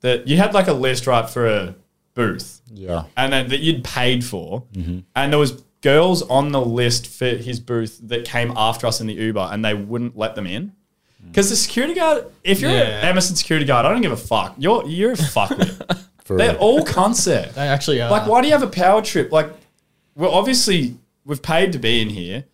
that 0.01 0.27
you 0.27 0.37
had 0.37 0.53
like 0.53 0.67
a 0.67 0.73
list 0.73 1.07
right 1.07 1.27
for 1.27 1.47
a 1.47 1.75
booth 2.13 2.61
Yeah. 2.71 3.05
and 3.17 3.33
then 3.33 3.49
that 3.49 3.59
you'd 3.59 3.83
paid 3.83 4.23
for, 4.23 4.63
mm-hmm. 4.73 4.99
and 5.15 5.31
there 5.33 5.39
was 5.39 5.63
girls 5.81 6.21
on 6.23 6.51
the 6.51 6.61
list 6.61 7.07
for 7.07 7.25
his 7.29 7.59
booth 7.59 7.99
that 8.03 8.25
came 8.25 8.53
after 8.55 8.85
us 8.85 8.99
in 9.01 9.07
the 9.07 9.13
Uber, 9.13 9.49
and 9.51 9.63
they 9.63 9.73
wouldn't 9.73 10.17
let 10.17 10.35
them 10.35 10.45
in 10.45 10.67
mm. 10.67 11.27
because 11.29 11.49
the 11.49 11.55
security 11.55 11.93
guard. 11.95 12.25
If 12.43 12.59
you're 12.59 12.71
Yeah. 12.71 12.99
an 12.99 13.05
Emerson 13.05 13.35
security 13.37 13.65
guard, 13.65 13.85
I 13.85 13.91
don't 13.91 14.01
give 14.01 14.11
a 14.11 14.17
fuck. 14.17 14.55
You're 14.57 14.85
you're 14.87 15.13
a 15.13 15.15
fuckwit. 15.17 16.05
For 16.29 16.37
They're 16.37 16.51
real. 16.51 16.59
all 16.61 16.85
cunts 16.85 17.25
there. 17.31 17.47
They 17.55 17.67
actually 17.67 18.03
are. 18.03 18.11
Like, 18.11 18.27
why 18.27 18.39
do 18.41 18.45
you 18.47 18.53
have 18.53 18.61
a 18.61 18.67
power 18.67 19.01
trip? 19.01 19.31
Like, 19.31 19.49
well, 20.13 20.29
obviously 20.29 20.95
we've 21.25 21.41
paid 21.41 21.71
to 21.73 21.79
be 21.79 22.03
in 22.03 22.09
here. 22.09 22.45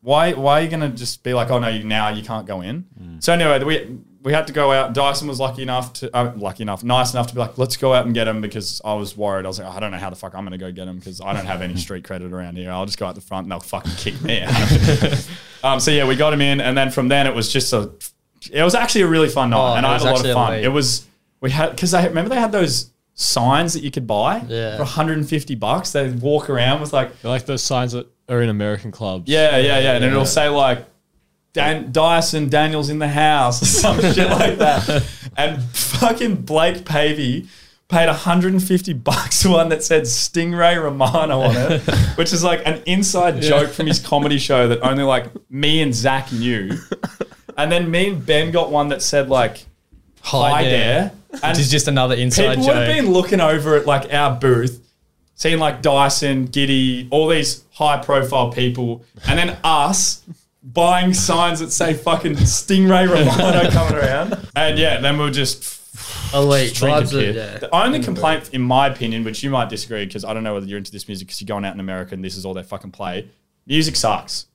Why? 0.00 0.32
Why 0.32 0.58
are 0.58 0.64
you 0.64 0.68
gonna 0.68 0.88
just 0.88 1.22
be 1.22 1.32
like, 1.32 1.48
oh 1.48 1.60
no, 1.60 1.68
you, 1.68 1.84
now 1.84 2.08
you 2.08 2.24
can't 2.24 2.48
go 2.48 2.62
in? 2.62 2.84
So 3.20 3.32
anyway, 3.32 3.62
we 3.62 3.96
we 4.24 4.32
had 4.32 4.48
to 4.48 4.52
go 4.52 4.72
out. 4.72 4.92
Dyson 4.92 5.28
was 5.28 5.38
lucky 5.38 5.62
enough 5.62 5.92
to, 5.94 6.16
uh, 6.16 6.32
lucky 6.36 6.62
enough, 6.64 6.82
nice 6.82 7.12
enough 7.12 7.28
to 7.28 7.34
be 7.34 7.38
like, 7.40 7.58
let's 7.58 7.76
go 7.76 7.94
out 7.94 8.06
and 8.06 8.12
get 8.12 8.26
him 8.26 8.40
because 8.40 8.80
I 8.84 8.94
was 8.94 9.16
worried. 9.16 9.44
I 9.44 9.48
was 9.48 9.60
like, 9.60 9.72
I 9.72 9.78
don't 9.78 9.92
know 9.92 9.98
how 9.98 10.10
the 10.10 10.16
fuck 10.16 10.34
I'm 10.34 10.42
gonna 10.44 10.58
go 10.58 10.72
get 10.72 10.88
him 10.88 10.98
because 10.98 11.20
I 11.20 11.32
don't 11.32 11.46
have 11.46 11.62
any 11.62 11.76
street 11.86 12.02
credit 12.02 12.32
around 12.32 12.56
here. 12.56 12.72
I'll 12.72 12.86
just 12.86 12.98
go 12.98 13.06
out 13.06 13.14
the 13.14 13.20
front 13.20 13.44
and 13.44 13.52
they'll 13.52 13.60
fucking 13.60 13.92
kick 13.98 14.20
me 14.20 14.40
out. 14.42 15.28
um, 15.62 15.78
so 15.78 15.92
yeah, 15.92 16.08
we 16.08 16.16
got 16.16 16.32
him 16.32 16.40
in, 16.40 16.60
and 16.60 16.76
then 16.76 16.90
from 16.90 17.06
then 17.06 17.28
it 17.28 17.34
was 17.36 17.52
just 17.52 17.72
a. 17.72 17.92
It 18.50 18.64
was 18.64 18.74
actually 18.74 19.02
a 19.02 19.06
really 19.06 19.28
fun 19.28 19.50
night, 19.50 19.74
Oh, 19.74 19.76
and 19.76 19.86
I 19.86 19.92
had 19.92 20.00
a 20.02 20.04
lot 20.06 20.26
of 20.26 20.32
fun. 20.32 20.54
elite. 20.54 20.64
It 20.64 20.70
was 20.70 21.06
we 21.40 21.52
had 21.52 21.70
because 21.70 21.94
I 21.94 22.04
remember 22.06 22.28
they 22.30 22.40
had 22.40 22.50
those 22.50 22.91
signs 23.14 23.74
that 23.74 23.82
you 23.82 23.90
could 23.90 24.06
buy 24.06 24.42
Yeah. 24.48 24.76
for 24.76 24.82
150 24.84 25.54
bucks. 25.56 25.92
They 25.92 26.08
walk 26.10 26.48
around 26.50 26.80
with 26.80 26.92
like 26.92 27.20
they're 27.22 27.30
like 27.30 27.46
those 27.46 27.62
signs 27.62 27.92
that 27.92 28.06
are 28.28 28.40
in 28.42 28.48
American 28.48 28.90
clubs. 28.90 29.24
yeah, 29.28 29.56
yeah, 29.58 29.78
yeah, 29.78 29.92
and 29.94 30.04
Yeah. 30.04 30.10
it'll 30.10 30.24
say 30.26 30.48
like 30.48 30.86
Dan- 31.52 31.92
Dyson 31.92 32.48
Daniels 32.48 32.88
in 32.88 32.98
the 32.98 33.08
house 33.08 33.60
or 33.62 33.64
some 33.82 34.00
shit 34.00 34.30
like 34.30 34.56
that. 34.58 35.04
And 35.36 35.62
fucking 35.62 36.36
Blake 36.36 36.84
Pavey 36.86 37.46
paid 37.88 38.06
150 38.08 38.94
bucks 38.94 39.42
for 39.42 39.50
one 39.50 39.68
that 39.68 39.84
said 39.84 40.04
Stingray 40.04 40.82
Romano 40.82 41.42
on 41.42 41.54
it, 41.54 41.80
which 42.16 42.32
is 42.32 42.42
like 42.42 42.62
an 42.66 42.82
inside 42.86 43.42
joke 43.42 43.68
from 43.70 43.86
his 43.86 43.98
comedy 43.98 44.38
show 44.38 44.66
that 44.68 44.80
only 44.80 45.02
like 45.04 45.26
me 45.50 45.82
and 45.82 45.94
Zach 45.94 46.32
knew. 46.32 46.70
And 47.58 47.70
then 47.70 47.90
me 47.90 48.08
and 48.08 48.24
Ben 48.24 48.50
got 48.50 48.70
one 48.70 48.88
that 48.88 49.02
said 49.02 49.28
like 49.28 49.66
hi, 50.22 50.64
there. 50.64 51.12
And 51.12 51.20
Which 51.32 51.58
is 51.58 51.70
just 51.70 51.88
another 51.88 52.14
inside 52.14 52.50
people 52.56 52.64
joke. 52.66 52.74
would 52.76 52.86
have 52.88 52.96
been 53.04 53.12
looking 53.12 53.40
over 53.40 53.76
at 53.76 53.86
like 53.86 54.12
our 54.12 54.34
booth, 54.38 54.80
seeing 55.34 55.58
like 55.58 55.82
Dyson, 55.82 56.48
Giddey, 56.48 57.08
all 57.10 57.28
these 57.28 57.64
high 57.72 58.02
profile 58.02 58.52
people, 58.52 59.04
and 59.26 59.38
then 59.38 59.56
us 59.64 60.22
buying 60.62 61.12
signs 61.14 61.60
that 61.60 61.72
say 61.72 61.94
fucking 61.94 62.34
Stingray 62.34 63.08
Romano 63.08 63.68
coming 63.72 63.94
around. 63.98 64.48
And 64.54 64.78
yeah, 64.78 65.00
then 65.00 65.18
we'll 65.18 65.30
just 65.30 65.80
Elite. 66.34 66.74
drinking 66.74 67.06
Vibes 67.08 67.14
are- 67.14 67.32
yeah. 67.32 67.58
The 67.58 67.74
only 67.74 68.00
complaint, 68.02 68.50
in 68.52 68.62
my 68.62 68.86
opinion, 68.86 69.24
which 69.24 69.42
you 69.42 69.50
might 69.50 69.68
disagree 69.68 70.04
because 70.06 70.24
I 70.24 70.32
don't 70.34 70.44
know 70.44 70.54
whether 70.54 70.66
you're 70.66 70.78
into 70.78 70.92
this 70.92 71.08
music 71.08 71.28
because 71.28 71.40
you're 71.40 71.46
going 71.48 71.64
out 71.64 71.74
in 71.74 71.80
America 71.80 72.14
and 72.14 72.24
this 72.24 72.36
is 72.36 72.44
all 72.44 72.54
they 72.54 72.62
fucking 72.62 72.92
play. 72.92 73.28
Music 73.66 73.96
sucks. 73.96 74.46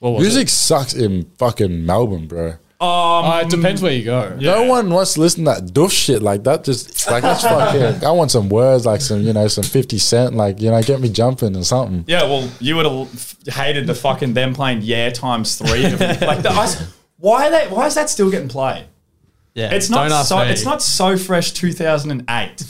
What 0.00 0.10
was 0.14 0.22
Music 0.22 0.48
It? 0.48 0.50
sucks 0.50 0.94
in 0.94 1.24
fucking 1.38 1.84
Melbourne, 1.86 2.26
bro. 2.26 2.54
Uh, 2.84 3.40
it 3.40 3.50
depends 3.50 3.80
where 3.82 3.92
you 3.92 4.04
go. 4.04 4.36
No 4.40 4.64
one 4.64 4.90
wants 4.90 5.14
to 5.14 5.20
listen 5.20 5.44
to 5.44 5.52
that 5.52 5.64
doof 5.72 5.90
shit 5.92 6.22
like 6.22 6.44
that. 6.44 6.64
Just 6.64 7.10
like 7.10 7.22
that's 7.22 7.42
fucking. 7.42 8.04
I 8.04 8.10
want 8.10 8.30
some 8.30 8.48
words 8.48 8.86
like 8.86 9.00
some, 9.00 9.20
you 9.22 9.32
know, 9.32 9.48
some 9.48 9.64
Fifty 9.64 9.98
Cent, 9.98 10.34
like 10.34 10.60
you 10.60 10.70
know, 10.70 10.82
get 10.82 11.00
me 11.00 11.08
jumping 11.08 11.56
or 11.56 11.64
something. 11.64 12.04
Yeah, 12.06 12.24
well, 12.24 12.48
you 12.60 12.76
would 12.76 12.86
have 12.86 13.36
hated 13.46 13.86
the 13.86 13.94
fucking 13.94 14.34
them 14.34 14.54
playing 14.54 14.82
Yeah 14.82 15.10
times 15.10 15.56
three. 15.56 15.82
like 15.90 16.42
the, 16.42 16.50
I, 16.50 16.64
s- 16.64 16.94
why 17.18 17.46
are 17.48 17.50
they? 17.50 17.66
Why 17.68 17.86
is 17.86 17.94
that 17.94 18.10
still 18.10 18.30
getting 18.30 18.48
played? 18.48 18.86
Yeah. 19.54 19.72
It's 19.72 19.88
not 19.88 20.08
Don't 20.08 20.12
ask 20.18 20.28
so. 20.28 20.38
me. 20.38 20.50
It's 20.50 20.64
not 20.64 20.82
so 20.82 21.16
fresh. 21.16 21.52
Two 21.52 21.72
thousand 21.72 22.10
and 22.10 22.24
eight. 22.28 22.62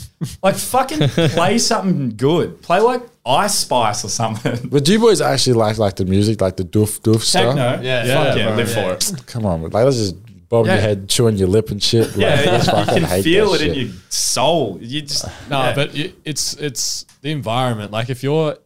Like 0.43 0.55
fucking 0.55 1.09
play 1.29 1.57
something 1.57 2.15
good. 2.15 2.61
Play 2.61 2.79
like 2.79 3.01
Ice 3.25 3.55
Spice 3.55 4.05
or 4.05 4.09
something. 4.09 4.69
But 4.69 4.85
do 4.85 4.91
you 4.93 4.99
boys 4.99 5.19
actually 5.21 5.53
like 5.53 5.77
like 5.77 5.95
the 5.95 6.05
music, 6.05 6.41
like 6.41 6.57
the 6.57 6.63
doof 6.63 6.99
doof 7.01 7.21
stuff? 7.21 7.55
Techno. 7.55 7.81
Yeah, 7.81 8.01
Fuck 8.01 8.07
yeah, 8.07 8.35
yeah, 8.35 8.47
bro, 8.47 8.55
live 8.55 8.69
yeah. 8.69 8.73
for 8.75 8.93
it. 9.15 9.27
Come 9.27 9.45
on, 9.45 9.61
like 9.63 9.73
let's 9.73 9.97
just 9.97 10.15
bob 10.47 10.67
your 10.67 10.75
Yeah. 10.75 10.81
head, 10.81 11.09
chewing 11.09 11.35
your 11.37 11.47
lip 11.47 11.71
and 11.71 11.81
shit. 11.81 12.07
Like, 12.09 12.17
Yeah, 12.17 12.33
I 12.39 12.45
just 12.45 12.67
you 12.67 12.73
fucking 12.73 12.93
can 12.95 13.03
hate 13.03 13.23
feel 13.23 13.51
that 13.53 13.61
it 13.61 13.77
in 13.77 13.87
your 13.87 13.95
soul. 14.09 14.77
You 14.81 15.01
just 15.01 15.25
No, 15.49 15.59
yeah. 15.63 15.73
but 15.75 15.93
y- 15.93 16.13
it's 16.23 16.53
it's 16.57 17.05
the 17.21 17.31
environment. 17.31 17.91
Like 17.91 18.09
if 18.11 18.21
you're 18.21 18.57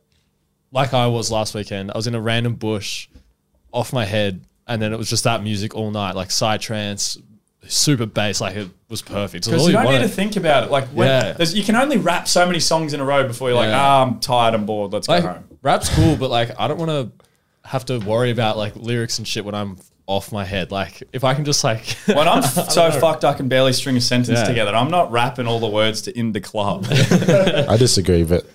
like 0.71 0.93
I 0.93 1.07
was 1.07 1.31
last 1.31 1.55
weekend, 1.55 1.91
I 1.91 1.97
was 1.97 2.07
in 2.07 2.15
a 2.15 2.21
random 2.21 2.55
bush 2.55 3.07
off 3.71 3.93
my 3.93 4.03
head, 4.05 4.41
and 4.67 4.81
then 4.81 4.91
it 4.93 4.97
was 4.97 5.09
just 5.09 5.23
that 5.23 5.41
music 5.41 5.73
all 5.73 5.89
night, 5.91 6.15
like 6.15 6.29
psytrance, 6.29 7.17
super 7.67 8.05
bass, 8.05 8.41
like 8.41 8.55
it 8.55 8.69
was 8.89 9.01
perfect. 9.01 9.45
Because 9.45 9.63
you 9.63 9.67
you 9.67 9.73
don't 9.73 9.91
need 9.91 9.99
to 9.99 10.07
think 10.07 10.35
about 10.35 10.63
it. 10.63 10.71
Like 10.71 10.87
when, 10.89 11.07
Yeah. 11.07 11.43
you 11.45 11.63
can 11.63 11.75
only 11.75 11.97
rap 11.97 12.27
so 12.27 12.45
many 12.45 12.59
songs 12.59 12.93
in 12.93 12.99
a 12.99 13.05
row 13.05 13.27
before 13.27 13.49
you're 13.49 13.57
like, 13.57 13.69
Yeah. 13.69 13.79
ah, 13.81 14.01
I'm 14.03 14.19
tired, 14.19 14.53
I'm 14.53 14.65
bored, 14.65 14.93
let's 14.93 15.07
like 15.07 15.23
go 15.23 15.29
home. 15.33 15.43
rap's 15.61 15.89
cool, 15.89 16.15
but 16.15 16.29
like 16.29 16.51
I 16.59 16.67
don't 16.67 16.77
want 16.79 16.89
to 16.91 17.11
have 17.69 17.85
to 17.85 17.99
worry 17.99 18.31
about 18.31 18.57
like 18.57 18.75
lyrics 18.75 19.17
and 19.19 19.27
shit 19.27 19.45
when 19.45 19.53
I'm 19.55 19.77
off 20.07 20.31
my 20.31 20.43
head. 20.45 20.71
Like 20.71 21.03
if 21.13 21.23
I 21.23 21.33
can 21.35 21.45
just 21.45 21.63
like 21.63 21.85
When 22.07 22.27
I'm 22.27 22.41
so 22.41 22.89
fucked, 22.91 23.23
I 23.25 23.33
can 23.33 23.47
barely 23.47 23.73
string 23.73 23.95
a 23.97 24.01
sentence 24.01 24.39
Yeah. 24.39 24.45
together. 24.47 24.75
I'm 24.75 24.89
not 24.89 25.11
rapping 25.11 25.45
all 25.45 25.59
the 25.59 25.67
words 25.67 26.01
to 26.03 26.17
"In 26.17 26.31
the 26.31 26.41
Club." 26.41 26.87
I 26.89 27.75
disagree, 27.77 28.23
but 28.23 28.45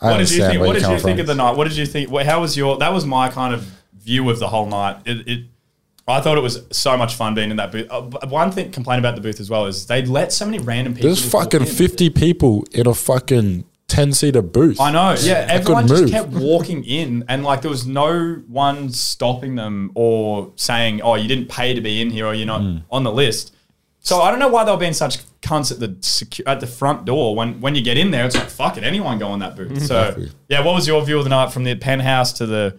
I 0.00 0.12
what 0.12 0.18
did 0.18 0.30
you 0.30 0.38
think? 0.46 0.60
What 0.60 0.72
did 0.72 0.82
you 0.82 0.86
coming 0.86 1.00
think 1.00 1.16
from. 1.16 1.20
of 1.20 1.26
the 1.26 1.34
night? 1.34 1.56
What 1.56 1.68
did 1.68 1.76
you 1.76 1.84
think? 1.86 2.10
How 2.10 2.40
was 2.40 2.56
your? 2.56 2.78
That 2.78 2.92
was 2.94 3.04
my 3.04 3.28
kind 3.28 3.52
of 3.52 3.70
view 4.00 4.28
of 4.30 4.38
the 4.38 4.48
whole 4.48 4.66
night. 4.66 4.96
It, 5.04 5.28
it 5.28 5.44
I 6.08 6.20
thought 6.20 6.36
it 6.36 6.42
was 6.42 6.62
so 6.72 6.96
much 6.96 7.14
fun 7.14 7.34
being 7.34 7.50
in 7.50 7.56
that 7.58 7.70
booth. 7.72 7.86
Uh, 7.90 8.02
one 8.28 8.50
thing 8.50 8.70
complain 8.72 8.98
about 8.98 9.14
the 9.14 9.20
booth 9.20 9.38
as 9.40 9.48
well 9.48 9.66
is 9.66 9.86
they 9.86 10.04
let 10.04 10.32
so 10.32 10.44
many 10.44 10.58
random 10.58 10.94
people. 10.94 11.08
There's 11.08 11.30
fucking 11.30 11.60
in. 11.60 11.66
50 11.66 12.10
people 12.10 12.64
in 12.72 12.86
a 12.88 12.94
fucking 12.94 13.64
10 13.88 14.12
seater 14.12 14.42
booth. 14.42 14.80
I 14.80 14.90
know. 14.90 15.14
Yeah, 15.20 15.46
everyone 15.48 15.86
just 15.86 16.02
move. 16.02 16.10
kept 16.10 16.28
walking 16.30 16.82
in, 16.84 17.24
and 17.28 17.44
like 17.44 17.62
there 17.62 17.70
was 17.70 17.86
no 17.86 18.42
one 18.48 18.90
stopping 18.90 19.54
them 19.54 19.92
or 19.94 20.52
saying, 20.56 21.02
"Oh, 21.02 21.14
you 21.14 21.28
didn't 21.28 21.48
pay 21.48 21.74
to 21.74 21.80
be 21.80 22.00
in 22.00 22.10
here, 22.10 22.26
or 22.26 22.34
you're 22.34 22.46
not 22.46 22.62
Hmm. 22.62 22.78
on 22.90 23.04
the 23.04 23.12
list." 23.12 23.54
So 24.00 24.20
I 24.22 24.30
don't 24.30 24.40
know 24.40 24.48
why 24.48 24.64
they 24.64 24.72
were 24.72 24.78
being 24.78 24.94
such 24.94 25.18
cunts 25.42 25.70
at 25.70 25.78
the 25.78 25.88
secu- 26.00 26.42
at 26.46 26.58
the 26.60 26.66
front 26.66 27.04
door. 27.04 27.36
When 27.36 27.60
when 27.60 27.74
you 27.76 27.82
get 27.82 27.96
in 27.98 28.10
there, 28.10 28.24
it's 28.24 28.34
like 28.34 28.48
fuck 28.50 28.76
it, 28.76 28.82
anyone 28.82 29.18
go 29.18 29.32
in 29.34 29.40
that 29.40 29.54
booth. 29.56 29.86
So 29.86 30.16
yeah, 30.48 30.64
what 30.64 30.74
was 30.74 30.86
your 30.88 31.04
view 31.04 31.18
of 31.18 31.24
the 31.24 31.30
night 31.30 31.52
from 31.52 31.62
the 31.64 31.74
penthouse 31.76 32.32
to 32.34 32.46
the 32.46 32.78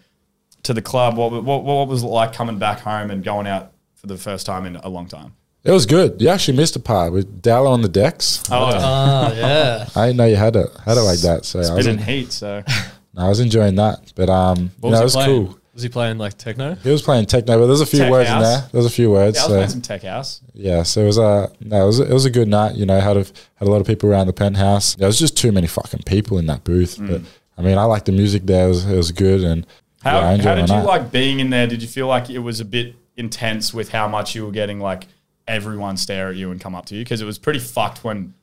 to 0.63 0.73
the 0.73 0.81
club? 0.81 1.17
What 1.17 1.31
what 1.43 1.63
what 1.63 1.87
was 1.87 2.03
it 2.03 2.07
like 2.07 2.33
coming 2.33 2.57
back 2.59 2.79
home 2.79 3.11
and 3.11 3.23
going 3.23 3.47
out 3.47 3.71
for 3.95 4.07
the 4.07 4.17
first 4.17 4.45
time 4.45 4.65
in 4.65 4.75
a 4.77 4.89
long 4.89 5.07
time? 5.07 5.33
It 5.63 5.71
was 5.71 5.85
good. 5.85 6.21
You 6.21 6.27
actually 6.27 6.57
missed 6.57 6.75
a 6.75 6.79
part 6.79 7.13
with 7.13 7.41
Dallo 7.41 7.69
on 7.69 7.81
the 7.81 7.87
decks. 7.87 8.43
Oh, 8.51 8.65
Oh 8.73 9.33
yeah. 9.33 9.87
I 9.95 10.07
didn't 10.07 10.17
know 10.17 10.25
you 10.25 10.35
had 10.35 10.55
it 10.55 10.69
had 10.83 10.97
it 10.97 11.01
like 11.01 11.19
that. 11.19 11.45
So 11.45 11.59
I 11.59 11.73
was, 11.73 11.85
been 11.85 11.95
in 11.95 11.99
en- 11.99 12.05
heat. 12.05 12.31
So 12.33 12.63
no, 13.13 13.25
I 13.25 13.29
was 13.29 13.39
enjoying 13.39 13.75
that. 13.75 14.11
But 14.15 14.29
um, 14.29 14.71
what 14.81 14.89
you 14.89 14.95
know, 14.95 15.01
it 15.01 15.03
was 15.03 15.15
was 15.15 15.23
he 15.25 15.25
playing? 15.25 15.45
cool. 15.47 15.59
Was 15.73 15.81
he 15.81 15.89
playing 15.89 16.17
like 16.19 16.37
techno? 16.37 16.75
He 16.75 16.91
was 16.91 17.01
playing 17.01 17.25
techno, 17.25 17.57
but 17.57 17.65
there's 17.65 17.81
a 17.81 17.85
few 17.87 17.99
Tech 17.99 18.11
words 18.11 18.29
in 18.29 18.39
there. 18.39 18.69
There's 18.71 18.85
a 18.85 18.91
few 18.91 19.09
words. 19.09 19.37
yeah, 19.37 19.41
I 19.41 19.45
was 19.45 19.49
so 19.51 19.55
playing 19.55 19.69
some 19.69 19.81
tech 19.81 20.03
house. 20.03 20.41
yeah, 20.53 20.83
so 20.83 21.01
it 21.01 21.05
was 21.05 21.17
a 21.17 21.51
no, 21.61 21.83
it 21.83 21.85
was, 21.87 21.99
it 21.99 22.13
was 22.13 22.25
a 22.25 22.29
good 22.29 22.47
night. 22.47 22.75
You 22.75 22.85
know, 22.85 22.99
had 22.99 23.17
a, 23.17 23.21
had 23.21 23.67
a 23.67 23.71
lot 23.71 23.81
of 23.81 23.87
people 23.87 24.07
around 24.11 24.27
the 24.27 24.33
penthouse. 24.33 24.93
There 24.95 25.07
was 25.07 25.17
just 25.17 25.35
too 25.35 25.51
many 25.51 25.65
fucking 25.65 26.01
people 26.05 26.37
in 26.37 26.45
that 26.45 26.63
booth. 26.63 26.97
Mm. 26.97 27.07
But 27.07 27.21
I 27.57 27.61
mean, 27.63 27.77
I 27.79 27.85
liked 27.85 28.05
the 28.05 28.11
music 28.11 28.45
there. 28.45 28.65
It 28.65 28.69
was, 28.69 28.85
it 28.85 28.95
was 28.95 29.11
good. 29.11 29.43
And 29.43 29.65
How, 30.03 30.19
yeah, 30.19 30.43
how 30.43 30.55
did 30.55 30.69
you 30.69 30.81
like 30.81 31.11
being 31.11 31.39
in 31.39 31.49
there? 31.49 31.65
Did 31.65 31.81
you 31.81 31.87
feel 31.87 32.07
like 32.07 32.29
it 32.29 32.39
was 32.39 32.59
a 32.59 32.65
bit 32.65 32.95
intense 33.15 33.73
with 33.73 33.89
how 33.89 34.07
much 34.07 34.35
you 34.35 34.45
were 34.45 34.51
getting 34.51 34.79
like 34.79 35.07
everyone 35.47 35.95
stare 35.95 36.29
at 36.29 36.35
you 36.35 36.51
and 36.51 36.59
come 36.59 36.75
up 36.75 36.85
to 36.87 36.95
you? 36.95 37.03
Because 37.03 37.21
it 37.21 37.25
was 37.25 37.37
pretty 37.39 37.59
fucked 37.59 38.03
when 38.03 38.33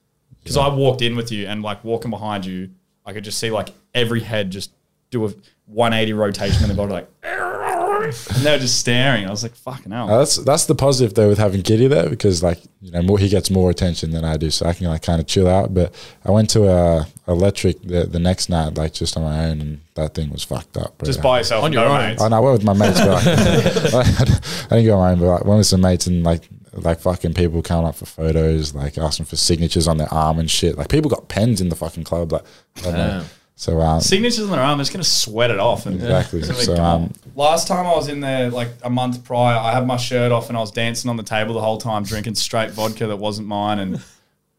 because 0.43 0.57
I 0.57 0.69
walked 0.69 1.03
in 1.03 1.17
with 1.17 1.31
you 1.31 1.47
and 1.47 1.63
like 1.63 1.85
walking 1.85 2.11
behind 2.11 2.47
you, 2.47 2.71
I 3.05 3.13
could 3.13 3.25
just 3.25 3.39
see 3.39 3.51
like 3.51 3.69
every 3.95 4.21
head 4.21 4.51
just 4.51 4.73
do 5.11 5.27
a 5.27 5.35
180 5.67 6.13
rotation 6.15 6.63
and 6.63 6.71
the 6.71 6.75
body 6.75 6.93
like 6.93 7.11
and 8.05 8.45
they 8.45 8.53
were 8.53 8.59
just 8.59 8.79
staring. 8.79 9.27
I 9.27 9.31
was 9.31 9.43
like, 9.43 9.55
fucking 9.55 9.93
hell. 9.93 10.11
Uh, 10.11 10.19
that's 10.19 10.37
that's 10.37 10.67
the 10.67 10.75
positive 10.75 11.15
though 11.15 11.29
with 11.29 11.39
having 11.39 11.63
Giddey 11.63 11.89
there 11.89 12.09
because 12.09 12.43
like 12.43 12.59
you 12.81 12.91
know 12.93 13.03
more 13.03 13.19
he 13.19 13.29
gets 13.29 13.51
more 13.51 13.71
attention 13.71 14.11
than 14.11 14.25
I 14.25 14.37
do, 14.37 14.51
so 14.51 14.67
I 14.67 14.75
can 14.75 14.87
like 14.87 15.03
kind 15.03 15.21
of 15.21 15.27
chill 15.27 15.49
out. 15.49 15.73
But 15.75 15.95
I 16.25 16.31
went 16.31 16.51
to 16.51 16.69
a 16.69 17.07
electric 17.29 17.83
the, 17.83 18.05
the 18.05 18.19
next 18.19 18.49
night 18.49 18.75
like 18.75 18.93
just 18.93 19.17
on 19.17 19.23
my 19.23 19.47
own, 19.47 19.61
and 19.61 19.81
that 19.95 20.15
thing 20.15 20.31
was 20.31 20.43
fucked 20.45 20.77
up. 20.77 20.99
Bro. 20.99 21.07
just 21.07 21.23
by 21.23 21.39
yourself 21.39 21.63
On 21.65 21.67
on 21.67 21.73
your 21.73 21.85
no 21.85 21.95
own. 21.95 22.09
mates. 22.09 22.23
I 22.23 22.29
know 22.29 22.37
I 22.37 22.41
went 22.41 22.53
with 22.55 22.65
my 22.65 22.73
mates, 22.73 23.01
but 23.01 23.25
like, 23.93 24.07
I 24.73 24.77
didn't 24.77 24.87
go 24.87 24.99
on 24.99 25.01
my 25.01 25.11
own. 25.13 25.19
But 25.21 25.27
like, 25.27 25.45
went 25.45 25.59
with 25.59 25.67
some 25.67 25.81
mates 25.81 26.07
and 26.07 26.23
like 26.25 26.49
like 26.73 27.01
fucking 27.01 27.35
people 27.35 27.63
coming 27.63 27.87
up 27.87 27.97
for 27.97 28.07
photos, 28.07 28.75
like 28.75 28.97
asking 28.97 29.27
for 29.27 29.37
signatures 29.37 29.89
on 29.89 29.97
their 29.97 30.13
arm 30.13 30.39
and 30.39 30.51
shit. 30.51 30.79
Like 30.79 30.89
people 30.89 31.11
got 31.11 31.29
pens 31.29 31.61
in 31.61 31.69
the 31.69 31.77
fucking 31.77 32.05
club, 32.05 32.33
like 32.33 32.45
I 32.79 32.81
don't 32.83 32.93
know. 32.95 33.25
Damn. 33.61 33.75
So 33.75 33.81
um, 33.81 34.01
Signatures 34.01 34.45
on 34.45 34.51
their 34.51 34.61
arm, 34.61 34.79
they're 34.79 34.85
just 34.85 34.93
gonna 34.93 35.05
sweat 35.05 35.51
it 35.51 35.61
off. 35.61 35.87
And 35.87 35.97
Exactly. 35.97 36.43
So, 36.45 36.55
So, 36.55 36.77
um, 36.77 37.13
last 37.35 37.69
time 37.69 37.87
I 37.87 37.95
was 37.95 38.09
in 38.09 38.21
there, 38.21 38.51
like 38.51 38.71
a 38.83 38.91
month 38.91 39.23
prior, 39.25 39.57
I 39.59 39.73
had 39.73 39.87
my 39.87 39.99
shirt 39.99 40.33
off 40.33 40.49
and 40.49 40.57
I 40.57 40.61
was 40.61 40.71
dancing 40.71 41.11
on 41.11 41.17
the 41.17 41.23
table 41.23 41.55
the 41.55 41.61
whole 41.61 41.79
time, 41.79 42.03
drinking 42.05 42.37
straight 42.37 42.71
vodka 42.71 43.07
that 43.07 43.17
wasn't 43.19 43.49
mine. 43.49 43.79
And 43.79 44.03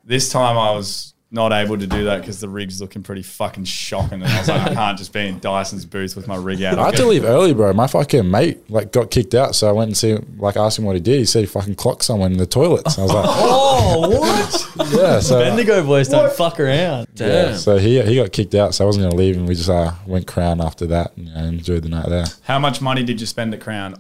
this 0.03 0.29
time 0.29 0.57
I 0.57 0.71
was 0.71 1.11
not 1.33 1.53
able 1.53 1.77
to 1.77 1.87
do 1.87 2.03
that 2.05 2.19
because 2.19 2.41
the 2.41 2.49
rig's 2.49 2.81
looking 2.81 3.03
pretty 3.03 3.21
fucking 3.23 3.63
shocking. 3.63 4.21
And 4.21 4.25
I 4.25 4.39
was 4.39 4.49
like, 4.49 4.71
I 4.71 4.73
can't 4.73 4.97
just 4.97 5.13
be 5.13 5.21
in 5.27 5.39
Dyson's 5.39 5.85
booth 5.85 6.15
with 6.17 6.27
my 6.27 6.35
rig 6.35 6.61
out. 6.61 6.77
I 6.77 6.87
had 6.87 6.97
to 6.97 7.05
leave 7.05 7.23
early, 7.23 7.53
bro. 7.53 7.71
My 7.71 7.87
fucking 7.87 8.29
mate 8.29 8.69
like 8.69 8.91
got 8.91 9.11
kicked 9.11 9.33
out, 9.33 9.55
so 9.55 9.69
I 9.69 9.71
went 9.71 9.87
and 9.87 9.97
see 9.97 10.17
like 10.37 10.57
asked 10.57 10.77
him 10.77 10.83
what 10.85 10.95
he 10.95 11.01
did. 11.01 11.19
He 11.19 11.25
said 11.25 11.39
he 11.39 11.45
fucking 11.45 11.75
clocked 11.75 12.03
someone 12.03 12.33
in 12.33 12.37
the 12.37 12.45
toilets. 12.45 12.99
I 12.99 13.03
was 13.03 13.13
like, 13.13 13.25
Oh 13.29 14.09
what? 14.09 14.91
yeah. 14.93 15.19
So 15.21 15.39
Bendigo 15.39 15.85
boys 15.85 16.09
don't 16.09 16.31
fuck 16.33 16.59
around. 16.59 17.07
yeah, 17.15 17.55
so 17.55 17.77
he 17.77 18.01
he 18.01 18.17
got 18.17 18.31
kicked 18.33 18.53
out, 18.55 18.75
so 18.75 18.83
I 18.83 18.87
wasn't 18.87 19.05
gonna 19.05 19.15
leave, 19.15 19.37
and 19.37 19.47
we 19.47 19.55
just 19.55 19.69
uh, 19.69 19.93
went 20.05 20.27
Crown 20.27 20.59
after 20.61 20.85
that, 20.87 21.15
and 21.15 21.27
you 21.29 21.33
know, 21.33 21.43
enjoyed 21.45 21.83
the 21.83 21.89
night 21.89 22.09
there. 22.09 22.25
How 22.43 22.59
much 22.59 22.81
money 22.81 23.03
did 23.03 23.21
you 23.21 23.25
spend 23.27 23.53
at 23.53 23.61
Crown 23.61 23.95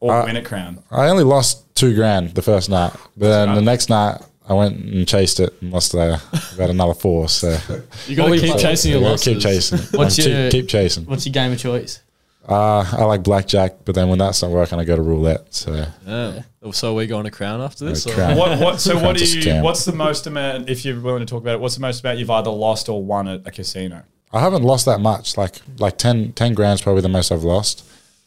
or 0.00 0.14
Uh, 0.14 0.24
win 0.24 0.36
at 0.36 0.44
Crown? 0.46 0.82
I 0.90 1.08
only 1.08 1.24
lost 1.24 1.74
two 1.74 1.94
grand 1.94 2.30
the 2.34 2.42
first 2.42 2.70
night, 2.70 2.92
but 3.18 3.28
then 3.28 3.48
right. 3.50 3.54
the 3.54 3.60
next 3.62 3.90
night 3.90 4.22
I 4.50 4.54
went 4.54 4.76
and 4.80 5.06
chased 5.06 5.38
it 5.38 5.54
and 5.62 5.72
lost 5.72 5.94
uh, 5.94 6.18
about 6.54 6.70
another 6.70 6.92
four. 6.94 7.28
So 7.28 7.50
You 8.08 8.16
got 8.16 8.28
to 8.30 8.38
keep 8.40 8.58
chasing 8.58 8.90
your 8.90 9.00
losses. 9.00 9.24
keep 9.24 9.40
chasing. 9.40 9.78
What's 9.96 10.16
keep, 10.16 10.26
your- 10.26 10.50
keep 10.50 10.68
chasing. 10.68 11.04
What's 11.06 11.24
your 11.24 11.32
game 11.32 11.52
of 11.52 11.58
choice? 11.60 12.00
Uh, 12.48 12.84
I 12.98 13.04
like 13.04 13.22
blackjack, 13.22 13.84
but 13.84 13.94
then 13.94 14.08
when 14.08 14.18
that's 14.18 14.42
not 14.42 14.50
working, 14.50 14.80
I 14.80 14.84
go 14.84 14.96
to 14.96 15.02
roulette. 15.02 15.54
So 15.54 15.86
Yeah. 16.04 16.42
So 16.72 16.90
are 16.90 16.94
we 16.94 17.06
going 17.06 17.24
to 17.24 17.30
Crown 17.30 17.60
after 17.60 17.84
this? 17.84 18.04
Or- 18.08 18.12
Crown. 18.12 18.36
What, 18.36 18.58
what, 18.58 18.80
so 18.80 18.96
what 18.98 19.16
do 19.16 19.24
you? 19.24 19.40
scam. 19.40 19.62
What's 19.62 19.84
the 19.84 19.92
most 19.92 20.26
amount? 20.26 20.68
If 20.68 20.84
you're 20.84 21.00
willing 21.00 21.20
to 21.20 21.26
talk 21.26 21.42
about 21.42 21.54
it, 21.54 21.60
what's 21.60 21.76
the 21.76 21.82
most 21.82 22.02
amount 22.02 22.18
you've 22.18 22.30
either 22.30 22.50
lost 22.50 22.88
or 22.88 23.04
won 23.04 23.28
at 23.28 23.46
a 23.46 23.52
casino? 23.52 24.02
I 24.32 24.40
haven't 24.40 24.64
lost 24.64 24.84
that 24.86 24.98
much. 25.00 25.36
Like 25.36 25.60
like 25.78 25.96
10, 25.96 26.32
10 26.32 26.54
grand's 26.54 26.82
probably 26.82 27.02
the 27.02 27.08
most 27.08 27.30
I've 27.30 27.44
lost, 27.44 27.84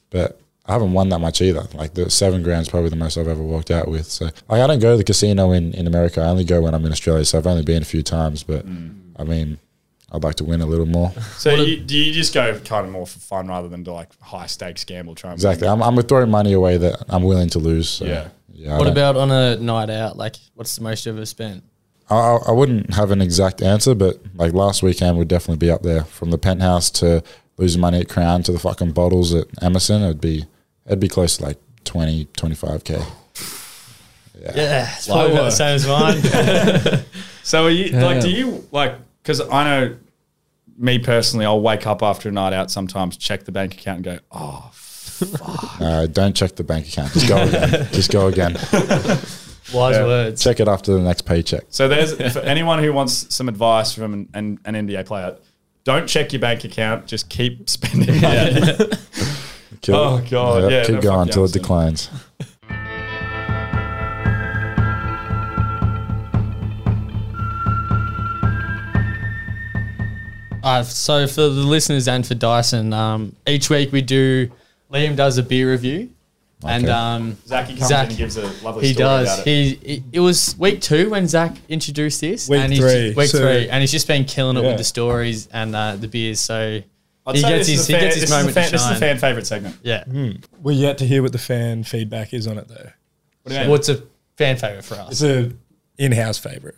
but 0.10 0.40
I 0.66 0.74
haven't 0.74 0.94
won 0.94 1.10
that 1.10 1.20
much 1.20 1.42
either. 1.42 1.68
Like 1.74 1.94
the 1.94 2.10
seven 2.10 2.42
grand's 2.42 2.70
probably 2.70 2.90
the 2.90 2.96
most 2.96 3.18
I've 3.18 3.28
ever 3.28 3.44
walked 3.44 3.70
out 3.70 3.90
with. 3.90 4.06
So 4.06 4.26
like 4.26 4.62
I 4.62 4.68
don't 4.68 4.80
go 4.80 4.92
to 4.92 4.98
the 4.98 5.04
casino 5.04 5.52
in, 5.52 5.74
in 5.74 5.88
America. 5.88 6.22
I 6.22 6.28
only 6.28 6.46
go 6.46 6.62
when 6.62 6.74
I'm 6.74 6.86
in 6.86 6.92
Australia. 6.92 7.26
So 7.26 7.38
I've 7.38 7.48
only 7.48 7.64
been 7.64 7.82
a 7.82 7.86
few 7.86 8.02
times, 8.02 8.44
but 8.44 8.66
mm. 8.66 8.96
I 9.18 9.26
mean, 9.26 9.58
I'd 10.12 10.24
like 10.24 10.36
to 10.36 10.46
win 10.46 10.62
a 10.62 10.66
little 10.66 10.86
more. 10.86 11.12
So 11.38 11.54
you, 11.54 11.80
do 11.80 11.98
you 11.98 12.14
just 12.14 12.34
go 12.34 12.58
kind 12.60 12.86
of 12.86 12.92
more 12.92 13.08
for 13.08 13.20
fun 13.20 13.48
rather 13.48 13.68
than 13.68 13.84
to 13.86 13.92
like 13.92 14.18
high 14.22 14.46
stakes 14.46 14.86
gamble? 14.86 15.16
Try 15.16 15.32
and 15.32 15.38
Exactly. 15.38 15.68
I'm 15.68 15.82
I'm 15.82 15.98
throwing 16.04 16.30
money 16.30 16.54
away 16.54 16.78
that 16.78 17.04
I'm 17.10 17.24
willing 17.24 17.50
to 17.50 17.60
lose. 17.60 17.90
So, 17.90 18.06
Yeah. 18.06 18.30
Yeah. 18.54 18.78
What 18.78 18.88
about 18.88 19.18
on 19.18 19.32
a 19.32 19.58
night 19.58 19.90
out? 19.90 20.16
Like, 20.16 20.36
what's 20.54 20.76
the 20.76 20.84
most 20.84 21.06
you've 21.06 21.18
ever 21.18 21.26
spent? 21.26 21.64
I, 22.10 22.16
I 22.16 22.38
I 22.50 22.52
wouldn't 22.52 22.94
have 22.94 23.12
an 23.12 23.22
exact 23.22 23.62
answer, 23.62 23.96
but 23.96 24.22
like 24.36 24.54
last 24.54 24.84
weekend 24.84 25.18
would 25.18 25.28
definitely 25.28 25.58
be 25.58 25.72
up 25.72 25.82
there. 25.82 26.04
From 26.04 26.30
the 26.30 26.38
penthouse 26.38 26.92
to 26.92 27.24
losing 27.58 27.82
money 27.82 28.00
at 28.00 28.10
Crown 28.10 28.44
to 28.44 28.52
the 28.52 28.60
fucking 28.60 28.92
bottles 28.92 29.34
at 29.34 29.48
Emerson, 29.62 30.04
it'd 30.04 30.22
be 30.22 30.46
it'd 30.86 31.00
be 31.00 31.08
close 31.08 31.38
to 31.38 31.44
like 31.44 31.58
20, 31.86 32.26
25 32.38 32.84
k. 32.84 33.02
Yeah, 34.56 34.92
it's 34.96 35.08
probably 35.08 35.32
about 35.34 35.44
the 35.46 35.52
same 35.52 35.76
as 35.76 35.88
mine. 35.88 37.04
So 37.46 37.66
are 37.66 37.70
you 37.70 37.90
like? 38.00 38.22
Do 38.22 38.30
you 38.32 38.66
like? 38.72 38.96
Because 39.22 39.42
I 39.42 39.64
know 39.66 39.98
me 40.78 40.98
personally, 40.98 41.46
I'll 41.46 41.60
wake 41.60 41.86
up 41.86 42.02
after 42.02 42.30
a 42.30 42.32
night 42.32 42.54
out 42.54 42.72
sometimes, 42.72 43.18
check 43.18 43.44
the 43.44 43.52
bank 43.52 43.74
account, 43.74 43.98
and 43.98 44.06
go, 44.06 44.20
"Oh, 44.32 44.72
Uh, 45.82 46.08
don't 46.08 46.34
check 46.38 46.56
the 46.56 46.64
bank 46.64 46.88
account. 46.88 47.12
Just 47.12 47.28
go 47.28 47.42
again. 47.44 47.70
Just 47.92 48.12
go 48.12 48.28
again. 48.28 48.54
Wise 49.74 49.96
Yeah. 49.96 50.06
words. 50.06 50.42
Check 50.42 50.62
it 50.62 50.70
after 50.70 50.94
the 50.94 51.02
next 51.02 51.24
paycheck. 51.24 51.64
So 51.68 51.90
there's 51.90 52.14
for 52.32 52.40
anyone 52.40 52.82
who 52.82 52.94
wants 52.94 53.34
some 53.36 53.50
advice 53.50 53.94
from 53.94 54.14
an, 54.14 54.30
an, 54.34 54.60
an 54.64 54.88
NBA 54.88 55.06
player. 55.06 55.36
Don't 55.84 56.08
check 56.08 56.32
your 56.32 56.40
bank 56.40 56.64
account. 56.64 57.08
Just 57.08 57.30
keep 57.30 57.70
spending 57.70 58.22
money. 58.22 58.62
Kill 59.84 59.96
Oh, 59.96 60.18
it. 60.18 60.30
God. 60.30 60.72
Yeah, 60.72 60.86
keep 60.86 60.96
no, 60.96 61.02
going 61.02 61.18
fuck 61.20 61.28
until 61.28 61.46
it 61.46 61.52
declines. 61.54 62.10
Uh, 70.64 70.82
so 70.82 71.28
for 71.28 71.42
the 71.42 71.50
listeners 71.50 72.08
and 72.08 72.26
for 72.26 72.36
Dyson, 72.36 72.94
um, 72.94 73.36
each 73.46 73.70
week 73.70 73.92
we 73.92 74.02
do. 74.02 74.50
Liam 74.92 75.16
does 75.16 75.38
a 75.38 75.44
beer 75.44 75.70
review, 75.72 76.10
and 76.66 76.88
um, 76.88 77.38
Zachy 77.46 77.76
comes 77.76 77.90
Zach- 77.90 78.06
in 78.06 78.10
and 78.12 78.18
gives 78.18 78.38
a 78.38 78.44
lovely 78.64 78.88
he 78.88 78.94
story 78.94 79.08
does. 79.26 79.34
about 79.40 79.48
it. 79.48 79.50
He, 79.50 79.76
he 79.96 80.04
it 80.14 80.20
was 80.22 80.56
week 80.58 80.80
two 80.82 81.10
when 81.10 81.28
Zach 81.28 81.58
introduced 81.68 82.22
this. 82.22 82.48
Week 82.48 82.62
and 82.62 82.72
he's 82.72 82.80
three. 82.82 83.14
Week 83.14 83.28
So- 83.30 83.40
three, 83.40 83.68
and 83.68 83.82
he's 83.82 83.92
just 83.92 84.08
been 84.08 84.24
killing 84.24 84.56
it 84.56 84.62
Yeah. 84.62 84.70
with 84.70 84.78
the 84.78 84.84
stories 84.86 85.48
and 85.52 85.76
uh, 85.76 85.96
the 85.98 86.08
beers. 86.08 86.40
So 86.40 86.82
I'd 87.26 87.36
he 87.36 87.42
say 87.42 87.50
gets 87.50 87.68
his 87.68 87.80
a 87.82 87.86
he 87.88 87.94
fan- 87.94 88.02
gets 88.04 88.16
his 88.16 88.22
this 88.24 88.30
is 88.30 88.36
a 88.36 88.38
moment 88.40 88.54
fan- 88.56 88.66
to 88.66 88.72
This 88.74 88.82
is 88.86 88.92
a 88.92 88.96
fan 88.96 89.18
favorite 89.18 89.48
segment. 89.48 89.78
Yeah. 89.84 90.04
Hmm. 90.04 90.32
We're 90.62 90.72
yet 90.74 90.98
to 91.00 91.06
hear 91.08 91.22
what 91.22 91.32
the 91.32 91.38
fan 91.38 91.84
feedback 91.84 92.34
is 92.34 92.48
on 92.48 92.58
it 92.58 92.68
though. 92.68 92.90
What 93.44 93.50
do 93.50 93.54
you 93.54 93.60
mean? 93.62 93.70
What's 93.70 93.90
a 93.90 94.04
fan 94.38 94.58
favorite 94.58 94.84
for 94.86 94.96
us? 94.96 95.22
It's 95.22 95.24
a 95.24 95.52
in-house 95.98 96.38
favorite. 96.38 96.76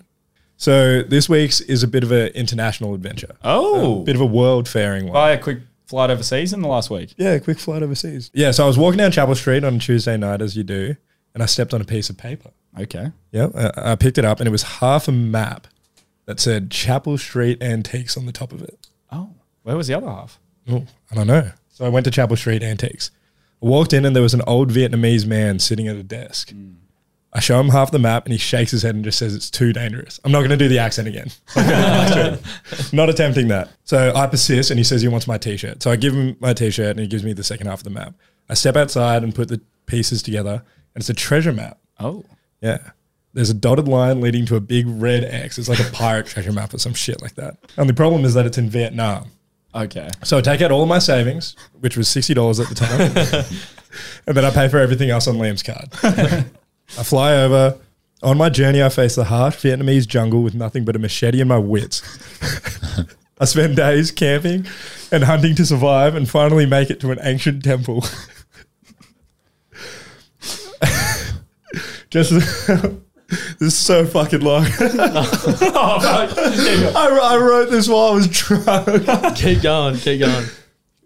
So 0.58 1.02
this 1.04 1.28
week's 1.28 1.62
is 1.62 1.84
a 1.84 1.88
bit 1.88 2.04
of 2.04 2.12
an 2.12 2.28
international 2.30 2.94
adventure. 2.94 3.36
oh, 3.44 4.02
A 4.02 4.04
bit 4.04 4.16
of 4.16 4.22
a 4.22 4.26
world 4.26 4.68
faring 4.70 5.06
one. 5.06 5.14
By 5.14 5.32
a 5.32 5.38
quick 5.42 5.60
flight 5.88 6.10
overseas 6.10 6.54
in 6.54 6.62
the 6.62 6.68
last 6.68 6.90
week. 6.90 7.14
Yeah, 7.18 7.38
quick 7.40 7.60
flight 7.60 7.84
overseas. 7.84 8.32
Yeah, 8.34 8.52
so 8.52 8.64
I 8.64 8.68
was 8.68 8.78
walking 8.78 8.98
down 8.98 9.12
Chapel 9.12 9.36
Street 9.36 9.64
on 9.64 9.80
Tuesday 9.80 10.16
night, 10.18 10.42
as 10.42 10.56
you 10.56 10.64
do, 10.64 10.96
and 11.34 11.44
I 11.44 11.46
stepped 11.46 11.74
on 11.74 11.82
a 11.82 11.86
piece 11.86 12.10
of 12.10 12.18
paper. 12.18 12.52
Okay. 12.80 13.12
Yeah, 13.32 13.48
I 13.56 13.92
I 13.92 13.96
picked 13.96 14.18
it 14.18 14.26
up, 14.26 14.40
and 14.40 14.48
it 14.48 14.52
was 14.52 14.64
half 14.64 15.08
a 15.08 15.12
map 15.12 15.68
that 16.26 16.40
said 16.40 16.72
Chapel 16.72 17.18
Street 17.18 17.62
Antiques 17.62 18.18
on 18.18 18.26
the 18.26 18.32
top 18.32 18.52
of 18.52 18.62
it. 18.62 18.85
Where 19.66 19.76
was 19.76 19.88
the 19.88 19.96
other 19.96 20.08
half? 20.08 20.40
Oh, 20.70 20.86
I 21.12 21.16
don't 21.16 21.26
know. 21.26 21.50
So 21.70 21.86
I 21.86 21.90
went 21.90 22.06
to 22.06 22.12
Chapel 22.12 22.38
Street 22.38 22.62
Antiques. 22.62 23.10
I 23.64 23.66
walked 23.66 23.94
in 23.94 24.06
and 24.06 24.16
there 24.16 24.22
was 24.22 24.36
an 24.36 24.44
old 24.46 24.70
Vietnamese 24.70 25.26
man 25.26 25.58
sitting 25.58 25.88
at 25.88 25.96
a 25.96 26.04
desk. 26.04 26.54
I 27.34 27.40
show 27.40 27.60
him 27.60 27.70
half 27.70 27.90
the 27.90 27.98
map 27.98 28.26
and 28.26 28.32
he 28.32 28.38
shakes 28.38 28.70
his 28.70 28.84
head 28.84 28.94
and 28.94 29.04
just 29.04 29.18
says 29.18 29.34
it's 29.34 29.50
too 29.50 29.74
dangerous. 29.74 30.20
I'm 30.24 30.32
not 30.32 30.42
going 30.42 30.52
to 30.52 30.58
do 30.58 30.68
the 30.68 30.78
accent 30.78 31.08
again. 31.08 31.32
not 32.94 33.10
attempting 33.10 33.48
that. 33.48 33.72
So 33.86 34.14
I 34.16 34.28
persist 34.28 34.70
and 34.70 34.78
he 34.78 34.84
says 34.84 35.02
he 35.02 35.08
wants 35.08 35.26
my 35.26 35.40
t-shirt. 35.40 35.82
So 35.82 35.90
I 35.90 35.96
give 35.96 36.14
him 36.14 36.38
my 36.40 36.54
t-shirt 36.54 36.92
and 36.92 37.00
he 37.00 37.08
gives 37.08 37.24
me 37.24 37.34
the 37.34 37.44
second 37.44 37.66
half 37.66 37.80
of 37.80 37.86
the 37.86 37.90
map. 37.90 38.14
I 38.48 38.54
step 38.54 38.76
outside 38.76 39.24
and 39.24 39.34
put 39.34 39.48
the 39.48 39.62
pieces 39.88 40.22
together 40.22 40.62
and 40.94 41.02
it's 41.02 41.10
a 41.10 41.16
treasure 41.16 41.54
map. 41.54 41.80
Oh. 42.00 42.24
Yeah. 42.62 42.92
There's 43.34 43.50
a 43.50 43.56
dotted 43.56 43.88
line 43.88 44.22
leading 44.22 44.46
to 44.46 44.58
a 44.58 44.62
big 44.62 44.86
red 44.88 45.24
X. 45.24 45.58
It's 45.58 45.68
like 45.68 45.80
a 45.80 45.92
pirate 45.92 46.28
treasure 46.28 46.52
map 46.52 46.72
or 46.72 46.78
some 46.78 46.94
shit 46.94 47.20
like 47.20 47.34
that. 47.34 47.58
And 47.78 47.90
the 47.90 47.96
problem 47.96 48.26
is 48.26 48.36
that 48.36 48.46
it's 48.46 48.60
in 48.60 48.70
Vietnam. 48.70 49.32
Okay. 49.76 50.10
So 50.24 50.38
I 50.38 50.42
take 50.42 50.62
out 50.62 50.72
all 50.72 50.84
of 50.84 50.88
my 50.88 51.00
savings, 51.00 51.56
which 51.80 51.98
was 51.98 52.08
sixty 52.08 52.34
dollars 52.34 52.60
at 52.62 52.70
the 52.70 52.76
time, 52.76 53.02
and 54.28 54.38
then 54.38 54.46
I 54.46 54.52
pay 54.52 54.70
for 54.70 54.80
everything 54.80 55.10
else 55.10 55.28
on 55.28 55.36
Liam's 55.36 55.64
card. 55.64 55.90
I 56.98 57.04
fly 57.04 57.36
over. 57.36 57.78
On 58.24 58.38
my 58.38 58.50
journey, 58.50 58.82
I 58.82 58.88
face 58.90 59.16
the 59.16 59.26
harsh 59.26 59.58
Vietnamese 59.58 60.08
jungle 60.08 60.42
with 60.42 60.56
nothing 60.56 60.86
but 60.86 60.96
a 60.96 61.00
machete 61.00 61.42
and 61.42 61.50
my 61.50 61.60
wits. 61.60 62.02
I 63.40 63.46
spend 63.46 63.76
days 63.76 64.12
camping 64.12 64.66
and 65.12 65.26
hunting 65.26 65.56
to 65.56 65.66
survive, 65.66 66.16
and 66.16 66.30
finally 66.30 66.66
make 66.66 66.90
it 66.90 67.02
to 67.02 67.12
an 67.12 67.20
ancient 67.22 67.64
temple. 67.64 68.06
Just 72.10 72.32
this 73.60 73.74
is 73.74 73.78
so 73.78 74.06
fucking 74.06 74.42
long. 74.42 74.66
Oh, 75.78 76.00
I, 76.96 77.20
I 77.22 77.38
wrote 77.38 77.70
this 77.70 77.88
while 77.88 78.12
I 78.12 78.16
was 78.16 78.28
drunk. 78.28 79.36
keep 79.36 79.62
going, 79.62 79.98
keep 79.98 80.20
going. 80.20 80.46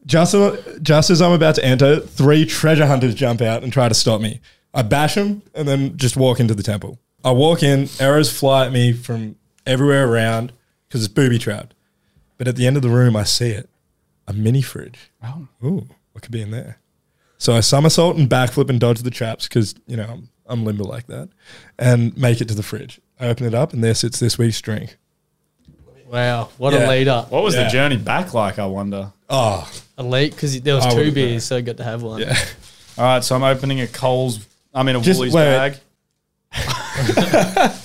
Just, 0.05 0.36
uh, 0.36 0.58
just 0.82 1.10
as 1.10 1.21
I'm 1.21 1.32
about 1.32 1.55
to 1.55 1.65
enter, 1.65 1.99
three 1.99 2.45
treasure 2.45 2.86
hunters 2.86 3.15
jump 3.15 3.41
out 3.41 3.63
and 3.63 3.71
try 3.71 3.88
to 3.88 3.95
stop 3.95 4.21
me. 4.21 4.41
I 4.73 4.82
bash 4.82 5.15
them 5.15 5.41
and 5.53 5.67
then 5.67 5.97
just 5.97 6.17
walk 6.17 6.39
into 6.39 6.53
the 6.53 6.63
temple. 6.63 6.99
I 7.23 7.32
walk 7.32 7.63
in, 7.63 7.89
arrows 7.99 8.32
fly 8.32 8.65
at 8.65 8.71
me 8.71 8.93
from 8.93 9.36
everywhere 9.65 10.08
around 10.08 10.51
because 10.88 11.03
it's 11.03 11.13
booby 11.13 11.39
trapped. 11.39 11.73
But 12.38 12.47
at 12.47 12.55
the 12.55 12.65
end 12.65 12.75
of 12.75 12.82
the 12.82 12.89
room, 12.89 13.15
I 13.15 13.23
see 13.23 13.49
it 13.49 13.69
a 14.27 14.34
mini 14.34 14.62
fridge. 14.62 15.12
Oh. 15.23 15.47
Ooh, 15.63 15.88
what 16.13 16.21
could 16.21 16.32
be 16.32 16.41
in 16.41 16.51
there? 16.51 16.79
So 17.38 17.53
I 17.53 17.62
somersault 17.62 18.17
and 18.17 18.29
backflip 18.29 18.69
and 18.69 18.79
dodge 18.79 19.01
the 19.01 19.10
traps 19.10 19.47
because, 19.47 19.75
you 19.88 19.97
know, 19.97 20.05
I'm, 20.05 20.29
I'm 20.50 20.66
limber 20.66 20.84
like 20.84 21.08
that 21.08 21.30
and 21.78 22.18
make 22.18 22.42
it 22.42 22.48
to 22.50 22.56
the 22.56 22.64
fridge. 22.64 23.00
I 23.20 23.28
open 23.28 23.46
it 23.46 23.54
up 23.54 23.72
and 23.74 23.84
there 23.84 23.94
sits 23.94 24.20
this 24.20 24.38
week's 24.38 24.60
drink. 24.62 24.98
Wow, 26.12 26.50
what 26.58 26.74
Yeah. 26.74 26.88
a 26.88 26.90
leader. 26.90 27.26
What 27.30 27.44
was 27.44 27.54
Yeah. 27.56 27.66
the 27.66 27.70
journey 27.70 27.98
back 27.98 28.34
like, 28.34 28.58
I 28.60 28.66
wonder? 28.66 29.14
Oh, 29.30 29.70
Elite 29.98 30.32
because 30.34 30.60
there 30.62 30.76
was 30.76 30.86
I 30.86 30.90
two 30.92 30.98
would've 30.98 31.14
beers, 31.14 31.44
so 31.46 31.58
I 31.58 31.62
got 31.62 31.78
to 31.78 31.84
have 31.84 32.02
one. 32.02 32.22
yeah. 32.22 32.36
All 32.98 33.04
right, 33.06 33.24
so 33.24 33.36
I'm 33.36 33.44
opening 33.44 33.80
a 33.82 33.88
Coles. 33.88 34.40
I'm 34.74 34.88
in 34.88 34.96
a 34.96 35.02
Just 35.02 35.20
Woolies 35.20 35.34
wait, 35.34 35.44
bag. 35.46 35.78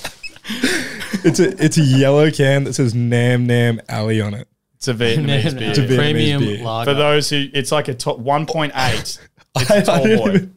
It's 1.26 1.40
a 1.40 1.64
it's 1.64 1.78
a 1.78 1.82
yellow 1.82 2.30
can 2.30 2.64
that 2.64 2.74
says 2.74 2.94
Nam 2.94 3.46
Nam 3.46 3.80
Alley 3.88 4.20
on 4.20 4.34
it. 4.34 4.46
It's 4.76 4.88
a 4.88 4.94
Vietnamese 4.94 5.58
beer. 5.58 5.70
It's 5.70 5.78
a 5.78 5.82
Vietnamese 5.82 5.96
Premium 5.96 6.42
beer. 6.42 6.62
lager. 6.64 6.90
For 6.90 6.94
those 6.94 7.30
who, 7.30 7.46
it's 7.54 7.72
like 7.72 7.88
a 7.88 7.94
top 7.94 8.18
1.8. 8.18 8.72
It's 9.56 9.70
I- 9.70 9.76
a 9.76 9.78
I 9.78 9.82
tall 9.82 10.02
didn't 10.02 10.18
boy. 10.18 10.28
even- 10.34 10.54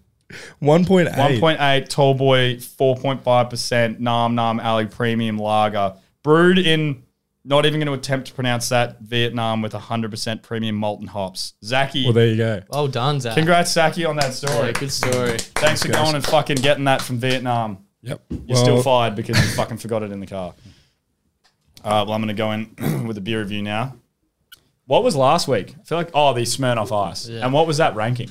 1.8. 0.61 1.13
1.8 1.13 1.87
tall 1.89 2.13
boy, 2.13 2.55
4.5% 2.55 3.99
Nam 3.99 4.35
Nam 4.35 4.59
Alley 4.59 4.85
premium 4.85 5.37
lager. 5.37 5.93
Brewed 6.23 6.59
in, 6.59 7.03
not 7.45 7.65
even 7.65 7.79
going 7.79 7.87
to 7.87 7.93
attempt 7.93 8.27
to 8.27 8.33
pronounce 8.33 8.69
that, 8.69 8.99
Vietnam 8.99 9.61
with 9.61 9.71
100% 9.73 10.41
premium 10.43 10.75
malt 10.75 10.99
and 10.99 11.09
hops. 11.09 11.53
Zachy, 11.63 12.03
Well, 12.03 12.13
there 12.13 12.27
you 12.27 12.37
go. 12.37 12.61
well 12.69 12.87
done, 12.87 13.21
Zach. 13.21 13.35
congrats, 13.35 13.71
Zachy, 13.71 14.03
on 14.05 14.17
that 14.17 14.33
story. 14.33 14.67
Yeah, 14.67 14.71
good 14.73 14.91
story. 14.91 15.37
Thanks 15.55 15.83
for 15.83 15.91
going 15.91 16.15
and 16.15 16.25
fucking 16.25 16.57
getting 16.57 16.83
that 16.85 17.01
from 17.01 17.19
Vietnam. 17.19 17.85
Yep. 18.01 18.21
You're 18.45 18.57
still 18.57 18.81
fired 18.83 19.15
because 19.15 19.37
you 19.37 19.55
fucking 19.55 19.77
forgot 19.77 20.03
it 20.03 20.11
in 20.11 20.19
the 20.19 20.27
car. 20.27 20.53
All 21.83 21.91
right, 21.91 22.01
well, 22.03 22.13
I'm 22.13 22.21
going 22.21 22.27
to 22.27 22.33
go 22.33 22.51
in 22.51 23.05
with 23.07 23.17
a 23.17 23.21
beer 23.21 23.39
review 23.39 23.61
now. 23.61 23.95
What 24.85 25.03
was 25.03 25.15
last 25.15 25.47
week? 25.47 25.75
I 25.79 25.83
feel 25.83 25.97
like, 25.97 26.09
oh, 26.13 26.33
the 26.33 26.41
Smirnoff 26.41 26.91
Ice. 27.09 27.27
Yeah. 27.27 27.43
And 27.43 27.53
what 27.53 27.67
was 27.67 27.77
that 27.77 27.95
ranking? 27.95 28.29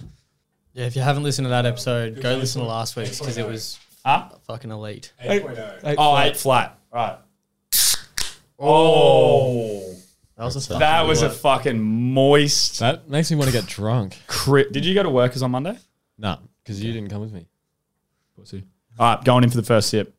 Yeah, 0.77 0.85
if 0.85 0.95
you 0.95 1.01
haven't 1.01 1.23
listened 1.23 1.47
to 1.47 1.51
that 1.51 1.65
episode, 1.65 2.21
go 2.21 2.37
listen 2.37 2.61
to 2.61 2.67
last 2.69 2.97
week's 2.97 3.19
because 3.19 3.39
it 3.39 3.47
was 3.49 3.79
Huh? 4.05 4.29
fucking 4.47 4.71
elite. 4.71 5.11
8.0. 5.25 5.95
Oh, 5.97 6.19
eight 6.19 6.37
flat. 6.37 6.79
Right. 6.93 7.19
Oh. 8.59 9.95
That 10.37 10.45
was 10.45 10.57
a 10.57 10.61
fucking 10.61 10.79
That 10.81 11.07
was 11.07 11.23
a 11.23 11.29
lot. 11.29 11.37
fucking 11.37 11.83
moist. 11.83 12.79
That 12.81 13.09
makes 13.09 13.31
me 13.31 13.39
want 13.39 13.51
to 13.51 13.57
get 13.59 13.67
drunk. 13.67 14.19
Cri- 14.27 14.69
Did 14.71 14.85
you 14.85 14.95
go 14.95 15.03
to 15.03 15.09
workers 15.09 15.43
on 15.43 15.51
Monday? 15.51 15.79
Nah, 16.19 16.39
because 16.63 16.83
you 16.85 16.93
didn't 16.93 17.09
come 17.09 17.23
with 17.23 17.33
me. 17.33 17.47
All 18.99 19.15
right, 19.17 19.25
going 19.25 19.45
in 19.45 19.51
for 19.51 19.57
the 19.57 19.63
first 19.63 19.89
sip. 19.89 20.15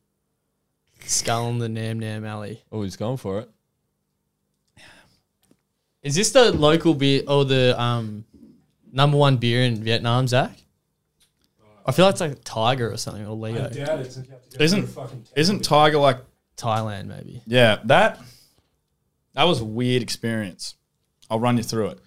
skull 1.04 1.48
in 1.50 1.58
the 1.58 1.68
Nam 1.68 2.00
Nam 2.00 2.24
Alley. 2.24 2.62
Oh, 2.72 2.82
he's 2.82 2.96
going 2.96 3.16
for 3.16 3.38
it. 3.40 3.50
Is 6.02 6.16
this 6.16 6.30
the 6.32 6.52
local 6.52 6.94
beer 6.94 7.22
or 7.28 7.44
the 7.44 7.80
um 7.80 8.24
number 8.92 9.16
one 9.16 9.36
beer 9.36 9.62
in 9.62 9.82
Vietnam, 9.82 10.28
Zach? 10.28 10.52
I 11.86 11.92
feel 11.92 12.04
like 12.04 12.12
it's 12.12 12.20
like 12.20 12.44
Tiger 12.44 12.92
or 12.92 12.96
something 12.96 13.26
or 13.26 13.34
Leo. 13.34 13.70
Isn't 14.60 14.88
isn't 15.36 15.64
Tiger 15.64 15.98
like? 15.98 16.18
Thailand, 16.58 17.06
maybe. 17.06 17.40
Yeah, 17.46 17.78
that 17.84 18.20
that 19.34 19.44
was 19.44 19.60
a 19.60 19.64
weird 19.64 20.02
experience. 20.02 20.74
I'll 21.30 21.40
run 21.40 21.56
you 21.56 21.62
through 21.62 21.90
it. 21.90 22.00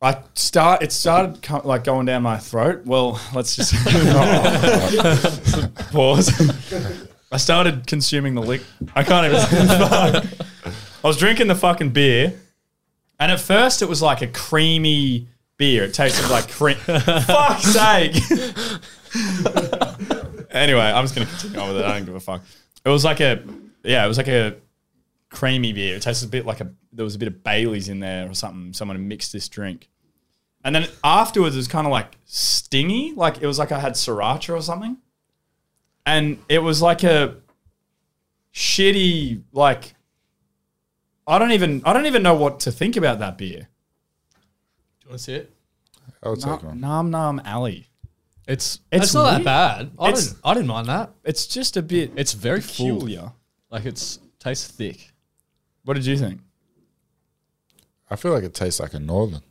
I 0.00 0.22
start. 0.34 0.82
It 0.82 0.92
started 0.92 1.42
co- 1.42 1.60
like 1.64 1.84
going 1.84 2.06
down 2.06 2.22
my 2.22 2.38
throat. 2.38 2.86
Well, 2.86 3.20
let's 3.34 3.54
just 3.54 3.74
pause. 5.92 6.32
I 7.30 7.36
started 7.36 7.86
consuming 7.86 8.34
the 8.34 8.42
lick. 8.42 8.62
I 8.94 9.04
can't 9.04 9.26
even. 9.26 9.38
I 11.04 11.06
was 11.06 11.18
drinking 11.18 11.48
the 11.48 11.54
fucking 11.54 11.90
beer, 11.90 12.40
and 13.18 13.32
at 13.32 13.40
first 13.40 13.82
it 13.82 13.88
was 13.88 14.02
like 14.02 14.22
a 14.22 14.26
creamy 14.26 15.28
beer. 15.56 15.84
It 15.84 15.94
tasted 15.94 16.30
like 16.30 16.50
cream. 16.50 16.76
Fuck's 16.86 17.64
sake. 17.64 18.14
anyway, 20.50 20.80
I'm 20.80 21.04
just 21.04 21.14
gonna 21.14 21.26
continue 21.26 21.58
on 21.58 21.68
with 21.68 21.78
it. 21.78 21.84
I 21.84 21.94
don't 21.94 22.06
give 22.06 22.14
a 22.14 22.20
fuck. 22.20 22.42
It 22.84 22.88
was 22.88 23.04
like 23.04 23.20
a 23.20 23.42
yeah, 23.84 24.04
it 24.04 24.08
was 24.08 24.16
like 24.16 24.28
a 24.28 24.56
creamy 25.30 25.72
beer. 25.72 25.96
It 25.96 26.02
tasted 26.02 26.26
a 26.26 26.30
bit 26.30 26.46
like 26.46 26.60
a 26.60 26.70
there 26.92 27.04
was 27.04 27.14
a 27.14 27.18
bit 27.18 27.28
of 27.28 27.42
Bailey's 27.42 27.88
in 27.88 28.00
there 28.00 28.30
or 28.30 28.34
something. 28.34 28.72
Someone 28.72 28.96
had 28.96 29.04
mixed 29.04 29.32
this 29.32 29.48
drink. 29.48 29.88
And 30.64 30.74
then 30.74 30.88
afterwards 31.04 31.54
it 31.54 31.58
was 31.58 31.68
kind 31.68 31.86
of 31.86 31.92
like 31.92 32.16
stingy, 32.24 33.12
like 33.14 33.40
it 33.40 33.46
was 33.46 33.58
like 33.58 33.72
I 33.72 33.78
had 33.78 33.92
sriracha 33.92 34.54
or 34.54 34.62
something. 34.62 34.98
And 36.04 36.38
it 36.48 36.60
was 36.60 36.82
like 36.82 37.04
a 37.04 37.36
shitty 38.52 39.42
like 39.52 39.94
I 41.28 41.38
don't 41.38 41.52
even 41.52 41.82
I 41.84 41.92
don't 41.92 42.06
even 42.06 42.22
know 42.22 42.34
what 42.34 42.60
to 42.60 42.72
think 42.72 42.96
about 42.96 43.18
that 43.20 43.36
beer. 43.38 43.68
Do 44.30 45.04
you 45.04 45.08
want 45.10 45.18
to 45.18 45.24
see 45.24 45.34
it? 45.34 45.52
I'll 46.22 46.36
take 46.36 46.46
Nam 46.46 46.64
one. 46.64 46.80
Nam, 46.80 47.10
Nam 47.10 47.42
Alley. 47.44 47.88
It's 48.46 48.80
It's 48.90 49.04
It's 49.06 49.14
not 49.14 49.30
that 49.30 49.44
bad. 49.44 49.90
I 49.98 50.08
It's- 50.08 50.28
didn't. 50.28 50.40
I 50.42 50.54
didn't 50.54 50.68
mind 50.68 50.86
that. 50.88 51.10
It's 51.24 51.46
just 51.46 51.76
a 51.76 51.82
bit 51.82 52.12
it's 52.16 52.32
very 52.32 52.60
full. 52.62 52.94
peculiar. 52.96 53.32
Like 53.70 53.84
it's 53.84 54.18
tastes 54.40 54.66
thick. 54.70 55.12
What 55.84 55.94
did 55.94 56.06
you 56.06 56.16
think? 56.16 56.40
I 58.10 58.16
feel 58.16 58.32
like 58.32 58.44
it 58.44 58.54
tastes 58.54 58.80
like 58.80 58.94
a 58.94 58.98
northern. 58.98 59.42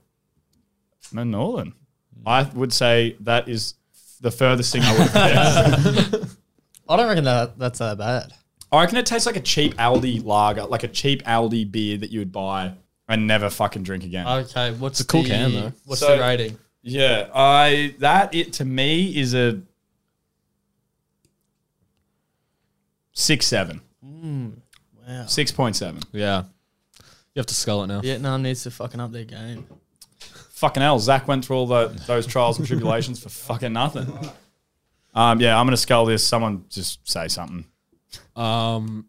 No, 1.14 1.24
Northern. 1.24 1.74
I 2.26 2.44
would 2.44 2.74
say 2.74 3.16
that 3.22 3.48
is 3.48 3.76
the 4.20 4.32
furthest 4.32 4.74
thing 4.74 4.82
I 4.84 4.92
would 4.98 5.08
have 5.10 5.14
guessed. 6.14 6.38
I 6.90 6.98
don't 6.98 7.08
reckon 7.08 7.24
that 7.26 7.58
that's 7.60 7.80
that 7.80 7.98
bad. 8.00 8.34
I 8.72 8.82
reckon 8.82 8.98
it 8.98 9.06
tastes 9.06 9.26
like 9.26 9.38
a 9.38 9.42
cheap 9.42 9.76
Aldi 9.76 10.24
lager, 10.26 10.66
like 10.66 10.84
a 10.84 10.88
cheap 10.90 11.24
Aldi 11.24 11.72
beer 11.72 11.98
that 11.98 12.10
you 12.12 12.20
would 12.20 12.32
buy 12.32 12.74
and 13.08 13.26
never 13.28 13.50
fucking 13.50 13.84
drink 13.84 14.04
again. 14.04 14.28
Okay, 14.28 14.72
what's 14.74 15.00
a 15.00 15.06
cool 15.06 15.24
the, 15.24 15.30
can, 15.30 15.54
though. 15.54 15.74
What's 15.86 16.02
So- 16.02 16.16
the 16.16 16.22
rating? 16.22 16.58
yeah, 16.82 17.30
I 17.34 17.96
that 18.00 18.34
it 18.36 18.54
to 18.54 18.66
me 18.66 19.16
is 19.18 19.34
a 19.34 19.62
six 23.14 23.46
seven. 23.48 23.82
Wow. 24.02 25.26
Six 25.28 25.52
point 25.52 25.76
seven. 25.76 26.02
Yeah. 26.12 26.44
You 27.34 27.40
have 27.40 27.46
to 27.48 27.54
skull 27.54 27.84
it 27.84 27.88
now. 27.88 28.02
Vietnam 28.02 28.42
needs 28.42 28.64
to 28.64 28.72
fucking 28.72 29.00
up 29.00 29.12
their 29.12 29.24
game. 29.24 29.66
Fucking 30.52 30.82
hell, 30.82 30.98
Zach 31.00 31.28
went 31.28 31.46
through 31.46 31.56
all 31.58 31.68
the, 31.68 31.88
those 32.08 32.26
trials 32.26 32.58
and 32.58 32.68
tribulations 32.68 33.22
for 33.22 33.30
fucking 33.30 33.72
nothing. 33.74 34.12
Um, 35.14 35.40
yeah, 35.40 35.58
I'm 35.60 35.66
gonna 35.68 35.78
skull 35.78 36.06
this. 36.06 36.26
Someone 36.26 36.66
just 36.70 37.08
say 37.10 37.28
something. 37.28 37.66
Um, 38.36 39.08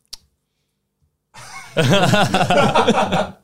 I 1.77 3.35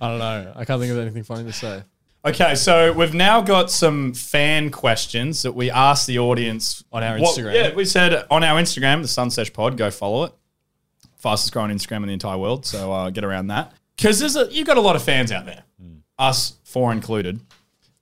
don't 0.00 0.18
know. 0.18 0.52
I 0.54 0.64
can't 0.64 0.80
think 0.80 0.92
of 0.92 0.98
anything 0.98 1.22
funny 1.22 1.44
to 1.44 1.52
say. 1.52 1.82
Okay, 2.24 2.54
so 2.56 2.92
we've 2.92 3.14
now 3.14 3.40
got 3.40 3.70
some 3.70 4.12
fan 4.12 4.70
questions 4.70 5.42
that 5.42 5.52
we 5.52 5.70
asked 5.70 6.06
the 6.06 6.18
audience 6.18 6.84
On 6.92 7.02
our 7.02 7.18
What- 7.18 7.36
Instagram. 7.38 7.54
Yeah, 7.54 7.74
we 7.74 7.84
said 7.84 8.26
on 8.30 8.44
our 8.44 8.60
Instagram, 8.60 9.02
the 9.02 9.08
Sunsesh 9.08 9.52
Pod, 9.52 9.76
go 9.76 9.90
follow 9.90 10.24
it. 10.24 10.32
Fastest 11.16 11.52
growing 11.52 11.70
Instagram 11.70 11.98
in 11.98 12.08
the 12.08 12.12
entire 12.12 12.38
world, 12.38 12.66
so 12.66 12.92
uh, 12.92 13.10
get 13.10 13.24
around 13.24 13.48
that. 13.48 13.72
Because 13.96 14.18
there's 14.20 14.36
a, 14.36 14.48
you've 14.52 14.66
got 14.66 14.76
a 14.76 14.80
lot 14.80 14.94
of 14.94 15.02
fans 15.02 15.32
out 15.32 15.46
there, 15.46 15.62
us 16.18 16.58
four 16.64 16.92
included, 16.92 17.40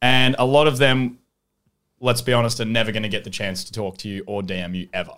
and 0.02 0.36
a 0.38 0.44
lot 0.44 0.66
of 0.66 0.76
them 0.78 1.18
let's 2.00 2.20
be 2.22 2.32
honest, 2.32 2.61
are 2.61 2.64
never 2.64 2.92
going 2.92 3.02
to 3.02 3.09
get 3.09 3.24
the 3.24 3.30
chance 3.30 3.64
to 3.64 3.72
talk 3.72 3.98
to 3.98 4.09
you 4.09 4.22
or 4.26 4.42
DM 4.42 4.74
you 4.74 4.88
ever. 4.92 5.12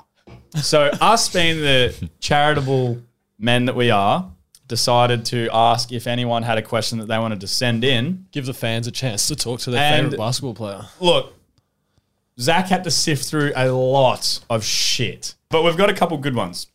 So, 0.62 0.84
us 1.00 1.28
being 1.28 1.60
the 1.60 2.08
charitable 2.20 3.02
men 3.38 3.66
that 3.66 3.76
we 3.76 3.90
are, 3.90 4.30
decided 4.66 5.24
to 5.26 5.48
ask 5.52 5.92
if 5.92 6.06
anyone 6.06 6.42
had 6.42 6.58
a 6.58 6.62
question 6.62 6.98
that 6.98 7.06
they 7.08 7.18
wanted 7.18 7.40
to 7.40 7.46
send 7.46 7.84
in. 7.84 8.26
Give 8.32 8.44
the 8.46 8.52
fans 8.54 8.86
a 8.86 8.90
chance 8.90 9.26
to 9.28 9.36
talk 9.36 9.60
to 9.60 9.70
their 9.70 9.80
And- 9.82 10.06
favorite 10.06 10.18
basketball 10.18 10.54
player. 10.54 10.86
Look, 11.00 11.34
Zach 12.38 12.66
had 12.68 12.84
to 12.84 12.90
sift 12.90 13.24
through 13.26 13.52
a 13.56 13.70
lot 13.70 14.40
of 14.50 14.64
shit, 14.64 15.34
but 15.48 15.62
we've 15.64 15.76
got 15.76 15.90
a 15.90 15.94
couple 15.94 16.16
good 16.18 16.34
ones. 16.34 16.66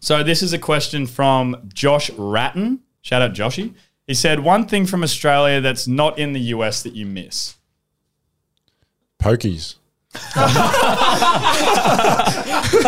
So 0.00 0.22
this 0.24 0.42
is 0.42 0.52
a 0.52 0.58
question 0.58 1.06
from 1.06 1.70
Josh 1.72 2.10
Ratton. 2.18 2.80
Shout 3.02 3.22
out 3.22 3.32
Joshy. 3.34 3.74
He 4.06 4.14
said, 4.14 4.40
"One 4.40 4.66
thing 4.66 4.84
from 4.84 5.02
Australia 5.04 5.60
that's 5.60 5.86
not 5.86 6.18
in 6.18 6.32
the 6.32 6.40
US 6.40 6.82
that 6.82 6.94
you 6.94 7.06
miss." 7.06 7.54
Pokies. 9.20 9.76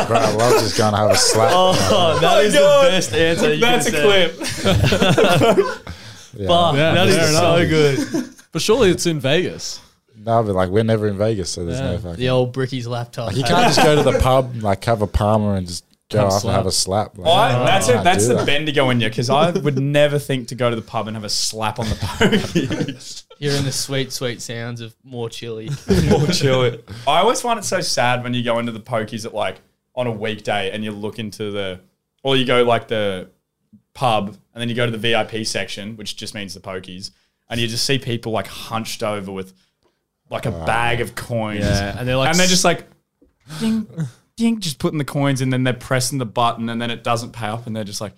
Bro, 0.07 0.19
I 0.19 0.33
love 0.37 0.53
just 0.61 0.77
going 0.77 0.93
to 0.93 0.99
have 0.99 1.11
a 1.11 1.17
slap. 1.17 1.51
Oh, 1.55 2.19
that 2.21 2.45
is 2.45 2.55
God. 2.55 2.85
the 2.85 2.91
best 2.91 3.13
answer. 3.15 3.55
You 3.55 3.61
That's 3.61 3.87
a 3.87 3.91
could've 3.91 4.47
said. 4.47 5.55
clip. 5.57 5.67
Yeah. 6.37 6.47
Fuck, 6.49 6.75
Yeah, 6.75 6.95
that 6.95 7.09
is 7.09 7.37
so 7.37 7.69
good. 7.69 8.35
But 8.53 8.61
surely 8.63 8.91
it's 8.91 9.07
in 9.07 9.21
Vegas. 9.21 9.81
No, 10.17 10.43
but 10.43 10.55
like 10.55 10.69
we're 10.69 10.83
never 10.85 11.07
in 11.09 11.17
Vegas, 11.17 11.51
so 11.51 11.65
there's 11.65 11.79
Yeah. 11.79 11.93
no 11.93 11.99
fucking. 11.99 12.17
The 12.17 12.29
old 12.31 12.53
Bricky's 12.53 12.87
laptop. 12.87 13.35
You 13.37 13.43
can't 13.45 13.73
just 13.73 13.83
go 13.83 13.95
to 13.97 14.03
the 14.03 14.19
pub, 14.19 14.57
like 14.63 14.85
have 14.85 15.03
a 15.03 15.07
palmer 15.07 15.55
and 15.57 15.67
just 15.67 15.85
go 16.15 16.21
Have 16.21 16.29
a 16.29 16.33
off 16.35 16.41
slap. 16.43 16.57
have 16.57 16.67
a 16.67 16.73
slap. 16.73 17.19
Like, 17.19 17.29
I, 17.55 17.65
that's 17.65 17.89
it. 17.89 17.93
can't 17.93 18.05
That's 18.05 18.27
the 18.29 18.35
that. 18.37 18.47
Bendigo 18.47 18.91
in 18.91 19.01
you 19.01 19.09
because 19.09 19.29
I 19.31 19.51
would 19.51 19.79
never 19.79 20.19
think 20.19 20.49
to 20.49 20.55
go 20.55 20.71
to 20.71 20.77
the 20.77 20.83
pub 20.83 21.07
and 21.09 21.17
have 21.17 21.25
a 21.25 21.29
slap 21.29 21.79
on 21.79 21.89
the 21.89 21.95
pokies. 21.97 23.25
Hearing 23.39 23.65
the 23.65 23.73
sweet, 23.73 24.13
sweet 24.13 24.41
sounds 24.41 24.81
of 24.81 24.95
more 25.05 25.29
chilli. 25.29 25.67
More 26.11 26.21
chilli. 26.29 26.81
I 27.07 27.19
always 27.21 27.41
find 27.41 27.59
it 27.59 27.65
so 27.65 27.81
sad 27.81 28.23
when 28.23 28.33
you 28.33 28.43
go 28.45 28.59
into 28.59 28.73
the 28.73 28.81
pokies 28.81 29.25
at 29.27 29.35
like 29.35 29.57
on 29.97 30.07
a 30.07 30.13
weekday 30.13 30.71
and 30.71 30.83
you 30.85 30.93
look 30.93 31.19
into 31.19 31.51
the, 31.51 31.81
or 32.23 32.37
you 32.37 32.45
go 32.47 32.63
like 32.63 32.89
the 32.89 33.29
pub 33.93 34.29
and 34.29 34.61
then 34.61 34.69
you 34.69 34.75
go 34.75 34.87
to 34.87 34.93
the 34.97 34.99
VIP 34.99 35.45
section, 35.47 35.97
which 35.97 36.17
just 36.17 36.35
means 36.35 36.55
the 36.55 36.61
pokies, 36.61 37.11
and 37.51 37.61
you 37.61 37.67
just 37.69 37.85
see 37.85 37.99
people 37.99 38.33
like 38.33 38.47
hunched 38.47 39.03
over 39.03 39.31
with 39.33 39.53
like 40.31 40.47
a 40.47 40.51
bag 40.53 41.01
of 41.01 41.15
coins. 41.15 41.61
Yeah, 41.65 41.99
and 41.99 42.09
they're 42.09 42.17
like 42.17 42.31
and 42.31 42.39
they're 42.39 42.47
just 42.47 42.65
like, 42.65 42.87
ding, 43.61 43.87
ding, 44.37 44.61
just 44.61 44.79
putting 44.79 44.99
the 44.99 45.05
coins 45.05 45.41
and 45.41 45.53
then 45.53 45.65
they're 45.65 45.73
pressing 45.73 46.19
the 46.19 46.27
button 46.27 46.69
and 46.69 46.81
then 46.81 46.91
it 46.91 47.05
doesn't 47.05 47.33
pay 47.33 47.47
up 47.47 47.67
and 47.67 47.75
they're 47.75 47.85
just 47.85 48.01
like, 48.01 48.15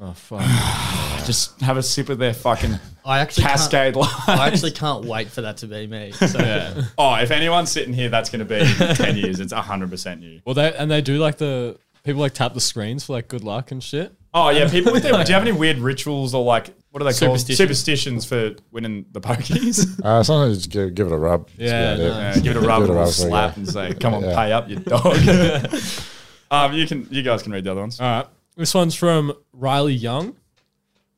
Oh 0.00 0.12
fuck. 0.12 0.40
just 1.26 1.60
have 1.60 1.76
a 1.76 1.82
sip 1.82 2.08
of 2.08 2.18
their 2.18 2.34
fucking 2.34 2.78
I 3.04 3.20
actually 3.20 3.44
Can't, 3.44 3.56
Cascade 3.56 3.96
line. 3.96 4.10
I 4.26 4.46
actually 4.46 4.72
can't 4.72 5.04
wait 5.04 5.28
for 5.28 5.40
that 5.42 5.58
to 5.58 5.66
be 5.66 5.86
me. 5.86 6.12
So 6.12 6.38
yeah. 6.38 6.82
oh, 6.98 7.14
if 7.14 7.30
anyone's 7.30 7.70
sitting 7.70 7.94
here, 7.94 8.08
that's 8.08 8.28
going 8.28 8.40
to 8.40 8.44
be 8.44 8.60
in 8.60 8.94
10 8.94 9.16
years. 9.16 9.40
It's 9.40 9.52
100% 9.52 10.22
you. 10.22 10.40
Well, 10.44 10.54
they 10.54 10.74
and 10.74 10.90
they 10.90 11.00
do 11.00 11.18
like 11.18 11.38
the 11.38 11.78
people 12.04 12.20
like 12.20 12.34
tap 12.34 12.54
the 12.54 12.60
screens 12.60 13.04
for 13.04 13.14
like 13.14 13.28
good 13.28 13.42
luck 13.42 13.70
and 13.70 13.82
shit. 13.82 14.14
Oh, 14.36 14.50
yeah. 14.50 14.68
People 14.70 14.92
with 14.92 15.02
their, 15.02 15.12
do 15.12 15.18
you 15.28 15.34
have 15.34 15.42
any 15.42 15.52
weird 15.52 15.78
rituals 15.78 16.34
or 16.34 16.44
like, 16.44 16.68
what 16.90 17.02
are 17.02 17.10
they 17.10 17.18
called? 17.18 17.40
Superstitions. 17.40 17.56
Superstitions 17.58 18.24
for 18.26 18.54
winning 18.70 19.06
the 19.12 19.20
pokies? 19.20 20.00
Uh, 20.04 20.22
sometimes 20.22 20.58
just 20.58 20.70
give, 20.70 20.94
give 20.94 21.06
it 21.08 21.12
a 21.12 21.16
rub. 21.16 21.48
Yeah, 21.56 21.96
no. 21.96 22.06
Yeah, 22.06 22.34
give 22.34 22.56
it 22.56 22.62
a 22.62 22.66
rub, 22.66 22.82
Give 22.82 22.90
a 22.90 22.92
it 22.92 22.96
a 22.96 22.96
little 22.96 22.96
rub, 22.96 23.08
so, 23.08 23.28
slap, 23.28 23.50
yeah. 23.52 23.58
and 23.58 23.68
say, 23.68 23.94
"Come 23.94 24.14
on, 24.14 24.22
Yeah. 24.22 24.34
pay 24.36 24.52
up, 24.52 24.68
you 24.68 24.76
dog." 24.76 25.16
um, 26.50 26.72
you 26.74 26.86
can, 26.86 27.08
you 27.10 27.22
guys 27.22 27.42
can 27.42 27.50
read 27.52 27.64
the 27.64 27.72
other 27.72 27.80
ones. 27.80 27.98
All 27.98 28.06
right. 28.06 28.26
This 28.56 28.72
one's 28.74 28.94
from 28.94 29.32
Riley 29.52 29.94
Young. 29.94 30.36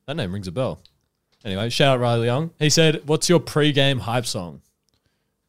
That 0.07 0.17
name 0.17 0.33
rings 0.33 0.47
a 0.49 0.53
bell. 0.53 0.81
Anyway, 1.45 1.69
shout 1.71 1.95
out 1.97 2.01
Riley 2.01 2.27
Young. 2.27 2.51
He 2.59 2.71
said, 2.71 3.03
"What's 3.07 3.29
your 3.29 3.41
pre-game 3.41 3.99
hype 4.01 4.27
song?" 4.27 4.63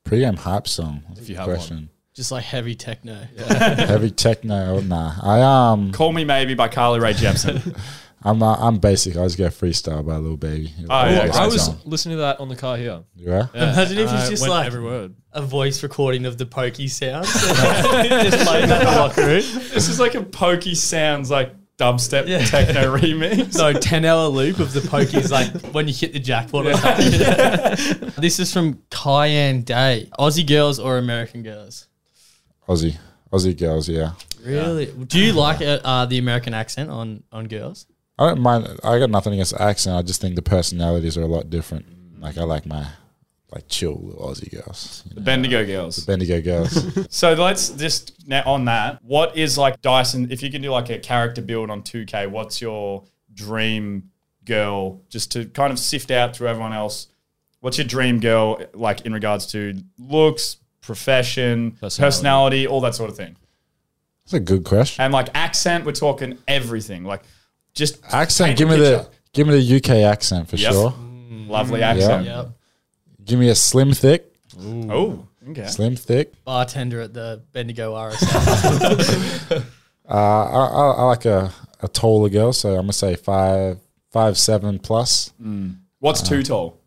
Pre-game 0.03 0.35
hype 0.35 0.67
song. 0.67 1.03
That's 1.07 1.21
If 1.21 1.29
you 1.29 1.35
have 1.37 1.45
good 1.45 1.59
one. 1.59 1.89
Question. 2.19 2.23
just 2.23 2.31
like 2.31 2.43
heavy 2.43 2.75
techno. 2.75 3.15
Heavy 3.85 4.11
techno. 4.11 4.79
Nah, 4.81 5.13
I 5.21 5.41
um, 5.71 5.91
Call 5.91 6.11
Me 6.11 6.23
Maybe 6.25 6.53
by 6.55 6.67
Carly 6.67 6.99
Rae 6.99 7.13
Jepsen. 7.13 7.79
I'm 8.21 8.43
uh, 8.43 8.55
I'm 8.59 8.79
basic. 8.79 9.15
I 9.15 9.23
just 9.23 9.37
go 9.37 9.47
freestyle 9.47 10.05
by 10.05 10.17
Lil 10.17 10.35
Baby. 10.35 10.73
Oh, 10.89 11.05
yeah, 11.09 11.31
I 11.33 11.45
was 11.47 11.65
song. 11.67 11.79
listening 11.85 12.17
to 12.17 12.21
that 12.21 12.41
on 12.41 12.49
the 12.49 12.55
car 12.57 12.75
here. 12.75 13.03
You 13.15 13.31
are? 13.31 13.49
Yeah, 13.53 13.71
Imagine 13.73 13.97
if 13.99 14.09
and 14.09 14.17
it's 14.17 14.27
I 14.27 14.29
just 14.29 14.41
went 14.41 14.51
like- 14.53 14.67
every 14.67 14.83
word. 14.83 15.15
A 15.31 15.41
voice 15.43 15.83
recording 15.83 16.25
of 16.25 16.37
the 16.39 16.45
pokey 16.47 16.87
sounds. 16.89 17.31
just 17.33 17.55
playing 18.47 18.67
that 18.67 18.81
in 18.81 18.87
the 18.87 18.99
locker 18.99 19.21
room. 19.21 19.41
this 19.73 19.87
is 19.87 19.99
like 19.99 20.15
a 20.15 20.23
pokey 20.23 20.73
sounds 20.73 21.29
like 21.29 21.53
dubstep 21.77 22.27
Yeah. 22.27 22.43
techno 22.43 22.97
remix. 22.97 23.55
No, 23.57 23.71
10 23.71 24.05
hour 24.05 24.27
loop 24.27 24.57
of 24.59 24.73
the 24.73 24.79
pokies 24.81 25.29
like 25.31 25.71
when 25.73 25.87
you 25.87 25.93
hit 25.93 26.13
the 26.13 26.19
jackpot 26.19 26.65
or 26.65 26.73
something. 26.73 28.11
this 28.17 28.39
is 28.39 28.51
from 28.51 28.81
Cayenne 28.89 29.61
Day. 29.61 30.09
Aussie 30.19 30.45
girls 30.45 30.79
or 30.79 30.97
American 30.97 31.43
girls? 31.43 31.87
Aussie, 32.69 32.97
Aussie 33.31 33.57
girls. 33.57 33.89
Yeah, 33.89 34.13
Really? 34.43 34.85
Do 34.85 35.19
you 35.19 35.33
like 35.33 35.61
uh, 35.61 35.79
uh, 35.83 36.05
the 36.05 36.17
American 36.17 36.53
accent 36.53 36.89
on, 36.89 37.23
on 37.31 37.47
girls? 37.47 37.87
I 38.17 38.27
don't 38.27 38.41
mind. 38.41 38.67
I 38.83 38.99
got 38.99 39.09
nothing 39.09 39.33
against 39.33 39.53
the 39.53 39.61
accent. 39.61 39.95
I 39.95 40.01
just 40.01 40.21
think 40.21 40.35
the 40.35 40.41
personalities 40.41 41.17
are 41.17 41.23
a 41.23 41.27
lot 41.27 41.49
different. 41.49 41.85
Like 42.21 42.37
I 42.37 42.43
like 42.43 42.65
my 42.65 42.85
like 43.51 43.67
chill 43.67 43.95
little 43.95 44.29
Aussie 44.29 44.51
girls, 44.51 45.03
you 45.07 45.15
The 45.15 45.21
know, 45.21 45.25
Bendigo 45.25 45.65
girls. 45.65 45.95
The 45.95 46.05
bendigo 46.05 46.41
girls. 46.41 47.07
So 47.09 47.33
let's 47.33 47.69
just 47.69 48.27
now 48.27 48.43
on 48.45 48.65
that. 48.65 48.99
What 49.03 49.35
is 49.35 49.57
like 49.57 49.81
Dyson? 49.81 50.31
If 50.31 50.43
you 50.43 50.51
can 50.51 50.61
do 50.61 50.69
like 50.69 50.89
a 50.89 50.99
character 50.99 51.41
build 51.41 51.69
on 51.71 51.81
2K, 51.81 52.29
what's 52.29 52.61
your 52.61 53.05
dream 53.33 54.11
girl? 54.45 55.01
Just 55.09 55.31
to 55.31 55.45
kind 55.45 55.71
of 55.73 55.79
sift 55.79 56.11
out 56.11 56.35
through 56.35 56.49
everyone 56.49 56.73
else. 56.73 57.07
What's 57.61 57.77
your 57.77 57.87
dream 57.87 58.19
girl 58.19 58.61
like 58.73 59.01
in 59.01 59.13
regards 59.13 59.47
to 59.47 59.81
looks, 59.97 60.57
profession, 60.93 61.71
personality, 61.79 62.01
Personality. 62.07 62.67
all 62.67 62.81
that 62.81 62.95
sort 62.95 63.09
of 63.11 63.15
thing? 63.15 63.35
That's 64.25 64.33
a 64.33 64.39
good 64.39 64.63
question. 64.63 65.03
And 65.03 65.13
like 65.13 65.29
accent, 65.35 65.85
we're 65.85 65.91
talking 65.91 66.37
everything. 66.47 67.03
Like 67.03 67.21
just 67.75 67.99
Accent. 68.11 68.57
Give 68.57 68.69
a 68.69 68.71
me 68.73 68.79
the 68.79 69.07
give 69.33 69.45
me 69.47 69.53
the 69.61 69.75
UK 69.77 69.89
accent 70.13 70.49
for 70.49 70.55
Yep. 70.55 70.71
sure. 70.73 70.93
lovely 71.47 71.83
accent. 71.83 72.25
Yep. 72.25 72.49
Give 73.23 73.39
me 73.39 73.49
a 73.49 73.55
slim 73.55 73.93
thick, 73.93 74.21
Oh, 74.59 75.27
okay. 75.49 75.67
slim 75.67 75.95
thick. 75.95 76.33
Bartender 76.43 77.01
at 77.01 77.13
the 77.13 77.43
Bendigo 77.53 77.93
RSL. 77.93 79.63
Uh, 80.11 80.15
I, 80.15 80.65
I, 80.65 80.91
I 81.01 81.03
like 81.03 81.25
a, 81.25 81.53
a 81.81 81.87
taller 81.87 82.29
girl, 82.29 82.51
so 82.51 82.69
I'm 82.71 82.77
gonna 82.81 82.93
say 82.93 83.15
five 83.15 83.77
five 84.09 84.39
seven 84.39 84.79
plus. 84.79 85.31
What's 85.99 86.23
too 86.27 86.41
tall? 86.41 86.79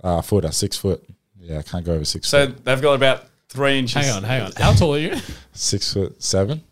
Uh, 0.00 0.20
footer, 0.22 0.52
six 0.52 0.76
foot. 0.76 1.04
Yeah, 1.40 1.58
I 1.58 1.62
can't 1.62 1.84
go 1.84 1.94
over 1.94 2.04
six 2.04 2.28
So 2.28 2.46
foot. 2.46 2.64
they've 2.64 2.80
got 2.80 2.92
about 2.94 3.24
three 3.52 3.78
inches. 3.78 4.04
Hang 4.04 4.16
on, 4.16 4.22
hang 4.22 4.42
on. 4.42 4.52
How 4.56 4.72
tall 4.72 4.94
are 4.94 4.98
you? 4.98 5.16
Six 5.52 5.92
foot 5.92 6.22
seven. 6.22 6.62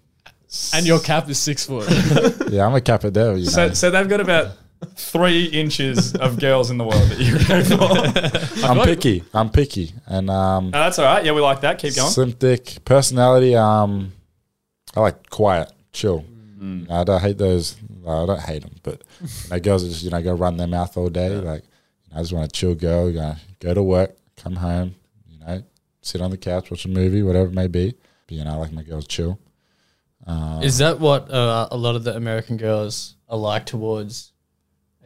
And 0.74 0.84
your 0.86 0.98
cap 0.98 1.28
is 1.28 1.38
six 1.38 1.64
foot. 1.66 1.86
Yeah, 2.50 2.66
I'm 2.66 2.74
a 2.74 2.80
Kappa 2.80 3.10
Del. 3.12 3.38
You 3.38 3.44
know. 3.44 3.50
So, 3.50 3.72
so 3.72 3.90
they've 3.90 4.08
got 4.08 4.20
about 4.20 4.56
three 4.96 5.44
inches 5.44 6.14
of 6.16 6.40
girls 6.40 6.70
in 6.72 6.78
the 6.78 6.84
world 6.84 7.08
that 7.10 7.20
you 7.20 7.38
go 7.46 7.62
for. 7.62 8.66
I'm 8.66 8.84
picky. 8.84 9.22
I'm 9.32 9.50
picky, 9.50 9.92
and 10.06 10.28
um, 10.28 10.70
No, 10.70 10.80
that's 10.80 10.98
all 10.98 11.04
right. 11.04 11.24
Yeah, 11.24 11.32
we 11.32 11.40
like 11.40 11.60
that. 11.60 11.78
Keep 11.78 11.94
going. 11.94 12.10
slim 12.10 12.32
thick 12.32 12.78
personality. 12.84 13.54
Um, 13.54 14.12
I 14.96 15.00
like 15.00 15.30
quiet, 15.30 15.70
chill. 15.92 16.24
Mm. 16.58 16.90
I 16.90 17.04
don't 17.04 17.20
hate 17.20 17.38
those. 17.38 17.76
well, 18.02 18.24
I 18.24 18.26
don't 18.26 18.40
hate 18.40 18.62
them, 18.62 18.74
but 18.82 19.02
you 19.20 19.50
know, 19.50 19.60
girls 19.60 19.82
that 19.84 19.90
just 19.90 20.02
you 20.02 20.10
know 20.10 20.20
go 20.22 20.34
run 20.34 20.56
their 20.56 20.66
mouth 20.66 20.96
all 20.96 21.08
day. 21.10 21.28
Like 21.28 21.62
I 22.12 22.18
just 22.20 22.32
want 22.32 22.46
a 22.46 22.50
chill 22.50 22.74
girl. 22.74 23.08
You 23.08 23.20
know, 23.20 23.36
go 23.60 23.72
to 23.74 23.82
work, 23.84 24.16
come 24.36 24.56
home. 24.56 24.96
You 26.00 26.18
know, 26.18 26.20
sit 26.20 26.20
on 26.20 26.30
the 26.30 26.36
couch, 26.36 26.70
watch 26.70 26.84
a 26.84 26.88
movie, 26.88 27.22
whatever 27.22 27.48
it 27.48 27.54
may 27.54 27.66
be. 27.66 27.94
But 28.26 28.36
you 28.36 28.44
know, 28.44 28.52
I 28.52 28.56
like 28.56 28.72
my 28.72 28.82
girls 28.82 29.06
chill. 29.06 29.38
is 30.62 30.78
that 30.78 31.00
what 31.00 31.30
uh, 31.30 31.68
a 31.70 31.76
lot 31.76 31.96
of 31.96 32.04
the 32.04 32.16
American 32.16 32.56
girls 32.56 33.16
are 33.28 33.38
like 33.38 33.66
towards 33.66 34.32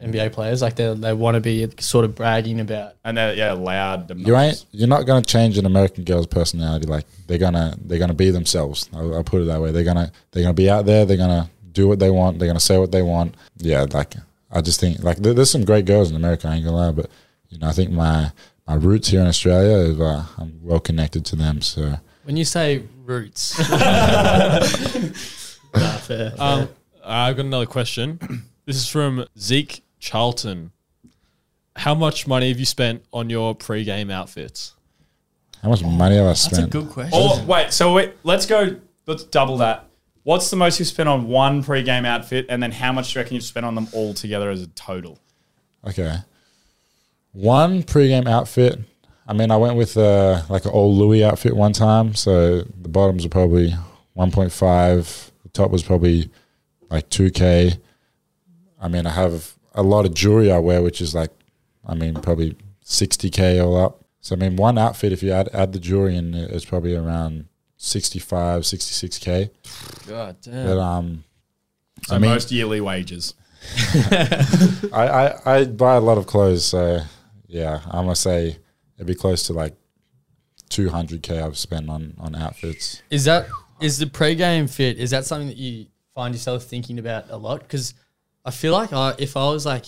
NBA 0.03 0.33
players? 0.33 0.61
Like 0.61 0.75
they 0.75 0.93
they 0.93 1.13
want 1.13 1.35
to 1.35 1.41
be 1.41 1.67
sort 1.79 2.05
of 2.05 2.15
bragging 2.15 2.59
about. 2.59 2.93
And 3.03 3.17
they're 3.17 3.33
yeah, 3.33 3.53
loud. 3.53 4.17
You 4.17 4.35
ain't. 4.37 4.65
You're 4.71 4.87
not 4.87 5.03
gonna 5.03 5.25
change 5.25 5.57
an 5.57 5.65
American 5.65 6.03
girl's 6.03 6.27
personality. 6.27 6.87
Like 6.87 7.05
they're 7.27 7.37
gonna. 7.37 7.75
They're 7.81 7.99
gonna 7.99 8.13
be 8.13 8.31
themselves. 8.31 8.89
I'll, 8.93 9.15
I'll 9.15 9.23
put 9.23 9.41
it 9.41 9.45
that 9.45 9.61
way. 9.61 9.71
They're 9.71 9.83
gonna. 9.83 10.11
They're 10.31 10.43
gonna 10.43 10.53
be 10.53 10.69
out 10.69 10.85
there. 10.85 11.05
They're 11.05 11.17
gonna 11.17 11.49
do 11.71 11.87
what 11.87 11.99
they 11.99 12.09
want. 12.09 12.39
They're 12.39 12.47
gonna 12.47 12.59
say 12.59 12.77
what 12.77 12.91
they 12.91 13.01
want. 13.01 13.35
Yeah. 13.57 13.85
Like 13.91 14.15
I 14.51 14.61
just 14.61 14.79
think 14.79 15.03
like 15.03 15.17
there, 15.17 15.33
there's 15.33 15.51
some 15.51 15.65
great 15.65 15.85
girls 15.85 16.09
in 16.09 16.15
America. 16.15 16.47
I 16.47 16.55
ain't 16.55 16.65
gonna 16.65 16.77
lie, 16.77 16.91
but 16.91 17.09
you 17.49 17.59
know 17.59 17.67
I 17.67 17.73
think 17.73 17.91
my 17.91 18.31
my 18.67 18.75
roots 18.75 19.09
here 19.09 19.21
in 19.21 19.27
Australia 19.27 19.77
is 19.91 19.99
uh, 19.99 20.25
I'm 20.37 20.59
well 20.61 20.79
connected 20.79 21.25
to 21.27 21.35
them. 21.35 21.61
So 21.61 21.95
When 22.23 22.37
you 22.37 22.45
say 22.45 22.83
roots, 23.03 23.57
nah, 23.69 24.59
fair. 25.97 26.33
Um, 26.37 26.69
I've 27.03 27.35
got 27.35 27.45
another 27.45 27.65
question. 27.67 28.19
This 28.65 28.77
is 28.77 28.87
from 28.87 29.25
Zeke 29.37 29.83
Charlton. 29.99 30.71
How 31.75 31.93
much 31.93 32.25
money 32.25 32.49
have 32.49 32.59
you 32.59 32.65
spent 32.65 33.03
on 33.11 33.29
your 33.29 33.53
pre-game 33.53 34.09
outfits? 34.09 34.73
how 35.61 35.69
much 35.69 35.83
money 35.83 36.15
have 36.17 36.27
I 36.27 36.33
spent? 36.33 36.71
That's 36.71 36.75
a 36.75 36.79
good 36.79 36.89
question. 36.89 37.13
Oh 37.15 37.43
wait, 37.45 37.73
so 37.73 37.93
wait, 37.93 38.13
let's 38.23 38.45
go. 38.45 38.75
Let's 39.07 39.23
double 39.23 39.57
that. 39.57 39.87
What's 40.23 40.49
the 40.49 40.55
most 40.55 40.79
you've 40.79 40.87
spent 40.87 41.09
on 41.09 41.27
one 41.27 41.63
pre-game 41.63 42.05
outfit, 42.05 42.45
and 42.49 42.61
then 42.61 42.71
how 42.71 42.91
much 42.91 43.13
do 43.13 43.19
you 43.19 43.23
reckon 43.23 43.35
you've 43.35 43.43
spent 43.43 43.65
on 43.65 43.75
them 43.75 43.87
all 43.91 44.13
together 44.13 44.49
as 44.49 44.61
a 44.61 44.67
total? 44.67 45.19
Okay. 45.87 46.17
One 47.35 47.83
pregame 47.83 48.27
outfit, 48.27 48.79
I 49.27 49.33
mean, 49.33 49.51
I 49.51 49.57
went 49.57 49.75
with 49.75 49.97
uh, 49.97 50.41
like 50.49 50.65
an 50.65 50.71
old 50.71 50.97
Louis 50.97 51.23
outfit 51.23 51.55
one 51.55 51.73
time, 51.73 52.15
so 52.15 52.61
the 52.61 52.89
bottoms 52.89 53.23
were 53.23 53.29
probably 53.29 53.73
1.5. 54.17 55.31
The 55.43 55.49
top 55.49 55.69
was 55.71 55.83
probably 55.83 56.29
like 56.89 57.09
2k. 57.09 57.77
I 58.81 58.87
mean, 58.87 59.05
I 59.05 59.11
have 59.11 59.53
a 59.73 59.83
lot 59.83 60.05
of 60.05 60.13
jewelry 60.13 60.51
I 60.51 60.59
wear, 60.59 60.81
which 60.81 61.01
is 61.01 61.13
like, 61.13 61.31
I 61.85 61.93
mean, 61.95 62.13
probably 62.15 62.55
60k 62.85 63.63
all 63.63 63.75
up. 63.77 64.05
So 64.21 64.35
I 64.35 64.39
mean, 64.39 64.55
one 64.55 64.77
outfit 64.77 65.11
if 65.11 65.21
you 65.21 65.31
add 65.31 65.49
add 65.53 65.73
the 65.73 65.79
jewelry 65.79 66.15
in, 66.15 66.33
it's 66.33 66.65
probably 66.65 66.95
around 66.95 67.45
65, 67.77 68.61
66k. 68.63 69.49
God 70.07 70.35
But 70.43 70.51
damn. 70.51 70.79
um, 70.79 71.23
So 72.07 72.15
I 72.15 72.19
mean- 72.19 72.31
most 72.31 72.51
yearly 72.51 72.79
wages. 72.81 73.33
I, 74.93 75.07
I 75.45 75.55
I 75.55 75.65
buy 75.65 75.95
a 75.95 75.99
lot 75.99 76.17
of 76.19 76.27
clothes, 76.27 76.65
so 76.65 77.01
yeah, 77.55 77.79
I'm 77.85 78.03
gonna 78.03 78.15
say 78.15 78.57
it'd 78.97 79.07
be 79.07 79.15
close 79.15 79.43
to 79.43 79.53
like 79.53 79.75
200k 80.69 81.41
I've 81.41 81.57
spent 81.57 81.89
on 81.89 82.13
on 82.19 82.35
outfits. 82.35 83.01
Is 83.09 83.23
that 83.25 83.47
is 83.81 83.97
the 83.97 84.07
pre-game 84.07 84.67
fit? 84.67 84.97
Is 84.97 85.11
that 85.11 85.25
something 85.25 85.47
that 85.47 85.57
you 85.57 85.87
find 86.13 86.33
yourself 86.33 86.63
thinking 86.63 86.99
about 86.99 87.29
a 87.29 87.37
lot? 87.37 87.61
Because 87.61 87.93
I 88.43 88.51
feel 88.51 88.73
like 88.73 88.91
I, 88.91 89.15
if 89.17 89.37
I 89.37 89.45
was 89.49 89.65
like 89.65 89.85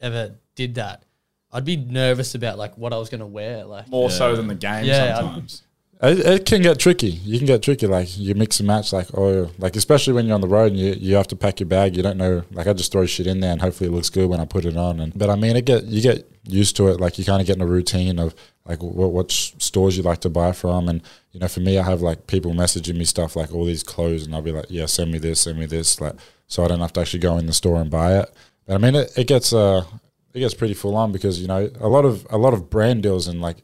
ever 0.00 0.34
did 0.56 0.74
that, 0.74 1.04
I'd 1.52 1.64
be 1.64 1.76
nervous 1.76 2.34
about 2.34 2.58
like 2.58 2.76
what 2.76 2.92
I 2.92 2.98
was 2.98 3.08
gonna 3.08 3.26
wear. 3.26 3.64
Like, 3.64 3.88
More 3.88 4.10
so 4.10 4.34
than 4.34 4.48
the 4.48 4.54
game 4.56 4.84
Yeah, 4.84 5.14
I- 5.18 5.20
sometimes. 5.20 5.62
It, 6.00 6.18
it 6.20 6.46
can 6.46 6.62
get 6.62 6.78
tricky. 6.78 7.08
You 7.08 7.38
can 7.38 7.46
get 7.46 7.62
tricky. 7.62 7.86
Like 7.86 8.16
you 8.16 8.34
mix 8.34 8.60
and 8.60 8.66
match. 8.66 8.92
Like 8.92 9.08
oh, 9.14 9.50
like 9.58 9.74
especially 9.74 10.12
when 10.12 10.26
you're 10.26 10.34
on 10.34 10.40
the 10.40 10.48
road 10.48 10.72
and 10.72 10.78
you, 10.80 10.92
you 10.92 11.16
have 11.16 11.26
to 11.28 11.36
pack 11.36 11.60
your 11.60 11.68
bag. 11.68 11.96
You 11.96 12.02
don't 12.02 12.16
know. 12.16 12.44
Like 12.52 12.66
I 12.66 12.72
just 12.72 12.92
throw 12.92 13.04
shit 13.06 13.26
in 13.26 13.40
there 13.40 13.52
and 13.52 13.60
hopefully 13.60 13.90
it 13.90 13.92
looks 13.92 14.10
good 14.10 14.28
when 14.28 14.40
I 14.40 14.44
put 14.44 14.64
it 14.64 14.76
on. 14.76 15.00
And 15.00 15.16
but 15.18 15.28
I 15.28 15.34
mean, 15.34 15.56
it 15.56 15.64
get 15.64 15.84
you 15.84 16.00
get 16.00 16.30
used 16.44 16.76
to 16.76 16.88
it. 16.88 17.00
Like 17.00 17.18
you 17.18 17.24
kind 17.24 17.40
of 17.40 17.46
get 17.46 17.56
in 17.56 17.62
a 17.62 17.66
routine 17.66 18.18
of 18.20 18.34
like 18.64 18.82
what, 18.82 19.12
what 19.12 19.32
stores 19.32 19.96
you 19.96 20.04
like 20.04 20.20
to 20.20 20.30
buy 20.30 20.52
from. 20.52 20.88
And 20.88 21.02
you 21.32 21.40
know, 21.40 21.48
for 21.48 21.60
me, 21.60 21.78
I 21.78 21.82
have 21.82 22.00
like 22.00 22.28
people 22.28 22.52
messaging 22.52 22.96
me 22.96 23.04
stuff 23.04 23.34
like 23.34 23.52
all 23.52 23.64
these 23.64 23.82
clothes, 23.82 24.24
and 24.24 24.34
I'll 24.34 24.42
be 24.42 24.52
like, 24.52 24.66
yeah, 24.68 24.86
send 24.86 25.10
me 25.10 25.18
this, 25.18 25.40
send 25.40 25.58
me 25.58 25.66
this, 25.66 26.00
like 26.00 26.14
so 26.46 26.64
I 26.64 26.68
don't 26.68 26.80
have 26.80 26.92
to 26.94 27.00
actually 27.00 27.20
go 27.20 27.36
in 27.38 27.46
the 27.46 27.52
store 27.52 27.80
and 27.80 27.90
buy 27.90 28.18
it. 28.18 28.32
But 28.66 28.74
I 28.74 28.78
mean, 28.78 28.94
it, 28.94 29.16
it 29.16 29.26
gets 29.26 29.52
uh 29.52 29.84
it 30.32 30.40
gets 30.40 30.54
pretty 30.54 30.74
full 30.74 30.94
on 30.94 31.10
because 31.10 31.40
you 31.40 31.48
know 31.48 31.70
a 31.80 31.88
lot 31.88 32.04
of 32.04 32.24
a 32.30 32.38
lot 32.38 32.54
of 32.54 32.70
brand 32.70 33.02
deals 33.02 33.26
and 33.26 33.40
like 33.40 33.56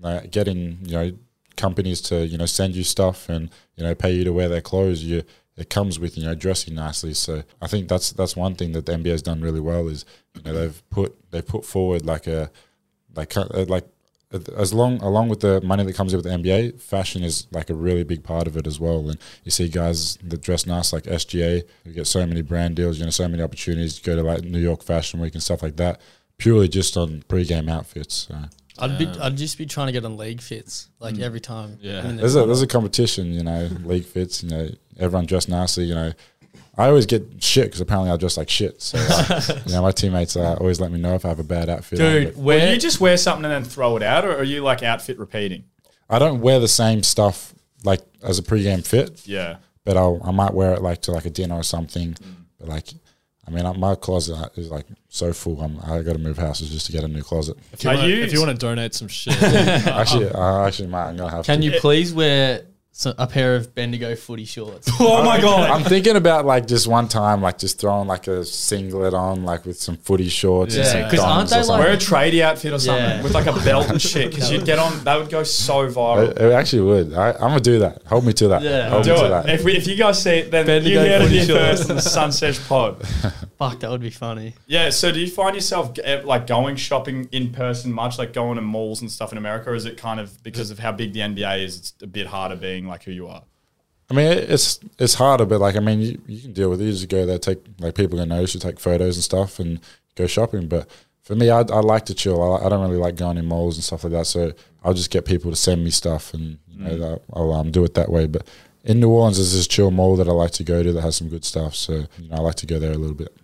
like 0.00 0.30
getting 0.30 0.78
you 0.82 0.92
know 0.92 1.12
companies 1.56 2.00
to 2.00 2.26
you 2.26 2.38
know 2.38 2.46
send 2.46 2.74
you 2.74 2.84
stuff 2.84 3.28
and 3.28 3.50
you 3.76 3.84
know 3.84 3.94
pay 3.94 4.12
you 4.12 4.24
to 4.24 4.32
wear 4.32 4.48
their 4.48 4.60
clothes 4.60 5.04
you 5.04 5.22
it 5.56 5.68
comes 5.68 5.98
with 5.98 6.16
you 6.16 6.24
know 6.24 6.34
dressing 6.34 6.74
nicely 6.74 7.12
so 7.12 7.42
i 7.60 7.66
think 7.66 7.88
that's 7.88 8.12
that's 8.12 8.36
one 8.36 8.54
thing 8.54 8.72
that 8.72 8.86
the 8.86 8.92
nba 8.92 9.10
has 9.10 9.22
done 9.22 9.40
really 9.40 9.60
well 9.60 9.88
is 9.88 10.04
you 10.34 10.42
know 10.42 10.52
they've 10.52 10.82
put 10.90 11.14
they 11.30 11.42
put 11.42 11.64
forward 11.64 12.04
like 12.04 12.26
a 12.26 12.50
like 13.14 13.36
uh, 13.36 13.46
like 13.68 13.86
as 14.56 14.72
long 14.72 15.00
along 15.02 15.28
with 15.28 15.40
the 15.40 15.60
money 15.60 15.84
that 15.84 15.94
comes 15.94 16.12
in 16.12 16.18
with 16.18 16.24
the 16.24 16.30
NBA, 16.30 16.80
fashion 16.80 17.22
is 17.22 17.46
like 17.50 17.68
a 17.70 17.74
really 17.74 18.02
big 18.02 18.22
part 18.24 18.46
of 18.46 18.56
it 18.56 18.66
as 18.66 18.80
well. 18.80 19.08
And 19.08 19.18
you 19.44 19.50
see 19.50 19.68
guys 19.68 20.16
that 20.22 20.40
dress 20.40 20.66
nice, 20.66 20.92
like 20.92 21.04
SGA, 21.04 21.62
you 21.84 21.92
get 21.92 22.06
so 22.06 22.26
many 22.26 22.42
brand 22.42 22.76
deals, 22.76 22.98
you 22.98 23.04
know, 23.04 23.10
so 23.10 23.28
many 23.28 23.42
opportunities 23.42 23.96
to 23.98 24.02
go 24.02 24.16
to 24.16 24.22
like 24.22 24.42
New 24.42 24.58
York 24.58 24.82
Fashion 24.82 25.20
Week 25.20 25.34
and 25.34 25.42
stuff 25.42 25.62
like 25.62 25.76
that, 25.76 26.00
purely 26.38 26.68
just 26.68 26.96
on 26.96 27.22
pre-game 27.28 27.68
outfits. 27.68 28.28
So. 28.28 28.36
I'd 28.82 28.98
be 28.98 29.06
I'd 29.20 29.36
just 29.36 29.56
be 29.58 29.66
trying 29.66 29.86
to 29.86 29.92
get 29.92 30.04
on 30.04 30.16
league 30.16 30.40
fits 30.40 30.88
like 30.98 31.18
every 31.18 31.40
time. 31.40 31.78
Yeah. 31.80 32.00
I'm 32.00 32.06
in 32.06 32.16
the 32.16 32.20
There's 32.22 32.36
a 32.36 32.44
there's 32.46 32.62
a 32.62 32.66
competition, 32.66 33.32
you 33.32 33.42
know, 33.44 33.68
league 33.84 34.04
fits, 34.04 34.42
you 34.42 34.50
know, 34.50 34.68
everyone 34.98 35.26
dressed 35.26 35.48
nicely, 35.48 35.84
you 35.84 35.94
know. 35.94 36.12
I 36.76 36.86
always 36.88 37.04
get 37.04 37.22
shit 37.42 37.66
because 37.66 37.80
apparently 37.82 38.10
I 38.10 38.16
dress 38.16 38.36
like 38.38 38.48
shit. 38.48 38.80
So, 38.80 38.98
uh, 38.98 39.40
you 39.66 39.72
know, 39.74 39.82
my 39.82 39.92
teammates 39.92 40.36
uh, 40.36 40.54
always 40.58 40.80
let 40.80 40.90
me 40.90 40.98
know 40.98 41.14
if 41.14 41.24
I 41.24 41.28
have 41.28 41.38
a 41.38 41.44
bad 41.44 41.68
outfit. 41.68 41.98
dude. 41.98 42.24
but 42.28 42.36
Well, 42.36 42.44
Where 42.58 42.72
you 42.72 42.80
just 42.80 42.98
wear 42.98 43.16
something 43.18 43.44
and 43.44 43.52
then 43.52 43.64
throw 43.64 43.96
it 43.98 44.02
out, 44.02 44.24
or 44.24 44.34
are 44.36 44.42
you 44.42 44.62
like 44.62 44.82
outfit 44.82 45.18
repeating? 45.18 45.64
I 46.08 46.18
don't 46.18 46.40
wear 46.40 46.60
the 46.60 46.68
same 46.68 47.02
stuff 47.02 47.54
like 47.84 48.00
as 48.22 48.38
a 48.38 48.42
pre-game 48.42 48.80
fit, 48.82 49.26
Yeah. 49.26 49.56
but 49.84 49.96
I'll, 49.98 50.20
I 50.24 50.30
might 50.30 50.54
wear 50.54 50.72
it 50.72 50.80
like 50.82 51.02
to 51.02 51.12
like 51.12 51.26
a 51.26 51.30
dinner 51.30 51.56
or 51.56 51.62
something. 51.62 52.16
But 52.58 52.68
like, 52.68 52.88
I 53.46 53.50
mean, 53.50 53.80
my 53.80 53.94
closet 53.96 54.50
is 54.56 54.70
like 54.70 54.86
so 55.08 55.32
full. 55.32 55.60
I'm, 55.60 55.78
I 55.80 56.02
got 56.02 56.12
to 56.12 56.18
move 56.18 56.38
houses 56.38 56.70
just 56.70 56.86
to 56.86 56.92
get 56.92 57.02
a 57.04 57.08
new 57.08 57.22
closet. 57.22 57.56
If 57.72 57.82
you, 57.82 57.90
wanna, 57.90 58.06
you- 58.06 58.22
if 58.22 58.32
you 58.32 58.40
want 58.40 58.52
to 58.52 58.66
donate 58.66 58.94
some 58.94 59.08
shit, 59.08 59.34
actually, 59.42 60.30
I 60.32 60.66
actually 60.68 60.88
might. 60.88 61.08
I'm 61.08 61.16
gonna 61.16 61.30
have 61.30 61.44
can 61.44 61.60
to. 61.60 61.64
you 61.66 61.80
please 61.80 62.14
wear 62.14 62.62
so- 62.92 63.14
a 63.18 63.26
pair 63.26 63.56
of 63.56 63.74
Bendigo 63.74 64.14
footy 64.14 64.44
shorts? 64.44 64.88
Oh 65.00 65.24
my 65.24 65.40
god. 65.40 65.70
I'm 65.70 65.82
thinking 65.82 66.14
about 66.16 66.44
like 66.46 66.66
just 66.66 66.86
one 66.86 67.08
time, 67.08 67.42
like 67.42 67.58
just 67.58 67.80
throwing 67.80 68.06
like 68.06 68.28
a 68.28 68.44
singlet 68.44 69.14
on, 69.14 69.44
like 69.44 69.64
with 69.66 69.80
some 69.80 69.96
footy 69.96 70.28
shorts. 70.28 70.76
Yeah, 70.76 70.84
some 70.84 71.10
'cause 71.10 71.18
aren't 71.18 71.50
they 71.50 71.62
like- 71.64 71.80
Wear 71.80 71.92
a 71.92 71.96
tradie 71.96 72.40
outfit 72.42 72.72
or 72.72 72.78
something 72.78 73.02
Yeah. 73.04 73.22
with 73.22 73.34
like 73.34 73.46
a 73.46 73.52
belt 73.64 73.88
and 73.90 74.00
shit 74.00 74.30
because 74.30 74.50
you'd 74.50 74.64
get 74.64 74.78
on. 74.78 75.02
That 75.04 75.16
would 75.18 75.30
go 75.30 75.42
so 75.42 75.88
viral. 75.88 76.30
It, 76.30 76.38
it 76.40 76.52
actually 76.52 76.82
would. 76.82 77.14
I, 77.14 77.32
I'm 77.32 77.38
gonna 77.50 77.60
do 77.60 77.78
that. 77.80 78.02
Hold 78.06 78.24
me 78.26 78.32
to 78.34 78.48
that. 78.48 78.62
Yeah. 78.62 78.90
Hold 78.90 79.04
Do 79.04 79.10
me 79.14 79.18
to 79.18 79.26
it. 79.26 79.28
that. 79.30 79.48
If, 79.50 79.64
we, 79.64 79.76
if 79.76 79.86
you 79.86 79.96
guys 79.96 80.22
see 80.22 80.30
it, 80.38 80.50
then 80.50 80.66
Bendigo 80.66 81.02
you 81.02 81.08
heard 81.10 81.22
it 81.22 81.24
footy 81.24 81.38
here 81.40 81.46
first 81.56 81.90
in 81.90 81.96
the 81.96 82.02
Sunsesh 82.02 82.60
Pod. 82.68 83.04
Fuck, 83.58 83.80
that 83.80 83.90
would 83.90 84.00
be 84.00 84.10
funny. 84.10 84.54
Yeah. 84.66 84.90
So, 84.90 85.10
do 85.12 85.20
you 85.20 85.28
find 85.28 85.54
yourself 85.54 85.92
eh, 86.04 86.20
like 86.24 86.46
going 86.46 86.76
shopping 86.76 87.28
in 87.32 87.52
person 87.52 87.92
much, 87.92 88.18
like 88.18 88.32
going 88.32 88.56
to 88.56 88.62
malls 88.62 89.00
and 89.00 89.10
stuff 89.10 89.32
in 89.32 89.38
America, 89.38 89.70
or 89.70 89.74
is 89.74 89.84
it 89.86 89.96
kind 89.96 90.20
of 90.20 90.42
because 90.42 90.70
of 90.70 90.78
how 90.78 90.92
big 90.92 91.12
the 91.12 91.20
NBA 91.20 91.64
is? 91.64 91.78
It's 91.78 91.94
a 92.02 92.06
bit 92.06 92.26
harder 92.26 92.56
being 92.56 92.81
like 92.86 93.04
who 93.04 93.12
you 93.12 93.28
are. 93.28 93.42
I 94.10 94.14
mean, 94.14 94.26
it's 94.26 94.78
it's 94.98 95.14
harder, 95.14 95.46
but 95.46 95.60
like 95.60 95.76
I 95.76 95.80
mean, 95.80 96.00
you, 96.00 96.20
you 96.26 96.40
can 96.42 96.52
deal 96.52 96.70
with 96.70 96.80
it. 96.82 96.84
You 96.84 96.92
just 96.92 97.08
go 97.08 97.24
there, 97.24 97.38
take 97.38 97.58
like 97.78 97.94
people 97.94 98.18
gonna 98.18 98.34
notice 98.34 98.54
you, 98.54 98.60
take 98.60 98.78
photos 98.80 99.16
and 99.16 99.24
stuff, 99.24 99.58
and 99.58 99.80
go 100.16 100.26
shopping. 100.26 100.68
But 100.68 100.88
for 101.22 101.34
me, 101.34 101.50
I, 101.50 101.60
I 101.60 101.80
like 101.80 102.04
to 102.06 102.14
chill. 102.14 102.42
I, 102.42 102.66
I 102.66 102.68
don't 102.68 102.82
really 102.82 103.00
like 103.00 103.16
going 103.16 103.38
in 103.38 103.46
malls 103.46 103.76
and 103.76 103.84
stuff 103.84 104.04
like 104.04 104.12
that. 104.12 104.26
So 104.26 104.52
I'll 104.84 104.92
just 104.94 105.10
get 105.10 105.24
people 105.24 105.50
to 105.50 105.56
send 105.56 105.82
me 105.84 105.90
stuff, 105.90 106.34
and 106.34 106.58
you 106.68 106.84
know, 106.84 106.96
that- 106.98 107.22
I'll 107.32 107.52
um, 107.52 107.70
do 107.70 107.84
it 107.84 107.94
that 107.94 108.10
way. 108.10 108.26
But 108.26 108.46
in 108.84 109.00
New 109.00 109.08
Orleans, 109.10 109.36
there's 109.38 109.54
this 109.54 109.66
chill 109.68 109.90
mall 109.90 110.16
that 110.16 110.28
I 110.28 110.32
like 110.32 110.50
to 110.52 110.64
go 110.64 110.82
to 110.82 110.92
that 110.92 111.00
has 111.02 111.16
some 111.16 111.28
good 111.28 111.44
stuff. 111.44 111.74
So 111.74 112.06
you 112.18 112.28
know, 112.28 112.36
I 112.36 112.40
like 112.40 112.56
to 112.56 112.66
go 112.66 112.78
there 112.78 112.92
a 112.92 112.98
little 112.98 113.16
bit. 113.16 113.34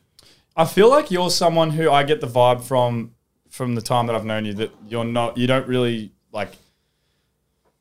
I 0.56 0.64
feel 0.64 0.90
like 0.90 1.10
you're 1.10 1.30
someone 1.30 1.70
who 1.70 1.90
I 1.90 2.02
get 2.02 2.20
the 2.20 2.26
vibe 2.26 2.62
from 2.62 3.12
from 3.48 3.74
the 3.74 3.80
time 3.80 4.06
that 4.08 4.16
I've 4.16 4.26
known 4.26 4.44
you 4.44 4.52
that 4.54 4.72
you're 4.88 5.04
not 5.04 5.38
you 5.38 5.46
don't 5.46 5.66
really 5.66 6.12
like 6.32 6.50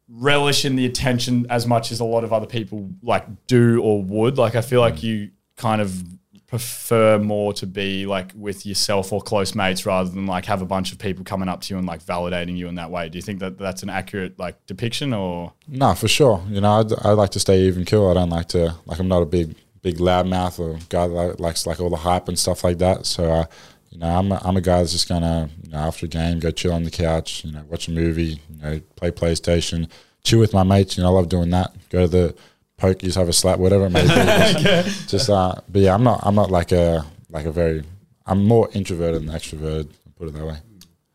relish 0.10 0.66
in 0.66 0.76
the 0.76 0.86
attention 0.86 1.46
as 1.50 1.68
much 1.68 1.92
as 1.92 2.00
a 2.00 2.06
lot 2.06 2.24
of 2.24 2.32
other 2.32 2.46
people 2.46 2.90
like 3.02 3.26
do 3.48 3.82
or 3.82 4.02
would. 4.04 4.38
Like 4.38 4.56
I 4.56 4.62
feel 4.62 4.82
like 4.82 5.04
you 5.04 5.32
kind 5.58 5.82
of 5.82 6.04
prefer 6.48 7.20
more 7.20 7.52
to 7.52 7.68
be 7.68 8.06
like 8.06 8.32
with 8.34 8.66
yourself 8.66 9.12
or 9.12 9.22
close 9.22 9.54
mates 9.54 9.86
rather 9.86 10.10
than 10.10 10.26
like 10.26 10.46
have 10.46 10.62
a 10.62 10.66
bunch 10.66 10.94
of 10.94 10.98
people 10.98 11.26
coming 11.26 11.50
up 11.50 11.60
to 11.60 11.74
you 11.74 11.78
and 11.78 11.86
like 11.86 12.02
validating 12.02 12.56
you 12.56 12.70
in 12.70 12.76
that 12.76 12.90
way. 12.90 13.10
Do 13.10 13.18
you 13.18 13.22
think 13.22 13.40
that 13.40 13.58
that's 13.58 13.84
an 13.84 13.90
accurate 13.90 14.40
like 14.40 14.66
depiction 14.66 15.14
or 15.14 15.54
No, 15.68 15.94
for 15.94 16.08
sure. 16.08 16.42
You 16.48 16.62
know, 16.62 16.80
I'd, 16.80 16.94
I 17.06 17.12
like 17.12 17.32
to 17.32 17.40
stay 17.40 17.62
even 17.64 17.84
kill. 17.84 18.10
I 18.10 18.14
don't 18.14 18.30
like 18.30 18.48
to 18.50 18.76
like. 18.86 19.00
I'm 19.00 19.10
not 19.10 19.22
a 19.22 19.26
big 19.26 19.56
big 19.82 19.98
loudmouth 19.98 20.60
or 20.60 20.80
guy 20.90 21.08
that 21.08 21.40
likes 21.40 21.68
like 21.68 21.80
all 21.82 21.90
the 21.90 21.98
hype 21.98 22.30
and 22.30 22.40
stuff 22.40 22.64
like 22.64 22.78
that. 22.78 23.06
So, 23.06 23.26
uh, 23.26 23.46
you 23.90 24.00
know, 24.00 24.08
I'm 24.08 24.32
a, 24.32 24.42
I'm 24.44 24.58
a 24.58 24.62
guy 24.62 24.80
that's 24.80 24.92
just 24.92 25.08
gonna 25.08 25.50
you 25.64 25.72
know 25.72 25.78
after 25.80 26.06
a 26.06 26.10
game 26.10 26.40
go 26.40 26.52
chill 26.52 26.74
on 26.74 26.84
the 26.84 26.92
couch, 26.92 27.44
you 27.46 27.52
know, 27.52 27.64
watch 27.70 27.88
a 27.88 27.92
movie, 27.92 28.40
you 28.50 28.62
know, 28.62 28.82
play 28.96 29.12
PlayStation, 29.12 29.90
chill 30.24 30.40
with 30.40 30.54
my 30.54 30.64
mates. 30.64 30.98
You 30.98 31.04
know, 31.04 31.10
I 31.10 31.14
love 31.14 31.30
doing 31.30 31.50
that. 31.52 31.74
Go 31.90 32.02
to 32.02 32.08
the 32.08 32.36
pokies, 32.78 33.16
have 33.16 33.30
a 33.30 33.34
slap, 33.34 33.60
whatever 33.60 33.86
it 33.86 33.90
may 33.92 34.04
be. 34.04 34.90
just 35.08 35.30
uh, 35.30 35.56
but 35.70 35.82
yeah, 35.82 35.94
I'm 35.94 36.04
not 36.04 36.20
I'm 36.24 36.36
not 36.36 36.52
like 36.52 36.72
a 36.72 37.06
like 37.30 37.46
a 37.46 37.52
very. 37.52 37.84
I'm 38.26 38.46
more 38.46 38.70
introverted 38.74 39.22
than 39.22 39.34
extroverted. 39.34 39.90
Put 40.18 40.28
it 40.28 40.34
that 40.34 40.46
way. 40.46 40.58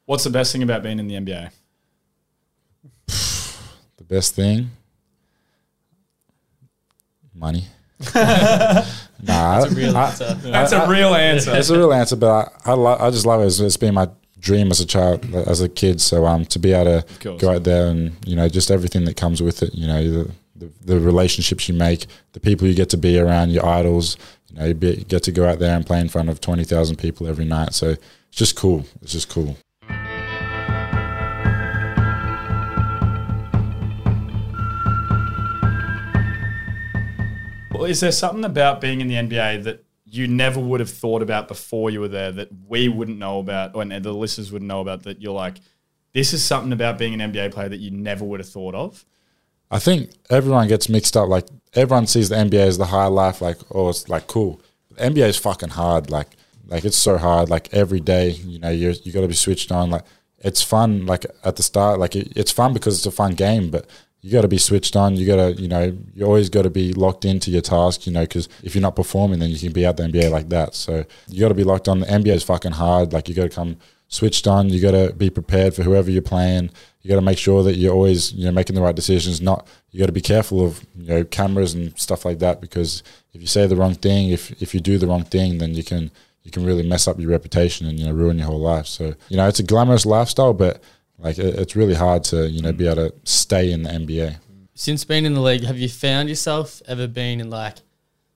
what's 0.07 0.25
the 0.25 0.31
best 0.31 0.53
thing 0.53 0.63
about 0.63 0.83
being 0.83 0.99
in 0.99 1.09
the 1.09 1.15
NBA? 1.15 1.51
The 3.99 4.05
best 4.17 4.35
thing, 4.35 4.71
money. 7.35 7.67
nah, 9.23 9.61
That's 9.61 9.73
a 9.73 9.75
real 9.77 9.97
I- 9.97 10.07
answer. 10.07 10.35
That's 10.43 10.73
a 10.73 10.89
real 10.89 11.15
answer. 11.15 11.55
It's 11.57 11.71
a 11.71 11.77
real 11.79 11.93
answer, 11.93 12.17
but 12.17 12.53
I 12.67 12.71
I, 12.71 12.75
lo- 12.75 12.97
I 12.99 13.11
just 13.11 13.27
love 13.27 13.41
it. 13.43 13.47
It's, 13.47 13.61
it's 13.61 13.77
been 13.77 13.95
my 13.95 14.09
dream 14.39 14.71
as 14.71 14.81
a 14.81 14.87
child, 14.87 15.25
as 15.35 15.61
a 15.61 15.69
kid. 15.69 16.01
So 16.01 16.27
um, 16.27 16.45
to 16.47 16.59
be 16.59 16.73
able 16.73 17.03
to 17.03 17.37
go 17.39 17.55
out 17.55 17.65
there 17.65 17.87
and 17.89 18.13
you 18.27 18.37
know 18.37 18.49
just 18.49 18.71
everything 18.71 19.05
that 19.05 19.17
comes 19.17 19.43
with 19.43 19.63
it. 19.63 19.75
You 19.75 19.87
know 19.87 20.03
the, 20.11 20.31
the 20.57 20.71
the 20.85 21.01
relationships 21.01 21.69
you 21.69 21.75
make, 21.75 22.07
the 22.33 22.41
people 22.41 22.67
you 22.67 22.75
get 22.75 22.91
to 22.91 22.97
be 22.97 23.19
around, 23.19 23.51
your 23.51 23.65
idols. 23.67 24.17
You 24.51 24.59
know 24.59 24.67
you 24.67 24.75
be, 24.75 24.97
get 25.05 25.23
to 25.25 25.33
go 25.33 25.49
out 25.49 25.59
there 25.61 25.75
and 25.77 25.87
play 25.87 26.01
in 26.01 26.09
front 26.09 26.29
of 26.29 26.41
twenty 26.41 26.65
thousand 26.65 26.97
people 26.97 27.27
every 27.27 27.45
night. 27.45 27.73
So 27.75 27.91
it's 27.91 28.01
just 28.39 28.57
cool. 28.57 28.85
It's 29.03 29.13
just 29.13 29.29
cool. 29.29 29.57
Well, 37.73 37.85
is 37.85 38.01
there 38.01 38.13
something 38.13 38.45
about 38.45 38.81
being 38.81 39.01
in 39.01 39.09
the 39.09 39.15
NBA 39.15 39.65
that 39.65 39.85
you 40.05 40.29
never 40.29 40.61
would 40.61 40.81
have 40.81 40.91
thought 40.91 41.23
about 41.23 41.49
before 41.49 41.91
you 41.91 42.01
were 42.01 42.09
there 42.09 42.31
that 42.33 42.49
we 42.69 42.89
wouldn't 42.89 43.19
know 43.19 43.39
about, 43.39 43.75
or 43.75 43.85
the 43.85 44.13
listeners 44.13 44.53
wouldn't 44.53 44.69
know 44.69 44.81
about? 44.81 45.05
That 45.05 45.23
you're 45.23 45.33
like, 45.33 45.57
this 46.13 46.33
is 46.33 46.45
something 46.45 46.73
about 46.73 46.99
being 46.99 47.19
an 47.19 47.33
NBA 47.33 47.53
player 47.53 47.69
that 47.71 47.81
you 47.81 47.91
never 47.91 48.25
would 48.25 48.41
have 48.41 48.49
thought 48.49 48.75
of. 48.75 49.05
I 49.71 49.79
think 49.79 50.11
everyone 50.29 50.69
gets 50.69 50.89
mixed 50.91 51.17
up. 51.17 51.29
Like 51.29 51.49
everyone 51.75 52.07
sees 52.07 52.29
the 52.29 52.37
NBA 52.37 52.67
as 52.67 52.79
the 52.79 52.87
high 52.87 53.07
life, 53.07 53.41
like 53.41 53.57
oh, 53.71 53.89
it's 53.89 54.09
like 54.09 54.27
cool. 54.27 54.61
The 54.91 55.11
NBA 55.11 55.29
is 55.29 55.39
fucking 55.39 55.71
hard. 55.71 56.11
Like 56.11 56.29
like 56.67 56.85
it's 56.85 56.99
so 56.99 57.17
hard. 57.17 57.49
Like 57.49 57.73
every 57.73 58.01
day, 58.01 58.31
you 58.31 58.59
know, 58.59 58.71
you 58.71 58.95
you 59.03 59.13
got 59.13 59.23
to 59.23 59.29
be 59.29 59.35
switched 59.35 59.73
on. 59.73 59.91
Like 59.91 60.05
it's 60.39 60.63
fun. 60.63 61.07
Like 61.07 61.25
at 61.43 61.57
the 61.57 61.63
start, 61.63 61.99
like 61.99 62.15
it, 62.15 62.33
it's 62.37 62.53
fun 62.53 62.75
because 62.75 62.99
it's 62.99 63.07
a 63.07 63.11
fun 63.11 63.33
game, 63.33 63.71
but 63.71 63.87
you 64.23 64.31
got 64.31 64.43
to 64.43 64.49
be 64.49 64.59
switched 64.59 64.95
on. 64.95 65.17
You 65.17 65.27
got 65.27 65.37
to, 65.37 65.61
you 65.61 65.67
know, 65.67 65.97
you 66.15 66.25
always 66.25 66.49
got 66.49 66.63
to 66.63 66.71
be 66.71 66.93
locked 66.93 67.25
into 67.25 67.51
your 67.51 67.61
task, 67.61 68.07
you 68.07 68.13
know, 68.13 68.23
because 68.23 68.49
if 68.63 68.75
you're 68.75 68.83
not 68.83 68.95
performing, 68.95 69.41
then 69.41 69.51
you 69.51 69.59
can 69.59 69.73
be 69.73 69.85
out 69.85 69.97
the 69.97 70.05
NBA 70.05 70.31
like 70.31 70.49
that. 70.51 70.77
So 70.77 71.05
you 71.27 71.41
got 71.41 71.49
to 71.49 71.55
be 71.55 71.65
locked 71.65 71.89
on. 71.89 72.01
The 72.01 72.07
NBA 72.07 72.35
is 72.35 72.45
fucking 72.45 72.73
hard. 72.73 73.13
Like 73.13 73.29
you 73.29 73.35
got 73.35 73.43
to 73.43 73.49
come 73.49 73.79
switched 74.07 74.47
on. 74.47 74.69
You 74.69 74.81
got 74.81 74.93
to 74.93 75.13
be 75.13 75.29
prepared 75.29 75.75
for 75.75 75.83
whoever 75.83 76.09
you're 76.09 76.23
playing. 76.23 76.71
You 77.03 77.09
got 77.09 77.17
to 77.17 77.23
make 77.23 77.39
sure 77.39 77.65
that 77.65 77.77
you're 77.77 77.93
always, 77.93 78.33
you 78.33 78.45
know, 78.45 78.53
making 78.53 78.77
the 78.77 78.83
right 78.83 78.95
decisions. 78.95 79.41
Not 79.41 79.67
you 79.91 79.99
got 79.99 80.07
to 80.07 80.13
be 80.13 80.21
careful 80.21 80.65
of, 80.65 80.87
you 80.97 81.09
know, 81.09 81.25
cameras 81.25 81.75
and 81.75 81.99
stuff 81.99 82.25
like 82.25 82.39
that 82.39 82.61
because 82.61 83.03
if 83.35 83.41
you 83.41 83.49
say 83.49 83.67
the 83.67 83.77
wrong 83.77 83.95
thing, 83.95 84.31
if 84.31 84.63
if 84.63 84.73
you 84.73 84.81
do 84.81 84.99
the 84.99 85.09
wrong 85.09 85.25
thing, 85.25 85.59
then 85.59 85.75
you 85.75 85.83
can 85.83 86.13
you 86.45 86.53
can 86.53 86.65
really 86.65 86.83
mess 86.85 87.09
up 87.09 87.19
your 87.19 87.31
reputation 87.31 87.89
and 87.89 87.99
you 87.99 88.07
know 88.07 88.13
ruin 88.13 88.39
your 88.39 88.47
whole 88.47 88.61
life. 88.61 88.87
So 88.87 89.15
you 89.29 89.37
know, 89.37 89.49
it's 89.49 89.59
a 89.59 89.65
glamorous 89.65 90.07
lifestyle, 90.07 90.55
but 90.55 90.81
like 91.23 91.39
it, 91.39 91.55
it's 91.59 91.77
really 91.77 91.95
hard 91.95 92.25
to 92.25 92.49
you 92.49 92.63
know 92.63 92.73
be 92.73 92.87
able 92.87 93.09
to 93.09 93.15
stay 93.25 93.73
in 93.73 93.83
the 93.83 93.91
NBA. 93.91 94.37
Since 94.75 95.05
being 95.05 95.25
in 95.25 95.35
the 95.35 95.41
league, 95.41 95.65
have 95.65 95.79
you 95.79 95.89
found 95.89 96.29
yourself 96.29 96.83
ever 96.87 97.07
been 97.07 97.41
in 97.41 97.51
like 97.51 97.79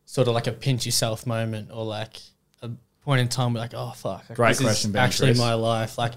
sort 0.05 0.29
of 0.29 0.35
like 0.35 0.47
a 0.47 0.53
pinch 0.53 0.87
yourself 0.87 1.27
moment 1.27 1.71
or 1.73 1.85
like 1.85 2.21
a 2.63 2.71
point 3.03 3.21
in 3.21 3.29
time 3.29 3.53
where 3.53 3.63
like, 3.63 3.75
oh 3.75 3.93
fuck, 3.97 4.29
like, 4.29 4.37
Great 4.37 4.49
this 4.51 4.61
question, 4.61 4.91
is 4.91 4.93
Ben 4.93 5.03
actually 5.03 5.29
Chris. 5.29 5.39
my 5.39 5.55
life. 5.55 5.99
Like 5.99 6.13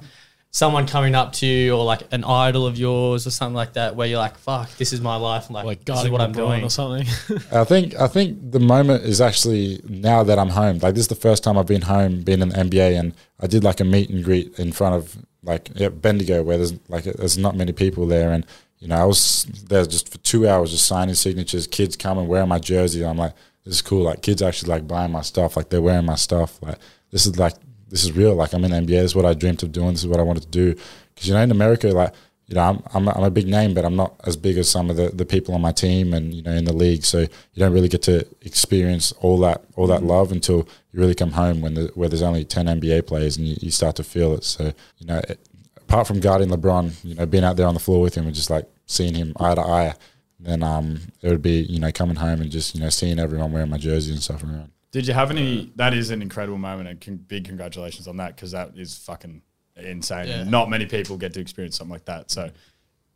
someone 0.52 0.88
coming 0.88 1.14
up 1.14 1.32
to 1.32 1.46
you 1.46 1.76
or 1.76 1.86
like 1.86 2.02
an 2.12 2.24
idol 2.24 2.66
of 2.66 2.78
yours 2.78 3.28
or 3.28 3.30
something 3.30 3.56
like 3.56 3.74
that 3.74 3.96
where 3.96 4.08
you're 4.08 4.18
like, 4.18 4.36
fuck, 4.38 4.70
this 4.78 4.92
is 4.94 5.00
my 5.00 5.16
life. 5.16 5.46
and 5.46 5.54
like, 5.54 5.66
Like 5.66 5.86
this 5.86 6.04
is 6.04 6.10
what 6.10 6.22
I'm 6.22 6.32
doing. 6.32 6.64
or 6.64 6.70
something. 6.70 7.06
I 7.52 7.64
think 7.64 7.96
I 7.96 8.08
think 8.08 8.52
the 8.52 8.60
moment 8.60 9.04
is 9.04 9.22
actually 9.22 9.82
now 9.88 10.24
that 10.24 10.40
I'm 10.40 10.50
home. 10.50 10.80
Like 10.80 10.96
this 10.96 11.04
is 11.04 11.08
the 11.08 11.16
first 11.16 11.44
time 11.44 11.58
I've 11.58 11.68
been 11.68 11.84
home, 11.84 12.22
been 12.22 12.42
in 12.42 12.50
the 12.50 12.56
NBA, 12.56 13.00
and 13.00 13.14
I 13.40 13.48
did 13.48 13.64
like 13.64 13.80
a 13.80 13.84
meet 13.86 14.10
and 14.10 14.24
greet 14.24 14.58
in 14.58 14.72
front 14.72 14.96
of 14.96 15.18
like 15.44 15.70
yeah, 15.76 15.90
Bendigo, 15.90 16.42
where 16.44 16.58
there's 16.58 16.74
like 16.88 17.04
there's 17.04 17.38
not 17.38 17.56
many 17.56 17.72
people 17.72 18.08
there, 18.08 18.32
and 18.32 18.46
you 18.80 18.88
know 18.88 18.96
I 18.98 19.06
was 19.06 19.44
there 19.68 19.86
just 19.86 20.10
for 20.10 20.18
two 20.20 20.50
hours 20.50 20.72
just 20.72 20.88
signing 20.88 21.16
signatures. 21.16 21.68
Kids 21.68 21.96
coming, 21.96 22.28
wearing 22.28 22.50
my 22.50 22.60
jersey. 22.60 23.06
I'm 23.06 23.18
like, 23.18 23.34
this 23.66 23.76
is 23.76 23.82
cool. 23.84 24.04
Like 24.04 24.24
kids 24.24 24.42
actually 24.42 24.70
like 24.72 24.88
buying 24.88 25.12
my 25.12 25.22
stuff. 25.22 25.56
Like 25.56 25.70
they're 25.70 25.82
wearing 25.82 26.06
my 26.08 26.16
stuff. 26.16 26.60
Like 26.62 26.80
this 27.12 27.28
is 27.28 27.38
like 27.38 27.54
this 27.90 28.04
is 28.04 28.12
real. 28.14 28.36
Like 28.36 28.54
I'm 28.54 28.64
in 28.64 28.72
the 28.72 28.78
NBA. 28.78 29.02
This 29.02 29.12
is 29.12 29.16
what 29.16 29.26
I 29.26 29.34
dreamt 29.34 29.64
of 29.64 29.72
doing. 29.72 29.92
This 29.92 30.02
is 30.02 30.08
what 30.08 30.20
I 30.20 30.24
wanted 30.24 30.44
to 30.44 30.50
do. 30.50 30.76
Because 31.14 31.28
you 31.28 31.34
know 31.34 31.42
in 31.42 31.52
America, 31.52 31.88
like 31.90 32.14
you 32.50 32.56
know, 32.56 32.64
I'm, 32.64 32.84
I'm, 32.96 33.08
a, 33.08 33.12
I'm 33.12 33.24
a 33.24 33.30
big 33.30 33.48
name, 33.48 33.76
but 33.76 33.86
I'm 33.86 33.96
not 33.96 34.20
as 34.26 34.36
big 34.36 34.58
as 34.58 34.68
some 34.68 34.90
of 34.90 34.96
the, 34.96 35.10
the 35.10 35.26
people 35.26 35.54
on 35.54 35.62
my 35.62 35.72
team 35.72 36.16
and, 36.16 36.34
you 36.34 36.42
know, 36.42 36.52
in 36.52 36.66
the 36.66 36.74
league. 36.74 37.06
So 37.06 37.20
you 37.20 37.30
don't 37.58 37.72
really 37.72 37.88
get 37.88 38.02
to 38.04 38.26
experience 38.42 39.12
all 39.22 39.38
that, 39.42 39.64
all 39.76 39.86
that 39.86 40.02
love 40.02 40.32
until 40.32 40.68
you 40.92 41.00
really 41.00 41.14
come 41.14 41.32
home 41.32 41.62
when 41.62 41.76
the, 41.76 41.92
where 41.94 42.10
there's 42.10 42.24
only 42.24 42.44
10 42.44 42.66
NBA 42.66 43.06
players 43.06 43.38
and 43.38 43.48
you, 43.48 43.56
you 43.62 43.70
start 43.70 43.96
to 43.98 44.04
feel 44.04 44.34
it. 44.34 44.44
So, 44.44 44.74
you 44.98 45.06
know, 45.06 45.22
it, 45.30 45.40
apart 45.78 46.08
from 46.08 46.20
guarding 46.20 46.50
LeBron, 46.50 47.06
you 47.06 47.14
know, 47.14 47.28
being 47.28 47.44
out 47.44 47.56
there 47.56 47.68
on 47.68 47.76
the 47.76 47.80
floor 47.80 48.02
with 48.02 48.16
him 48.16 48.26
and 48.26 48.34
just 48.34 48.50
like 48.50 48.68
seeing 48.88 49.14
him 49.14 49.34
eye 49.40 49.54
to 49.54 49.62
eye, 49.62 49.94
then 50.40 50.64
um, 50.64 51.02
it 51.22 51.30
would 51.30 51.44
be, 51.44 51.62
you 51.62 51.80
know, 51.80 51.92
coming 51.92 52.16
home 52.16 52.42
and 52.42 52.50
just, 52.50 52.74
you 52.74 52.82
know, 52.82 52.90
seeing 52.90 53.20
everyone 53.20 53.52
wearing 53.52 53.70
my 53.70 53.78
jersey 53.78 54.12
and 54.12 54.24
stuff 54.24 54.44
around. 54.44 54.72
Did 54.92 55.08
you 55.08 55.14
have 55.14 55.30
any? 55.30 55.72
That 55.76 55.94
is 55.94 56.10
an 56.10 56.22
incredible 56.22 56.58
moment, 56.58 56.90
and 56.90 57.00
con- 57.00 57.24
big 57.28 57.46
congratulations 57.46 58.08
on 58.08 58.18
that 58.18 58.36
because 58.36 58.52
that 58.52 58.72
is 58.76 58.98
fucking 58.98 59.42
insane. 59.76 60.28
Yeah. 60.28 60.44
Not 60.44 60.70
many 60.70 60.86
people 60.86 61.18
get 61.18 61.34
to 61.34 61.40
experience 61.40 61.78
something 61.78 61.94
like 61.94 62.06
that. 62.06 62.32
So, 62.32 62.50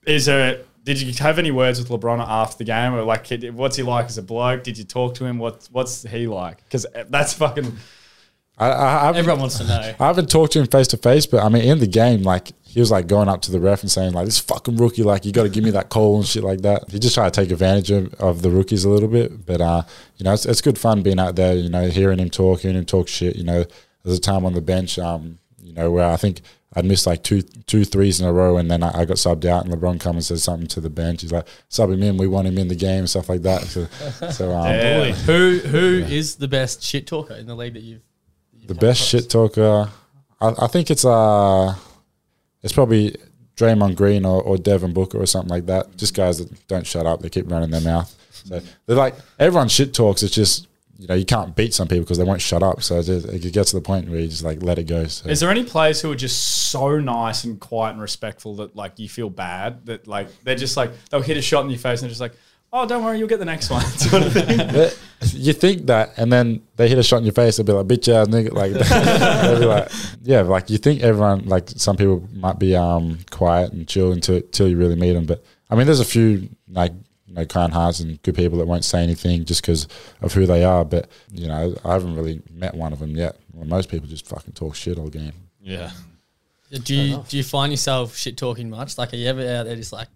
is 0.06 0.26
there? 0.26 0.60
Did 0.84 1.02
you 1.02 1.14
have 1.14 1.40
any 1.40 1.50
words 1.50 1.80
with 1.80 1.90
LeBron 1.90 2.24
after 2.28 2.58
the 2.58 2.66
game, 2.66 2.94
or 2.94 3.04
like, 3.04 3.28
what's 3.54 3.78
he 3.78 3.84
like 3.84 4.06
as 4.06 4.18
a 4.18 4.22
bloke? 4.22 4.64
Did 4.64 4.78
you 4.78 4.84
talk 4.84 5.16
to 5.16 5.26
him? 5.26 5.40
What 5.40 5.68
What's 5.72 6.04
he 6.04 6.28
like? 6.28 6.64
Because 6.64 6.86
eh, 6.94 7.06
that's 7.10 7.34
fucking. 7.34 7.76
I, 8.56 8.68
I, 8.68 9.18
Everyone 9.18 9.40
wants 9.40 9.58
to 9.58 9.66
know. 9.66 9.96
I 10.00 10.08
haven't 10.08 10.30
talked 10.30 10.54
to 10.54 10.60
him 10.60 10.68
face 10.68 10.88
to 10.90 10.98
face, 10.98 11.26
but 11.26 11.44
I 11.44 11.50
mean, 11.50 11.64
in 11.64 11.80
the 11.80 11.88
game, 11.88 12.22
like 12.22 12.52
he 12.74 12.80
was 12.80 12.90
like 12.90 13.06
going 13.06 13.30
up 13.30 13.42
to 13.44 13.52
the 13.52 13.60
ref 13.60 13.82
and 13.84 13.92
saying 13.92 14.14
like, 14.14 14.26
"This 14.26 14.40
fucking 14.40 14.78
rookie, 14.78 15.04
like 15.04 15.26
you 15.26 15.32
got 15.32 15.44
to 15.44 15.50
give 15.50 15.64
me 15.64 15.70
that 15.72 15.90
call 15.90 16.18
and 16.18 16.26
shit 16.26 16.44
like 16.44 16.62
that." 16.62 16.90
He 16.90 16.98
just 16.98 17.14
tried 17.14 17.32
to 17.32 17.42
take 17.42 17.52
advantage 17.52 17.92
of, 17.92 18.14
of 18.16 18.42
the 18.42 18.50
rookies 18.50 18.84
a 18.84 18.90
little 18.90 19.10
bit, 19.10 19.46
but 19.46 19.62
uh, 19.62 19.84
you 20.18 20.24
know, 20.24 20.34
it's, 20.34 20.48
it's 20.48 20.62
good 20.62 20.80
fun 20.80 21.04
being 21.04 21.20
out 21.20 21.36
there. 21.36 21.56
You 21.56 21.70
know, 21.70 21.88
hearing 21.88 22.18
him 22.18 22.32
talk, 22.32 22.62
hearing 22.62 22.78
him 22.78 22.86
talk 22.86 23.08
shit. 23.08 23.36
You 23.36 23.44
know, 23.44 23.64
there's 24.04 24.18
a 24.18 24.22
time 24.22 24.44
on 24.44 24.54
the 24.54 24.62
bench, 24.62 24.98
um, 24.98 25.38
you 25.62 25.72
know, 25.72 25.92
where 25.92 26.10
I 26.10 26.18
think 26.18 26.42
I'd 26.76 26.86
missed 26.86 27.06
like 27.06 27.22
two 27.22 27.44
two 27.44 27.86
threes 27.86 28.20
in 28.20 28.28
a 28.28 28.34
row, 28.34 28.58
and 28.58 28.72
then 28.72 28.82
I, 28.82 29.02
I 29.02 29.06
got 29.06 29.18
subbed 29.18 29.46
out, 29.46 29.66
and 29.66 29.74
LeBron 29.74 30.00
comes 30.00 30.16
and 30.16 30.26
says 30.26 30.44
something 30.44 30.68
to 30.70 30.82
the 30.82 30.90
bench. 30.90 31.22
He's 31.22 31.32
like, 31.32 31.48
"Sub 31.70 31.92
him 31.92 32.02
in, 32.02 32.18
we 32.18 32.28
want 32.28 32.48
him 32.48 32.58
in 32.58 32.70
the 32.70 32.76
game," 32.76 33.00
and 33.00 33.10
stuff 33.10 33.30
like 33.30 33.44
that. 33.44 33.62
So, 33.62 33.86
so 34.32 34.52
um, 34.52 34.66
Yeah. 34.66 35.12
Who 35.12 35.60
who 35.60 36.04
is 36.10 36.38
the 36.38 36.48
best 36.48 36.82
shit 36.82 37.06
talker 37.06 37.36
in 37.36 37.46
the 37.46 37.56
league 37.56 37.76
that 37.76 37.84
you've? 37.84 38.02
that 38.52 38.60
you've 38.62 38.68
The 38.68 38.74
best 38.74 39.02
across? 39.02 39.10
shit 39.10 39.30
talker, 39.30 39.92
I, 40.42 40.54
I 40.58 40.68
think 40.68 40.90
it's 40.90 41.06
uh, 41.06 41.76
it's 42.64 42.74
probably 42.74 43.16
Draymond 43.56 43.96
Green 43.96 44.26
or, 44.26 44.42
or 44.42 44.58
Devin 44.58 44.94
Booker 44.94 45.20
or 45.20 45.26
something 45.26 45.50
like 45.50 45.68
that. 45.68 45.96
Just 45.98 46.16
guys 46.16 46.40
that 46.40 46.68
don't 46.68 46.88
shut 46.88 47.06
up; 47.06 47.22
they 47.22 47.30
keep 47.30 47.50
running 47.52 47.70
their 47.70 47.82
mouth. 47.82 48.16
So 48.32 48.62
they're 48.86 48.96
like 48.96 49.16
everyone 49.40 49.70
shit 49.70 49.94
talks. 49.94 50.24
It's 50.24 50.34
just 50.34 50.68
you 50.98 51.08
know 51.08 51.16
you 51.16 51.26
can't 51.26 51.56
beat 51.56 51.74
some 51.74 51.88
people 51.88 52.04
because 52.04 52.18
they 52.18 52.24
won't 52.24 52.42
shut 52.42 52.64
up. 52.64 52.82
So 52.82 53.00
it, 53.00 53.08
it 53.10 53.54
gets 53.54 53.72
to 53.72 53.78
the 53.78 53.82
point 53.82 54.10
where 54.10 54.20
you 54.20 54.28
just 54.28 54.44
like 54.44 54.64
let 54.64 54.80
it 54.80 54.86
go. 54.86 55.06
So 55.06 55.30
Is 55.30 55.40
there 55.40 55.50
any 55.50 55.64
players 55.64 56.02
who 56.02 56.12
are 56.12 56.16
just 56.16 56.72
so 56.72 57.00
nice 57.00 57.44
and 57.44 57.60
quiet 57.60 57.92
and 57.92 58.02
respectful 58.02 58.56
that 58.58 58.76
like 58.76 58.98
you 59.00 59.10
feel 59.10 59.30
bad 59.30 59.86
that 59.86 60.08
like 60.08 60.30
they're 60.44 60.56
just 60.56 60.78
like 60.78 60.92
they'll 61.10 61.22
hit 61.22 61.38
a 61.38 61.42
shot 61.42 61.64
in 61.64 61.70
your 61.70 61.80
face 61.80 62.02
and 62.02 62.04
they're 62.04 62.10
just 62.10 62.22
like, 62.22 62.36
oh, 62.74 62.86
don't 62.86 63.04
worry, 63.06 63.18
you'll 63.20 63.28
get 63.30 63.40
the 63.40 63.46
next 63.46 63.70
one, 63.70 63.82
sort 63.86 64.24
of 64.24 64.34
thing. 64.34 64.58
They- 64.58 64.92
you 65.36 65.54
think 65.54 65.86
that, 65.86 66.18
and 66.18 66.30
then 66.34 66.62
they 66.76 66.90
hit 66.90 66.98
a 66.98 67.04
shot 67.04 67.18
in 67.20 67.24
your 67.24 67.32
face. 67.32 67.56
They'll 67.56 67.66
be 67.66 67.72
like, 67.72 67.86
"Bitch 67.88 68.10
ass 68.10 68.28
nigga!" 68.28 68.52
Like 68.52 68.74
they'll 69.42 69.60
be 69.60 69.66
like, 69.66 69.90
"Yeah." 70.22 70.42
Like 70.42 70.70
you 70.70 70.78
think 70.78 71.02
everyone, 71.02 71.46
like 71.46 71.70
some 71.70 71.96
people 71.96 72.28
might 72.34 72.60
be 72.60 72.76
um 72.76 73.20
quiet 73.32 73.72
and 73.72 73.88
chill 73.88 74.12
until 74.12 74.36
until 74.36 74.68
you 74.68 74.76
really 74.76 74.98
meet 74.98 75.14
them. 75.14 75.26
But 75.26 75.42
I 75.70 75.76
mean, 75.76 75.86
there's 75.86 76.02
a 76.02 76.06
few 76.06 76.50
like 76.68 76.92
you 77.26 77.36
know 77.36 77.46
kind 77.46 77.72
hearts 77.72 78.02
and 78.02 78.22
good 78.24 78.36
people 78.36 78.58
that 78.58 78.66
won't 78.68 78.84
say 78.84 79.02
anything 79.02 79.46
just 79.46 79.62
because 79.62 79.88
of 80.22 80.34
who 80.34 80.46
they 80.46 80.66
are. 80.66 80.84
But 80.84 81.10
you 81.32 81.48
know, 81.48 81.74
I 81.86 81.94
haven't 81.94 82.16
really 82.18 82.42
met 82.52 82.76
one 82.76 82.92
of 82.92 83.00
them 83.00 83.16
yet. 83.16 83.38
Well, 83.54 83.66
most 83.66 83.88
people 83.90 84.08
just 84.10 84.28
fucking 84.28 84.54
talk 84.56 84.76
shit 84.76 84.98
all 85.00 85.08
game. 85.08 85.32
yeah. 85.62 85.92
Do 86.84 86.96
you 86.96 87.24
do 87.30 87.38
you 87.38 87.44
find 87.44 87.72
yourself 87.72 88.18
shit 88.18 88.36
talking 88.36 88.70
much? 88.70 88.98
Like, 88.98 89.14
are 89.14 89.16
you 89.16 89.28
ever 89.30 89.40
out 89.42 89.64
there 89.68 89.76
just 89.78 89.94
like, 89.94 90.10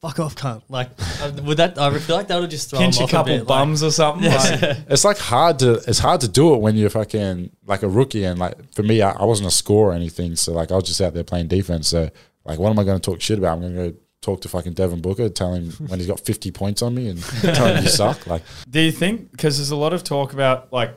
fuck 0.00 0.18
off, 0.18 0.34
cunt? 0.36 0.62
Like, 0.68 0.90
uh, 1.22 1.32
would 1.44 1.58
that? 1.58 1.78
I 1.78 1.96
feel 1.98 2.16
like 2.16 2.28
that 2.28 2.40
would 2.40 2.50
just 2.50 2.70
throw 2.70 2.78
Pinch 2.78 2.96
them 2.96 3.02
a 3.02 3.04
off 3.04 3.10
couple 3.10 3.32
bit, 3.34 3.38
like- 3.40 3.46
bums 3.48 3.82
or 3.82 3.90
something. 3.90 4.30
like- 4.30 4.78
It's 4.88 5.04
like 5.04 5.18
hard 5.18 5.58
to 5.60 5.74
it's 5.86 5.98
hard 5.98 6.20
to 6.22 6.28
do 6.28 6.54
it 6.54 6.58
when 6.60 6.76
you're 6.76 6.90
fucking 6.90 7.50
like 7.66 7.82
a 7.82 7.88
rookie 7.88 8.24
and 8.24 8.38
like 8.38 8.72
for 8.74 8.82
me 8.82 9.02
I, 9.02 9.10
I 9.12 9.24
wasn't 9.24 9.48
a 9.48 9.50
scorer 9.52 9.90
or 9.90 9.94
anything 9.94 10.36
so 10.36 10.52
like 10.52 10.70
I 10.72 10.74
was 10.76 10.84
just 10.84 11.00
out 11.00 11.14
there 11.14 11.24
playing 11.24 11.48
defense 11.48 11.88
so 11.88 12.08
like 12.44 12.58
what 12.58 12.70
am 12.70 12.78
I 12.78 12.84
going 12.84 12.98
to 12.98 13.10
talk 13.10 13.20
shit 13.20 13.38
about 13.38 13.54
I'm 13.54 13.60
going 13.60 13.74
to 13.76 13.90
go 13.92 13.96
talk 14.22 14.40
to 14.42 14.48
fucking 14.48 14.72
Devin 14.74 15.00
Booker 15.00 15.28
tell 15.28 15.54
him 15.54 15.70
when 15.88 15.98
he's 15.98 16.08
got 16.08 16.20
50 16.20 16.50
points 16.50 16.82
on 16.82 16.94
me 16.94 17.08
and 17.08 17.22
tell 17.42 17.66
him 17.74 17.82
you 17.84 17.88
suck 17.90 18.26
like 18.26 18.42
Do 18.68 18.80
you 18.80 18.92
think 18.92 19.30
because 19.30 19.56
there's 19.58 19.70
a 19.70 19.76
lot 19.76 19.92
of 19.92 20.02
talk 20.04 20.32
about 20.32 20.72
like 20.72 20.94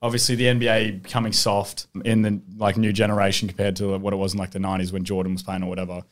obviously 0.00 0.34
the 0.36 0.44
NBA 0.44 1.02
becoming 1.02 1.32
soft 1.32 1.86
in 2.04 2.22
the 2.22 2.40
like 2.56 2.76
new 2.76 2.92
generation 2.92 3.48
compared 3.48 3.76
to 3.76 3.98
what 3.98 4.12
it 4.12 4.16
was 4.16 4.32
in 4.34 4.38
like 4.38 4.52
the 4.52 4.58
90s 4.60 4.92
when 4.92 5.04
Jordan 5.04 5.32
was 5.32 5.42
playing 5.42 5.62
or 5.64 5.68
whatever. 5.68 6.02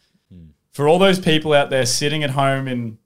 For 0.77 0.87
all 0.87 0.99
those 0.99 1.19
people 1.19 1.55
out 1.55 1.71
there 1.71 1.87
sitting 1.87 2.23
at 2.23 2.29
home 2.29 2.69
in 2.69 2.99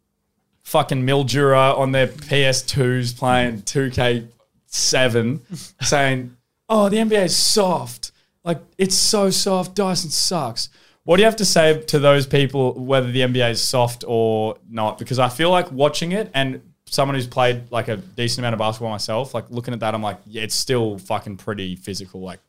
fucking 0.64 1.06
Mildura 1.06 1.78
on 1.78 1.92
their 1.92 2.08
PS2s 2.08 3.16
playing 3.16 3.62
2K7 3.62 5.40
saying, 5.80 6.36
"Oh, 6.68 6.88
the 6.88 6.96
NBA 6.96 7.26
is 7.26 7.36
soft. 7.36 8.10
Like 8.42 8.58
it's 8.76 8.96
so 8.96 9.30
soft. 9.30 9.76
Dyson 9.76 10.10
sucks." 10.10 10.68
What 11.04 11.18
do 11.18 11.20
you 11.22 11.26
have 11.26 11.36
to 11.36 11.44
say 11.44 11.80
to 11.80 12.00
those 12.00 12.26
people 12.26 12.72
whether 12.74 13.08
the 13.08 13.20
NBA 13.20 13.52
is 13.52 13.62
soft 13.62 14.02
or 14.04 14.56
not? 14.68 14.98
Because 14.98 15.20
I 15.20 15.28
feel 15.28 15.50
like 15.50 15.70
watching 15.70 16.10
it 16.10 16.28
and 16.34 16.60
someone 16.86 17.14
who's 17.14 17.28
played 17.28 17.70
like 17.70 17.86
a 17.86 17.98
decent 17.98 18.40
amount 18.40 18.54
of 18.54 18.58
basketball 18.58 18.90
myself, 18.90 19.32
like 19.32 19.48
looking 19.48 19.74
at 19.74 19.78
that, 19.78 19.94
I'm 19.94 20.02
like, 20.02 20.18
yeah, 20.26 20.42
it's 20.42 20.56
still 20.56 20.98
fucking 20.98 21.36
pretty 21.36 21.76
physical. 21.76 22.20
Like, 22.20 22.40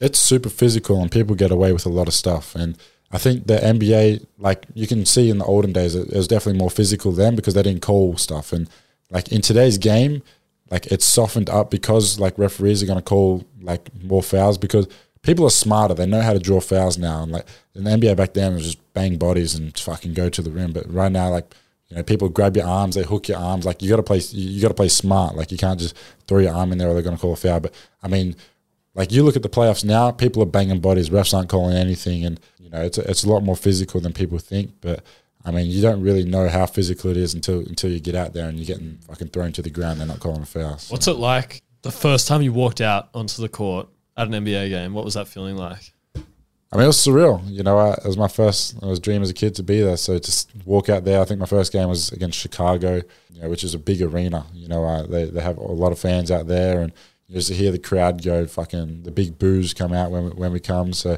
it's 0.00 0.18
super 0.18 0.48
physical 0.48 1.00
and 1.00 1.12
people 1.12 1.36
get 1.36 1.52
away 1.52 1.72
with 1.72 1.86
a 1.86 1.90
lot 1.90 2.08
of 2.08 2.14
stuff 2.14 2.56
and 2.56 2.76
I 3.10 3.18
think 3.18 3.46
the 3.46 3.56
NBA 3.56 4.26
like 4.38 4.66
you 4.74 4.86
can 4.86 5.06
see 5.06 5.30
in 5.30 5.38
the 5.38 5.44
olden 5.44 5.72
days 5.72 5.94
it, 5.94 6.08
it 6.08 6.16
was 6.16 6.28
definitely 6.28 6.58
more 6.58 6.70
physical 6.70 7.12
then 7.12 7.36
because 7.36 7.54
they 7.54 7.62
didn't 7.62 7.82
call 7.82 8.16
stuff. 8.16 8.52
And 8.52 8.68
like 9.10 9.32
in 9.32 9.40
today's 9.40 9.78
game 9.78 10.22
like 10.70 10.86
it's 10.86 11.06
softened 11.06 11.48
up 11.48 11.70
because 11.70 12.20
like 12.20 12.38
referees 12.38 12.82
are 12.82 12.86
going 12.86 12.98
to 12.98 13.04
call 13.04 13.44
like 13.62 13.88
more 14.02 14.22
fouls 14.22 14.58
because 14.58 14.86
people 15.22 15.46
are 15.46 15.50
smarter. 15.50 15.94
They 15.94 16.04
know 16.04 16.20
how 16.20 16.34
to 16.34 16.38
draw 16.38 16.60
fouls 16.60 16.98
now. 16.98 17.22
And 17.22 17.32
like 17.32 17.46
in 17.74 17.84
the 17.84 17.90
NBA 17.90 18.16
back 18.16 18.34
then 18.34 18.52
it 18.52 18.56
was 18.56 18.64
just 18.64 18.92
bang 18.92 19.16
bodies 19.16 19.54
and 19.54 19.76
fucking 19.78 20.12
go 20.12 20.28
to 20.28 20.42
the 20.42 20.50
rim. 20.50 20.72
But 20.72 20.92
right 20.92 21.12
now 21.12 21.30
like 21.30 21.54
you 21.88 21.96
know 21.96 22.02
people 22.02 22.28
grab 22.28 22.56
your 22.56 22.66
arms 22.66 22.94
they 22.94 23.04
hook 23.04 23.28
your 23.28 23.38
arms. 23.38 23.64
Like 23.64 23.80
you 23.80 23.88
got 23.88 23.96
to 23.96 24.02
play 24.02 24.18
you 24.18 24.60
got 24.60 24.68
to 24.68 24.74
play 24.74 24.88
smart. 24.88 25.34
Like 25.34 25.50
you 25.50 25.56
can't 25.56 25.80
just 25.80 25.96
throw 26.26 26.40
your 26.40 26.52
arm 26.52 26.72
in 26.72 26.78
there 26.78 26.88
or 26.88 26.92
they're 26.92 27.02
going 27.02 27.16
to 27.16 27.20
call 27.20 27.32
a 27.32 27.36
foul. 27.36 27.60
But 27.60 27.74
I 28.02 28.08
mean 28.08 28.36
like 28.98 29.12
you 29.12 29.22
look 29.22 29.36
at 29.36 29.44
the 29.44 29.48
playoffs 29.48 29.84
now, 29.84 30.10
people 30.10 30.42
are 30.42 30.46
banging 30.46 30.80
bodies, 30.80 31.08
refs 31.08 31.32
aren't 31.32 31.48
calling 31.48 31.76
anything, 31.76 32.24
and 32.24 32.40
you 32.68 32.76
know 32.78 32.84
it's 32.84 32.98
a, 32.98 33.10
it's 33.10 33.24
a 33.24 33.28
lot 33.28 33.40
more 33.42 33.56
physical 33.56 34.00
than 34.00 34.12
people 34.12 34.38
think. 34.38 34.72
But 34.80 35.02
I 35.44 35.50
mean, 35.50 35.66
you 35.66 35.80
don't 35.80 36.02
really 36.02 36.24
know 36.24 36.48
how 36.48 36.66
physical 36.66 37.10
it 37.10 37.16
is 37.16 37.32
until 37.32 37.60
until 37.60 37.90
you 37.90 38.00
get 38.00 38.14
out 38.14 38.34
there 38.34 38.48
and 38.48 38.58
you're 38.58 38.66
getting 38.66 38.98
fucking 39.06 39.28
thrown 39.28 39.52
to 39.52 39.62
the 39.62 39.70
ground. 39.70 40.00
They're 40.00 40.06
not 40.06 40.20
calling 40.20 40.42
a 40.42 40.46
foul. 40.46 40.76
So. 40.78 40.92
What's 40.92 41.08
it 41.08 41.14
like 41.14 41.62
the 41.82 41.90
first 41.90 42.28
time 42.28 42.42
you 42.42 42.52
walked 42.52 42.80
out 42.80 43.08
onto 43.14 43.40
the 43.40 43.48
court 43.48 43.88
at 44.16 44.26
an 44.26 44.34
NBA 44.34 44.68
game? 44.68 44.92
What 44.92 45.04
was 45.04 45.14
that 45.14 45.28
feeling 45.28 45.56
like? 45.56 45.92
I 46.70 46.76
mean, 46.76 46.84
it 46.84 46.88
was 46.88 46.98
surreal. 46.98 47.40
You 47.50 47.62
know, 47.62 47.78
I, 47.78 47.92
it 47.92 48.04
was 48.04 48.18
my 48.18 48.28
first. 48.28 48.76
It 48.76 48.82
was 48.82 48.98
a 48.98 49.02
dream 49.02 49.22
as 49.22 49.30
a 49.30 49.34
kid 49.34 49.54
to 49.54 49.62
be 49.62 49.80
there. 49.80 49.96
So 49.96 50.18
just 50.18 50.50
walk 50.66 50.90
out 50.90 51.04
there. 51.04 51.22
I 51.22 51.24
think 51.24 51.40
my 51.40 51.46
first 51.46 51.72
game 51.72 51.88
was 51.88 52.12
against 52.12 52.38
Chicago, 52.38 53.00
you 53.32 53.40
know, 53.40 53.48
which 53.48 53.64
is 53.64 53.72
a 53.72 53.78
big 53.78 54.02
arena. 54.02 54.44
You 54.52 54.68
know, 54.68 54.84
uh, 54.84 55.06
they 55.06 55.24
they 55.24 55.40
have 55.40 55.56
a 55.56 55.62
lot 55.62 55.92
of 55.92 55.98
fans 55.98 56.30
out 56.30 56.46
there, 56.46 56.82
and 56.82 56.92
you 57.28 57.34
just 57.34 57.48
to 57.48 57.54
hear 57.54 57.70
the 57.70 57.78
crowd 57.78 58.22
go 58.22 58.46
fucking 58.46 59.02
the 59.02 59.10
big 59.10 59.38
boos 59.38 59.74
come 59.74 59.92
out 59.92 60.10
when 60.10 60.24
we, 60.24 60.30
when 60.30 60.52
we 60.52 60.60
come. 60.60 60.92
So 60.92 61.12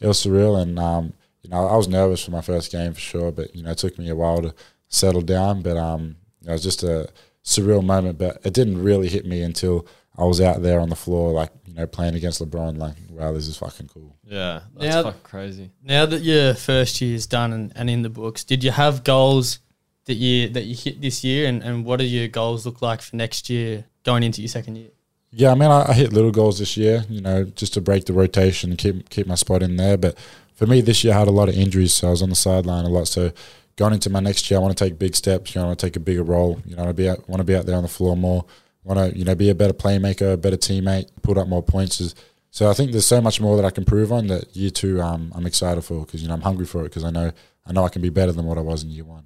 it 0.00 0.06
was 0.06 0.24
surreal, 0.24 0.60
and 0.60 0.78
um, 0.78 1.12
you 1.42 1.50
know, 1.50 1.66
I 1.66 1.76
was 1.76 1.88
nervous 1.88 2.24
for 2.24 2.30
my 2.30 2.40
first 2.40 2.70
game 2.72 2.92
for 2.94 3.00
sure, 3.00 3.32
but 3.32 3.54
you 3.54 3.62
know, 3.62 3.72
it 3.72 3.78
took 3.78 3.98
me 3.98 4.08
a 4.08 4.14
while 4.16 4.40
to 4.42 4.54
settle 4.88 5.22
down. 5.22 5.62
But 5.62 5.76
um, 5.76 6.16
it 6.46 6.50
was 6.50 6.62
just 6.62 6.82
a 6.82 7.08
surreal 7.44 7.84
moment, 7.84 8.18
but 8.18 8.40
it 8.44 8.54
didn't 8.54 8.82
really 8.82 9.08
hit 9.08 9.26
me 9.26 9.42
until 9.42 9.86
I 10.18 10.24
was 10.24 10.40
out 10.40 10.62
there 10.62 10.80
on 10.80 10.88
the 10.88 10.96
floor, 10.96 11.32
like 11.32 11.50
you 11.66 11.74
know, 11.74 11.86
playing 11.86 12.14
against 12.14 12.40
LeBron. 12.40 12.78
Like, 12.78 12.94
wow, 13.10 13.32
this 13.32 13.48
is 13.48 13.56
fucking 13.56 13.88
cool. 13.88 14.16
Yeah, 14.24 14.60
that's 14.76 14.94
Now- 14.94 15.02
fucking 15.02 15.20
crazy. 15.22 15.70
Now 15.82 16.06
that 16.06 16.22
your 16.22 16.54
first 16.54 17.00
year 17.00 17.14
is 17.16 17.26
done 17.26 17.52
and, 17.52 17.72
and 17.74 17.90
in 17.90 18.02
the 18.02 18.08
books, 18.10 18.44
did 18.44 18.62
you 18.64 18.70
have 18.70 19.04
goals 19.04 19.58
that 20.06 20.14
you 20.14 20.48
that 20.50 20.64
you 20.64 20.74
hit 20.76 21.00
this 21.00 21.24
year, 21.24 21.48
and, 21.48 21.62
and 21.62 21.84
what 21.84 21.98
do 21.98 22.04
your 22.06 22.28
goals 22.28 22.64
look 22.64 22.80
like 22.82 23.02
for 23.02 23.16
next 23.16 23.50
year 23.50 23.84
going 24.04 24.22
into 24.22 24.40
your 24.40 24.48
second 24.48 24.76
year? 24.76 24.90
Yeah, 25.38 25.52
I 25.52 25.54
mean, 25.54 25.70
I, 25.70 25.90
I 25.90 25.92
hit 25.92 26.14
little 26.14 26.30
goals 26.30 26.60
this 26.60 26.78
year, 26.78 27.04
you 27.10 27.20
know, 27.20 27.44
just 27.44 27.74
to 27.74 27.82
break 27.82 28.06
the 28.06 28.14
rotation 28.14 28.70
and 28.70 28.78
keep 28.78 29.10
keep 29.10 29.26
my 29.26 29.34
spot 29.34 29.62
in 29.62 29.76
there. 29.76 29.98
But 29.98 30.16
for 30.54 30.66
me, 30.66 30.80
this 30.80 31.04
year 31.04 31.12
I 31.12 31.18
had 31.18 31.28
a 31.28 31.30
lot 31.30 31.50
of 31.50 31.54
injuries, 31.54 31.92
so 31.92 32.08
I 32.08 32.10
was 32.12 32.22
on 32.22 32.30
the 32.30 32.34
sideline 32.34 32.86
a 32.86 32.88
lot. 32.88 33.06
So 33.06 33.32
going 33.76 33.92
into 33.92 34.08
my 34.08 34.20
next 34.20 34.50
year, 34.50 34.58
I 34.58 34.62
want 34.62 34.74
to 34.74 34.82
take 34.82 34.98
big 34.98 35.14
steps. 35.14 35.54
You 35.54 35.58
know, 35.58 35.66
I 35.66 35.68
want 35.68 35.78
to 35.78 35.86
take 35.86 35.96
a 35.96 36.00
bigger 36.00 36.22
role. 36.22 36.62
You 36.64 36.74
know, 36.74 36.88
I 36.88 36.92
be 36.92 37.10
out, 37.10 37.28
want 37.28 37.40
to 37.40 37.44
be 37.44 37.54
out 37.54 37.66
there 37.66 37.76
on 37.76 37.82
the 37.82 37.88
floor 37.88 38.16
more. 38.16 38.46
Want 38.82 38.98
to 38.98 39.18
you 39.18 39.26
know 39.26 39.34
be 39.34 39.50
a 39.50 39.54
better 39.54 39.74
playmaker, 39.74 40.32
a 40.32 40.36
better 40.38 40.56
teammate, 40.56 41.10
put 41.20 41.36
up 41.36 41.48
more 41.48 41.62
points. 41.62 42.14
So 42.50 42.70
I 42.70 42.72
think 42.72 42.92
there's 42.92 43.04
so 43.04 43.20
much 43.20 43.38
more 43.38 43.56
that 43.56 43.66
I 43.66 43.70
can 43.70 43.84
prove 43.84 44.12
on 44.12 44.28
that 44.28 44.56
year 44.56 44.70
two. 44.70 45.02
Um, 45.02 45.32
I'm 45.34 45.44
excited 45.44 45.82
for 45.82 46.06
because 46.06 46.22
you 46.22 46.28
know 46.28 46.34
I'm 46.34 46.40
hungry 46.40 46.64
for 46.64 46.80
it 46.80 46.84
because 46.84 47.04
I 47.04 47.10
know 47.10 47.30
I 47.66 47.72
know 47.74 47.84
I 47.84 47.90
can 47.90 48.00
be 48.00 48.08
better 48.08 48.32
than 48.32 48.46
what 48.46 48.56
I 48.56 48.62
was 48.62 48.84
in 48.84 48.88
year 48.88 49.04
one. 49.04 49.24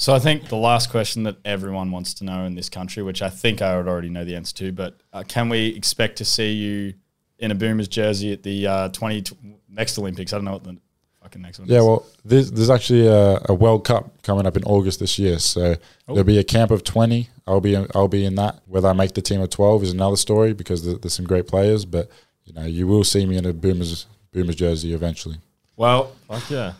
So 0.00 0.14
I 0.14 0.20
think 0.20 0.48
the 0.48 0.56
last 0.56 0.90
question 0.90 1.24
that 1.24 1.38
everyone 1.44 1.90
wants 1.90 2.14
to 2.14 2.24
know 2.24 2.44
in 2.44 2.54
this 2.54 2.68
country, 2.68 3.02
which 3.02 3.20
I 3.20 3.28
think 3.30 3.60
I 3.60 3.76
would 3.76 3.88
already 3.88 4.08
know 4.08 4.24
the 4.24 4.36
answer 4.36 4.54
to, 4.56 4.72
but 4.72 5.00
uh, 5.12 5.24
can 5.26 5.48
we 5.48 5.66
expect 5.74 6.18
to 6.18 6.24
see 6.24 6.52
you 6.52 6.94
in 7.40 7.50
a 7.50 7.54
Boomers 7.56 7.88
jersey 7.88 8.32
at 8.32 8.44
the 8.44 8.66
uh, 8.66 8.88
20 8.90 9.22
tw- 9.22 9.32
next 9.68 9.98
Olympics? 9.98 10.32
I 10.32 10.36
don't 10.36 10.44
know 10.44 10.52
what 10.52 10.62
the 10.62 10.76
fucking 11.20 11.42
next 11.42 11.58
one 11.58 11.66
Yeah, 11.68 11.78
is. 11.80 11.84
well, 11.84 12.06
there's, 12.24 12.52
there's 12.52 12.70
actually 12.70 13.08
a, 13.08 13.40
a 13.48 13.54
World 13.54 13.84
Cup 13.84 14.22
coming 14.22 14.46
up 14.46 14.56
in 14.56 14.62
August 14.64 15.00
this 15.00 15.18
year, 15.18 15.40
so 15.40 15.74
there'll 16.06 16.22
be 16.22 16.38
a 16.38 16.44
camp 16.44 16.70
of 16.70 16.84
twenty. 16.84 17.28
I'll 17.44 17.60
be 17.60 17.74
in, 17.74 17.88
I'll 17.92 18.06
be 18.06 18.24
in 18.24 18.36
that. 18.36 18.60
Whether 18.66 18.86
I 18.86 18.92
make 18.92 19.14
the 19.14 19.22
team 19.22 19.40
of 19.40 19.50
twelve 19.50 19.82
is 19.82 19.90
another 19.90 20.16
story 20.16 20.52
because 20.52 20.84
there, 20.84 20.94
there's 20.94 21.14
some 21.14 21.26
great 21.26 21.48
players, 21.48 21.84
but 21.84 22.08
you 22.44 22.52
know 22.52 22.64
you 22.66 22.86
will 22.86 23.02
see 23.02 23.26
me 23.26 23.36
in 23.36 23.44
a 23.44 23.52
Boomers 23.52 24.06
Boomers 24.32 24.54
jersey 24.54 24.94
eventually. 24.94 25.38
well, 25.76 26.12
Fuck 26.28 26.48
yeah. 26.50 26.74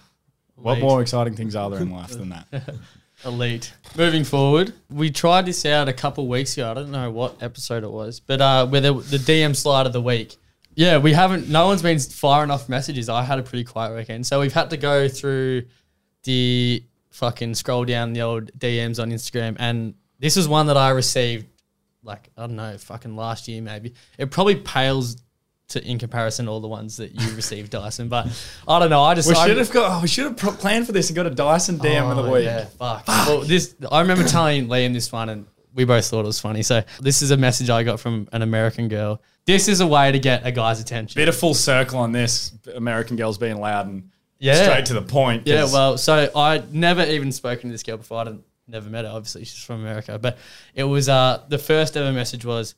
what 0.55 0.73
Elite. 0.75 0.85
more 0.85 1.03
exciting 1.03 1.35
things 1.35 1.57
are 1.57 1.69
there 1.69 1.81
in 1.81 1.91
life 1.91 2.11
than 2.11 2.29
that? 2.29 2.47
Elite. 3.25 3.73
Moving 3.97 4.25
forward, 4.25 4.73
we 4.91 5.11
tried 5.11 5.47
this 5.47 5.65
out 5.67 5.89
a 5.89 5.93
couple 5.93 6.29
weeks 6.29 6.57
ago. 6.57 6.71
I 6.71 6.75
don't 6.75 6.91
know 6.91 7.11
what 7.11 7.43
episode 7.43 7.85
it 7.85 7.91
was, 7.91 8.21
but 8.21 8.41
uh, 8.41 8.67
where 8.67 8.81
the, 8.81 8.95
the 8.95 9.19
DM 9.19 9.57
slide 9.57 9.87
of 9.87 9.93
the 9.93 10.01
week. 10.01 10.37
Yeah, 10.75 10.99
we 10.99 11.13
haven't. 11.13 11.49
No 11.49 11.67
one's 11.67 11.83
been 11.83 11.99
firing 11.99 12.51
off 12.51 12.69
messages. 12.69 13.09
I 13.09 13.23
had 13.23 13.39
a 13.39 13.43
pretty 13.43 13.65
quiet 13.65 13.97
weekend, 13.97 14.27
so 14.27 14.41
we've 14.41 14.53
had 14.53 14.71
to 14.71 14.77
go 14.77 15.09
through 15.09 15.65
the 16.23 16.85
fucking 17.11 17.55
scroll 17.55 17.85
down 17.85 18.13
the 18.13 18.23
old 18.23 18.53
DMs 18.57 19.03
on 19.03 19.11
Instagram, 19.11 19.57
and 19.59 19.95
this 20.21 20.37
is 20.37 20.47
one 20.47 20.67
that 20.67 20.77
I 20.77 20.91
received 20.91 21.47
like 22.03 22.31
I 22.37 22.47
don't 22.47 22.57
know, 22.57 22.77
fucking 22.79 23.17
last 23.17 23.49
year 23.49 23.63
maybe. 23.63 23.95
It 24.17 24.31
probably 24.31 24.57
pales 24.57 25.17
to 25.69 25.85
in 25.87 25.99
comparison 25.99 26.47
to 26.47 26.51
all 26.51 26.61
the 26.61 26.69
ones 26.69 26.97
that 26.97 27.13
you 27.21 27.35
received, 27.37 27.71
Dyson. 27.71 28.09
But 28.09 28.27
I 28.67 28.79
don't 28.79 28.91
know. 28.91 29.03
I 29.03 29.15
just 29.15 29.29
we 29.29 29.35
I- 29.35 29.47
should 29.47 29.59
have 29.59 29.71
got. 29.71 29.99
Oh, 29.99 30.03
we 30.03 30.09
should 30.09 30.25
have 30.25 30.37
pro- 30.37 30.53
planned 30.53 30.87
for 30.87 30.93
this 30.93 31.09
and 31.11 31.17
got 31.17 31.27
a 31.27 31.31
Dyson 31.31 31.79
DM 31.79 32.11
of 32.11 32.17
the 32.17 32.23
Oh, 32.25 32.33
week. 32.33 32.45
Yeah, 32.45 32.65
fuck. 32.65 33.07
Well, 33.07 33.41
this 33.43 33.75
I 33.91 34.01
remember 34.01 34.25
telling 34.27 34.69
Liam 34.69 34.93
this 34.95 35.13
one, 35.13 35.29
and 35.29 35.47
we 35.75 35.85
both 35.85 36.07
thought 36.07 36.21
it 36.21 36.27
was 36.27 36.41
funny. 36.41 36.63
So 36.63 36.83
this 37.01 37.21
is 37.23 37.31
a 37.31 37.37
message 37.37 37.69
I 37.71 37.83
got 37.83 38.01
from 38.01 38.29
an 38.33 38.43
American 38.43 38.89
girl. 38.89 39.21
This 39.45 39.69
is 39.69 39.81
a 39.81 39.87
way 39.87 40.11
to 40.13 40.19
get 40.19 40.47
a 40.47 40.53
guy's 40.53 40.81
attention. 40.81 41.19
Bit 41.19 41.29
of 41.29 41.37
full 41.37 41.55
circle 41.55 41.99
on 41.99 42.13
this. 42.13 42.53
American 42.75 43.17
girls 43.17 43.39
being 43.39 43.59
loud 43.61 43.87
and 43.87 44.11
Yeah. 44.39 44.63
straight 44.65 44.87
to 44.87 44.95
the 44.95 45.03
point. 45.03 45.47
Yeah. 45.47 45.65
well, 45.65 45.97
so 45.99 46.31
I'd 46.35 46.75
never 46.75 47.03
even 47.05 47.31
spoken 47.33 47.69
to 47.71 47.75
this 47.75 47.83
girl 47.83 47.97
before. 47.99 48.21
I'd 48.27 48.39
never 48.67 48.89
met 48.91 49.05
her. 49.05 49.11
Obviously, 49.11 49.45
she's 49.45 49.63
from 49.63 49.81
America. 49.81 50.19
But 50.19 50.39
it 50.75 50.85
was 50.85 51.09
uh, 51.09 51.43
the 51.49 51.59
first 51.59 51.97
ever 51.97 52.13
message 52.13 52.45
was, 52.45 52.75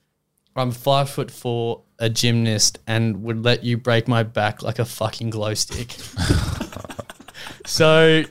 "I'm 0.57 0.71
five 0.73 1.09
foot 1.11 1.31
four, 1.31 1.83
a 1.99 2.09
gymnast, 2.11 2.79
and 2.87 3.23
would 3.23 3.45
let 3.45 3.65
you 3.65 3.77
break 3.77 4.09
my 4.09 4.23
back 4.23 4.63
like 4.63 4.79
a 4.79 4.85
fucking 4.85 5.31
glow 5.31 5.55
stick." 5.55 5.93
so, 7.67 8.23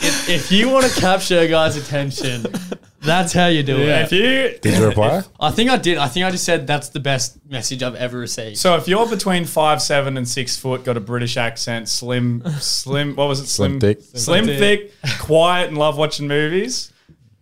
if, 0.00 0.28
if 0.28 0.52
you 0.52 0.68
want 0.70 0.86
to 0.90 1.00
capture 1.00 1.38
a 1.40 1.48
guy's 1.48 1.76
attention, 1.76 2.46
that's 3.00 3.32
how 3.32 3.46
you 3.46 3.62
do 3.62 3.78
Yeah, 3.78 4.00
it. 4.00 4.04
if 4.04 4.12
you 4.12 4.58
Did 4.60 4.78
you 4.78 4.86
reply? 4.86 5.22
I 5.38 5.50
think 5.50 5.70
I 5.70 5.76
did. 5.76 5.98
I 5.98 6.08
think 6.08 6.26
I 6.26 6.30
just 6.30 6.44
said 6.44 6.66
that's 6.66 6.88
the 6.90 7.00
best 7.00 7.38
message 7.48 7.82
I've 7.82 7.94
ever 7.94 8.18
received. 8.18 8.58
so 8.58 8.76
if 8.76 8.88
you're 8.88 9.08
between 9.08 9.44
five 9.44 9.80
seven 9.80 10.16
and 10.16 10.28
six 10.28 10.56
foot, 10.56 10.84
got 10.84 10.96
a 10.96 11.00
British 11.00 11.36
accent, 11.36 11.88
slim, 11.88 12.42
slim, 12.58 13.14
what 13.16 13.28
was 13.28 13.40
it? 13.40 13.46
Slim 13.46 13.80
thick. 13.80 14.00
slim, 14.02 14.44
Slim 14.44 14.58
thick, 14.58 14.92
quiet, 15.20 15.68
and 15.68 15.78
love 15.78 15.96
watching 15.98 16.26
movies. 16.28 16.92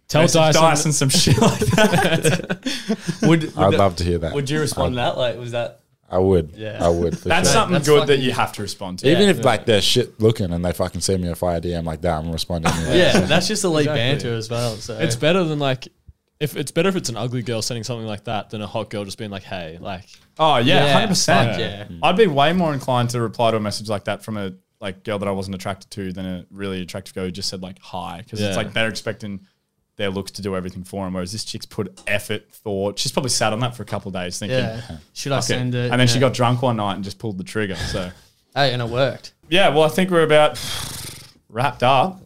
Tell 0.08 0.22
Message 0.22 0.34
Dyson. 0.54 0.62
Dyson 0.62 0.92
some 0.92 1.08
shit 1.08 1.38
like 1.40 1.58
that. 1.60 3.18
would 3.22 3.42
would, 3.44 3.56
I'd 3.58 3.74
love 3.74 3.96
to 3.96 4.04
hear 4.04 4.18
that. 4.18 4.34
would 4.34 4.50
you 4.50 4.60
respond 4.60 4.92
to 4.92 4.96
that? 4.96 5.16
Like, 5.16 5.38
was 5.38 5.52
that? 5.52 5.80
I 6.10 6.18
would. 6.18 6.52
Yeah. 6.56 6.78
I 6.84 6.88
would. 6.90 7.14
That's 7.14 7.48
sure. 7.48 7.52
something 7.54 7.72
That's 7.72 7.88
good 7.88 8.06
that 8.08 8.18
you 8.18 8.32
have 8.32 8.52
to 8.52 8.62
respond 8.62 9.00
to. 9.00 9.10
Even 9.10 9.22
Yeah. 9.24 9.30
if 9.30 9.44
like 9.44 9.64
they're 9.64 9.80
shit 9.80 10.20
looking 10.20 10.52
and 10.52 10.64
they 10.64 10.72
fucking 10.72 11.00
send 11.00 11.22
me 11.22 11.28
a 11.30 11.34
fire 11.34 11.60
DM 11.60 11.84
like 11.84 12.02
that, 12.02 12.18
I'm 12.18 12.30
responding. 12.30 12.70
Anyway. 12.76 12.98
Yeah, 12.98 13.20
that's 13.20 13.48
just 13.48 13.64
elite 13.64 13.86
Exactly. 13.86 14.00
banter 14.00 14.34
as 14.34 14.50
well. 14.50 14.76
So 14.76 14.98
It's 14.98 15.16
better 15.16 15.42
than 15.44 15.58
like 15.58 15.88
if 16.38 16.56
it's 16.56 16.70
better 16.70 16.88
if 16.90 16.96
it's 16.96 17.08
an 17.08 17.16
ugly 17.16 17.42
girl 17.42 17.62
sending 17.62 17.84
something 17.84 18.06
like 18.06 18.24
that 18.24 18.50
than 18.50 18.60
a 18.60 18.66
hot 18.66 18.90
girl 18.90 19.04
just 19.04 19.16
being 19.18 19.30
like, 19.30 19.44
"Hey, 19.44 19.78
like." 19.80 20.04
Oh 20.38 20.56
yeah, 20.58 20.84
Yeah, 20.84 20.92
hundred 20.92 21.08
percent. 21.08 21.50
fuck 21.52 21.58
yeah. 21.60 21.86
I'd 22.02 22.16
be 22.16 22.26
way 22.26 22.52
more 22.52 22.74
inclined 22.74 23.10
to 23.10 23.20
reply 23.20 23.52
to 23.52 23.56
a 23.56 23.60
message 23.60 23.88
like 23.88 24.04
that 24.04 24.22
from 24.24 24.36
a 24.36 24.52
like 24.80 25.02
girl 25.04 25.18
that 25.20 25.28
I 25.28 25.30
wasn't 25.32 25.54
attracted 25.54 25.90
to 25.92 26.12
than 26.12 26.26
a 26.26 26.46
really 26.50 26.82
attractive 26.82 27.14
girl 27.14 27.24
who 27.24 27.30
just 27.30 27.48
said 27.48 27.62
like 27.62 27.78
hi 27.80 28.18
because 28.22 28.40
it's 28.40 28.56
like 28.56 28.72
they're 28.74 28.88
expecting 28.88 29.40
their 29.96 30.10
looks 30.10 30.32
to 30.32 30.42
do 30.42 30.56
everything 30.56 30.84
for 30.84 31.04
them, 31.04 31.14
whereas 31.14 31.32
this 31.32 31.44
chick's 31.44 31.66
put 31.66 32.00
effort, 32.06 32.50
thought. 32.50 32.98
She's 32.98 33.12
probably 33.12 33.30
sat 33.30 33.52
on 33.52 33.60
that 33.60 33.76
for 33.76 33.82
a 33.82 33.86
couple 33.86 34.08
of 34.08 34.14
days 34.14 34.38
thinking, 34.38 34.58
yeah, 34.58 34.80
should 35.12 35.32
I 35.32 35.40
send 35.40 35.74
it? 35.74 35.90
and 35.90 36.00
then 36.00 36.08
she 36.08 36.18
got 36.18 36.34
drunk 36.34 36.62
one 36.62 36.76
night 36.76 36.94
and 36.94 37.04
just 37.04 37.18
pulled 37.18 37.38
the 37.38 37.44
trigger. 37.44 37.76
So 37.76 38.10
hey, 38.54 38.72
and 38.72 38.82
it 38.82 38.88
worked. 38.88 39.34
yeah, 39.48 39.68
well, 39.68 39.82
I 39.82 39.88
think 39.88 40.10
we're 40.10 40.24
about 40.24 40.58
wrapped 41.48 41.82
up. 41.82 42.20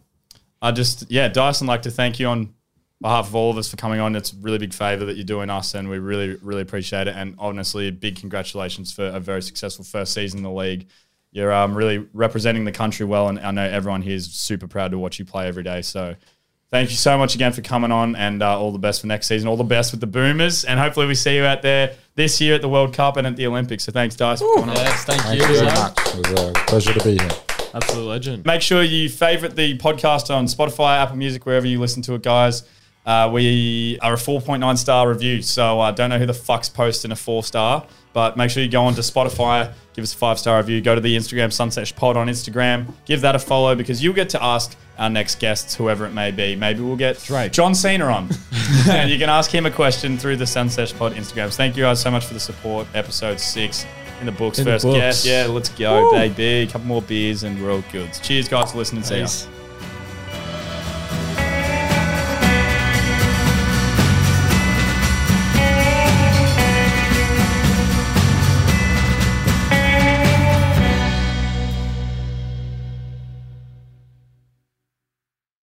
I 0.61 0.73
just, 0.73 1.11
yeah, 1.11 1.29
Dyson, 1.29 1.67
like 1.67 1.83
to 1.83 1.91
thank 1.91 2.19
you 2.19 2.27
on 2.27 2.55
behalf 3.01 3.29
of 3.29 3.35
all 3.37 3.51
of 3.51 3.59
us 3.59 3.71
for 3.71 3.77
coming 3.77 4.01
on. 4.01 4.17
It's 4.17 4.33
a 4.33 4.37
really 4.37 4.59
big 4.59 4.73
favor 4.73 5.05
that 5.05 5.17
you're 5.17 5.25
doing 5.25 5.51
us, 5.51 5.75
and 5.75 5.89
we 5.89 5.99
really, 5.99 6.37
really 6.43 6.63
appreciate 6.63 7.07
it. 7.07 7.15
And 7.15 7.37
honestly, 7.39 7.91
big 7.91 8.17
congratulations 8.17 8.93
for 8.93 9.07
a 9.07 9.21
very 9.21 9.43
successful 9.43 9.85
first 9.85 10.15
season 10.15 10.39
in 10.39 10.45
the 10.45 10.51
league. 10.51 10.89
You're 11.31 11.53
um, 11.53 11.77
really 11.77 11.99
representing 12.13 12.65
the 12.65 12.73
country 12.73 13.07
well, 13.07 13.29
and 13.29 13.39
I 13.39 13.51
know 13.51 13.63
everyone 13.63 14.03
here 14.03 14.17
is 14.17 14.33
super 14.33 14.67
proud 14.67 14.91
to 14.93 14.99
watch 14.99 15.19
you 15.19 15.25
play 15.25 15.47
every 15.47 15.63
day. 15.63 15.83
So. 15.83 16.17
Thank 16.71 16.91
you 16.91 16.97
so 16.97 17.17
much 17.17 17.35
again 17.35 17.53
for 17.53 17.63
coming 17.63 17.91
on, 17.91 18.15
and 18.15 18.43
uh, 18.43 18.59
all 18.61 18.73
the 18.73 18.79
best 18.79 19.01
for 19.01 19.07
next 19.07 19.27
season. 19.27 19.49
All 19.49 19.57
the 19.57 19.65
best 19.65 19.91
with 19.91 20.01
the 20.01 20.07
Boomers, 20.07 20.65
and 20.67 20.79
hopefully 20.79 21.07
we 21.07 21.15
see 21.15 21.37
you 21.37 21.45
out 21.45 21.63
there 21.63 21.95
this 22.15 22.41
year 22.43 22.57
at 22.57 22.61
the 22.61 22.69
World 22.69 22.93
Cup 22.93 23.17
and 23.17 23.27
at 23.27 23.37
the 23.37 23.47
Olympics. 23.47 23.85
So 23.85 23.93
thanks, 23.93 24.17
Dyson, 24.17 24.47
for 24.47 24.61
coming 24.61 24.77
on. 24.77 24.85
Yes, 24.85 25.05
thank, 25.05 25.23
Thank 25.23 25.41
you. 25.41 25.47
you 25.49 25.55
very 25.61 25.67
much. 25.67 25.99
It 26.15 26.31
was 26.31 26.51
a 26.51 26.53
pleasure 26.67 26.93
to 26.93 27.03
be 27.05 27.13
here. 27.13 27.31
Absolute 27.73 28.07
legend. 28.07 28.45
Make 28.45 28.61
sure 28.61 28.83
you 28.83 29.09
favorite 29.09 29.57
the 29.57 29.79
podcast 29.79 30.35
on 30.35 30.45
Spotify, 30.47 30.99
Apple 30.99 31.17
Music, 31.17 31.47
wherever 31.47 31.67
you 31.67 31.81
listen 31.81 32.03
to 32.03 32.15
it, 32.15 32.23
guys. 32.23 32.65
Uh, 33.07 33.31
we 33.33 33.99
are 34.03 34.13
a 34.13 34.17
4.9 34.17 34.77
star 34.77 35.09
review, 35.09 35.41
so 35.41 35.81
I 35.81 35.93
don't 35.93 36.11
know 36.11 36.19
who 36.19 36.27
the 36.27 36.35
fuck's 36.35 36.69
posting 36.69 37.13
a 37.13 37.17
four 37.17 37.43
star, 37.43 37.87
but 38.19 38.37
make 38.37 38.51
sure 38.51 38.65
you 38.65 38.69
go 38.69 38.83
on 38.83 38.95
to 38.95 39.01
Spotify, 39.01 39.73
give 39.95 40.03
us 40.03 40.13
a 40.13 40.17
five 40.17 40.41
star 40.41 40.57
review, 40.59 40.81
go 40.81 40.93
to 40.97 41.01
the 41.01 41.17
Instagram 41.17 41.53
Sunsesh 41.53 41.95
Pod 41.95 42.17
on 42.17 42.27
Instagram, 42.27 42.93
give 43.05 43.21
that 43.21 43.37
a 43.37 43.39
follow 43.39 43.77
because 43.77 44.03
you'll 44.03 44.13
get 44.13 44.29
to 44.31 44.43
ask 44.43 44.77
our 44.99 45.09
next 45.09 45.39
guests, 45.39 45.77
whoever 45.77 46.05
it 46.05 46.11
may 46.11 46.33
be. 46.33 46.57
Maybe 46.57 46.81
we'll 46.81 46.97
get 46.97 47.31
right. 47.31 47.53
John 47.53 47.77
Cena 47.77 48.07
on, 48.07 48.29
and 48.91 49.09
you 49.09 49.21
can 49.21 49.29
ask 49.31 49.53
him 49.53 49.67
a 49.67 49.71
question 49.71 50.19
through 50.19 50.35
the 50.39 50.49
Sunsesh 50.49 50.93
Pod 50.99 51.13
Instagrams. 51.13 51.55
Thank 51.55 51.77
you 51.77 51.85
guys 51.85 52.01
so 52.03 52.11
much 52.11 52.25
for 52.27 52.35
the 52.35 52.41
support. 52.41 52.89
Episode 52.93 53.39
six 53.39 53.87
in 54.19 54.27
the 54.27 54.33
books, 54.33 54.59
In 54.59 54.65
the 54.65 54.73
first 54.73 54.85
books. 54.85 54.97
guest. 54.99 55.25
Yeah, 55.25 55.47
let's 55.47 55.69
go, 55.69 56.11
baby. 56.11 56.43
A 56.43 56.67
couple 56.67 56.89
more 56.89 57.03
beers 57.03 57.45
and 57.45 57.63
we're 57.63 57.71
all 57.71 57.85
good. 57.93 58.13
Cheers, 58.21 58.49
guys, 58.49 58.73
for 58.73 58.79
listening. 58.79 59.05
See 59.05 59.21
ya. 59.21 59.58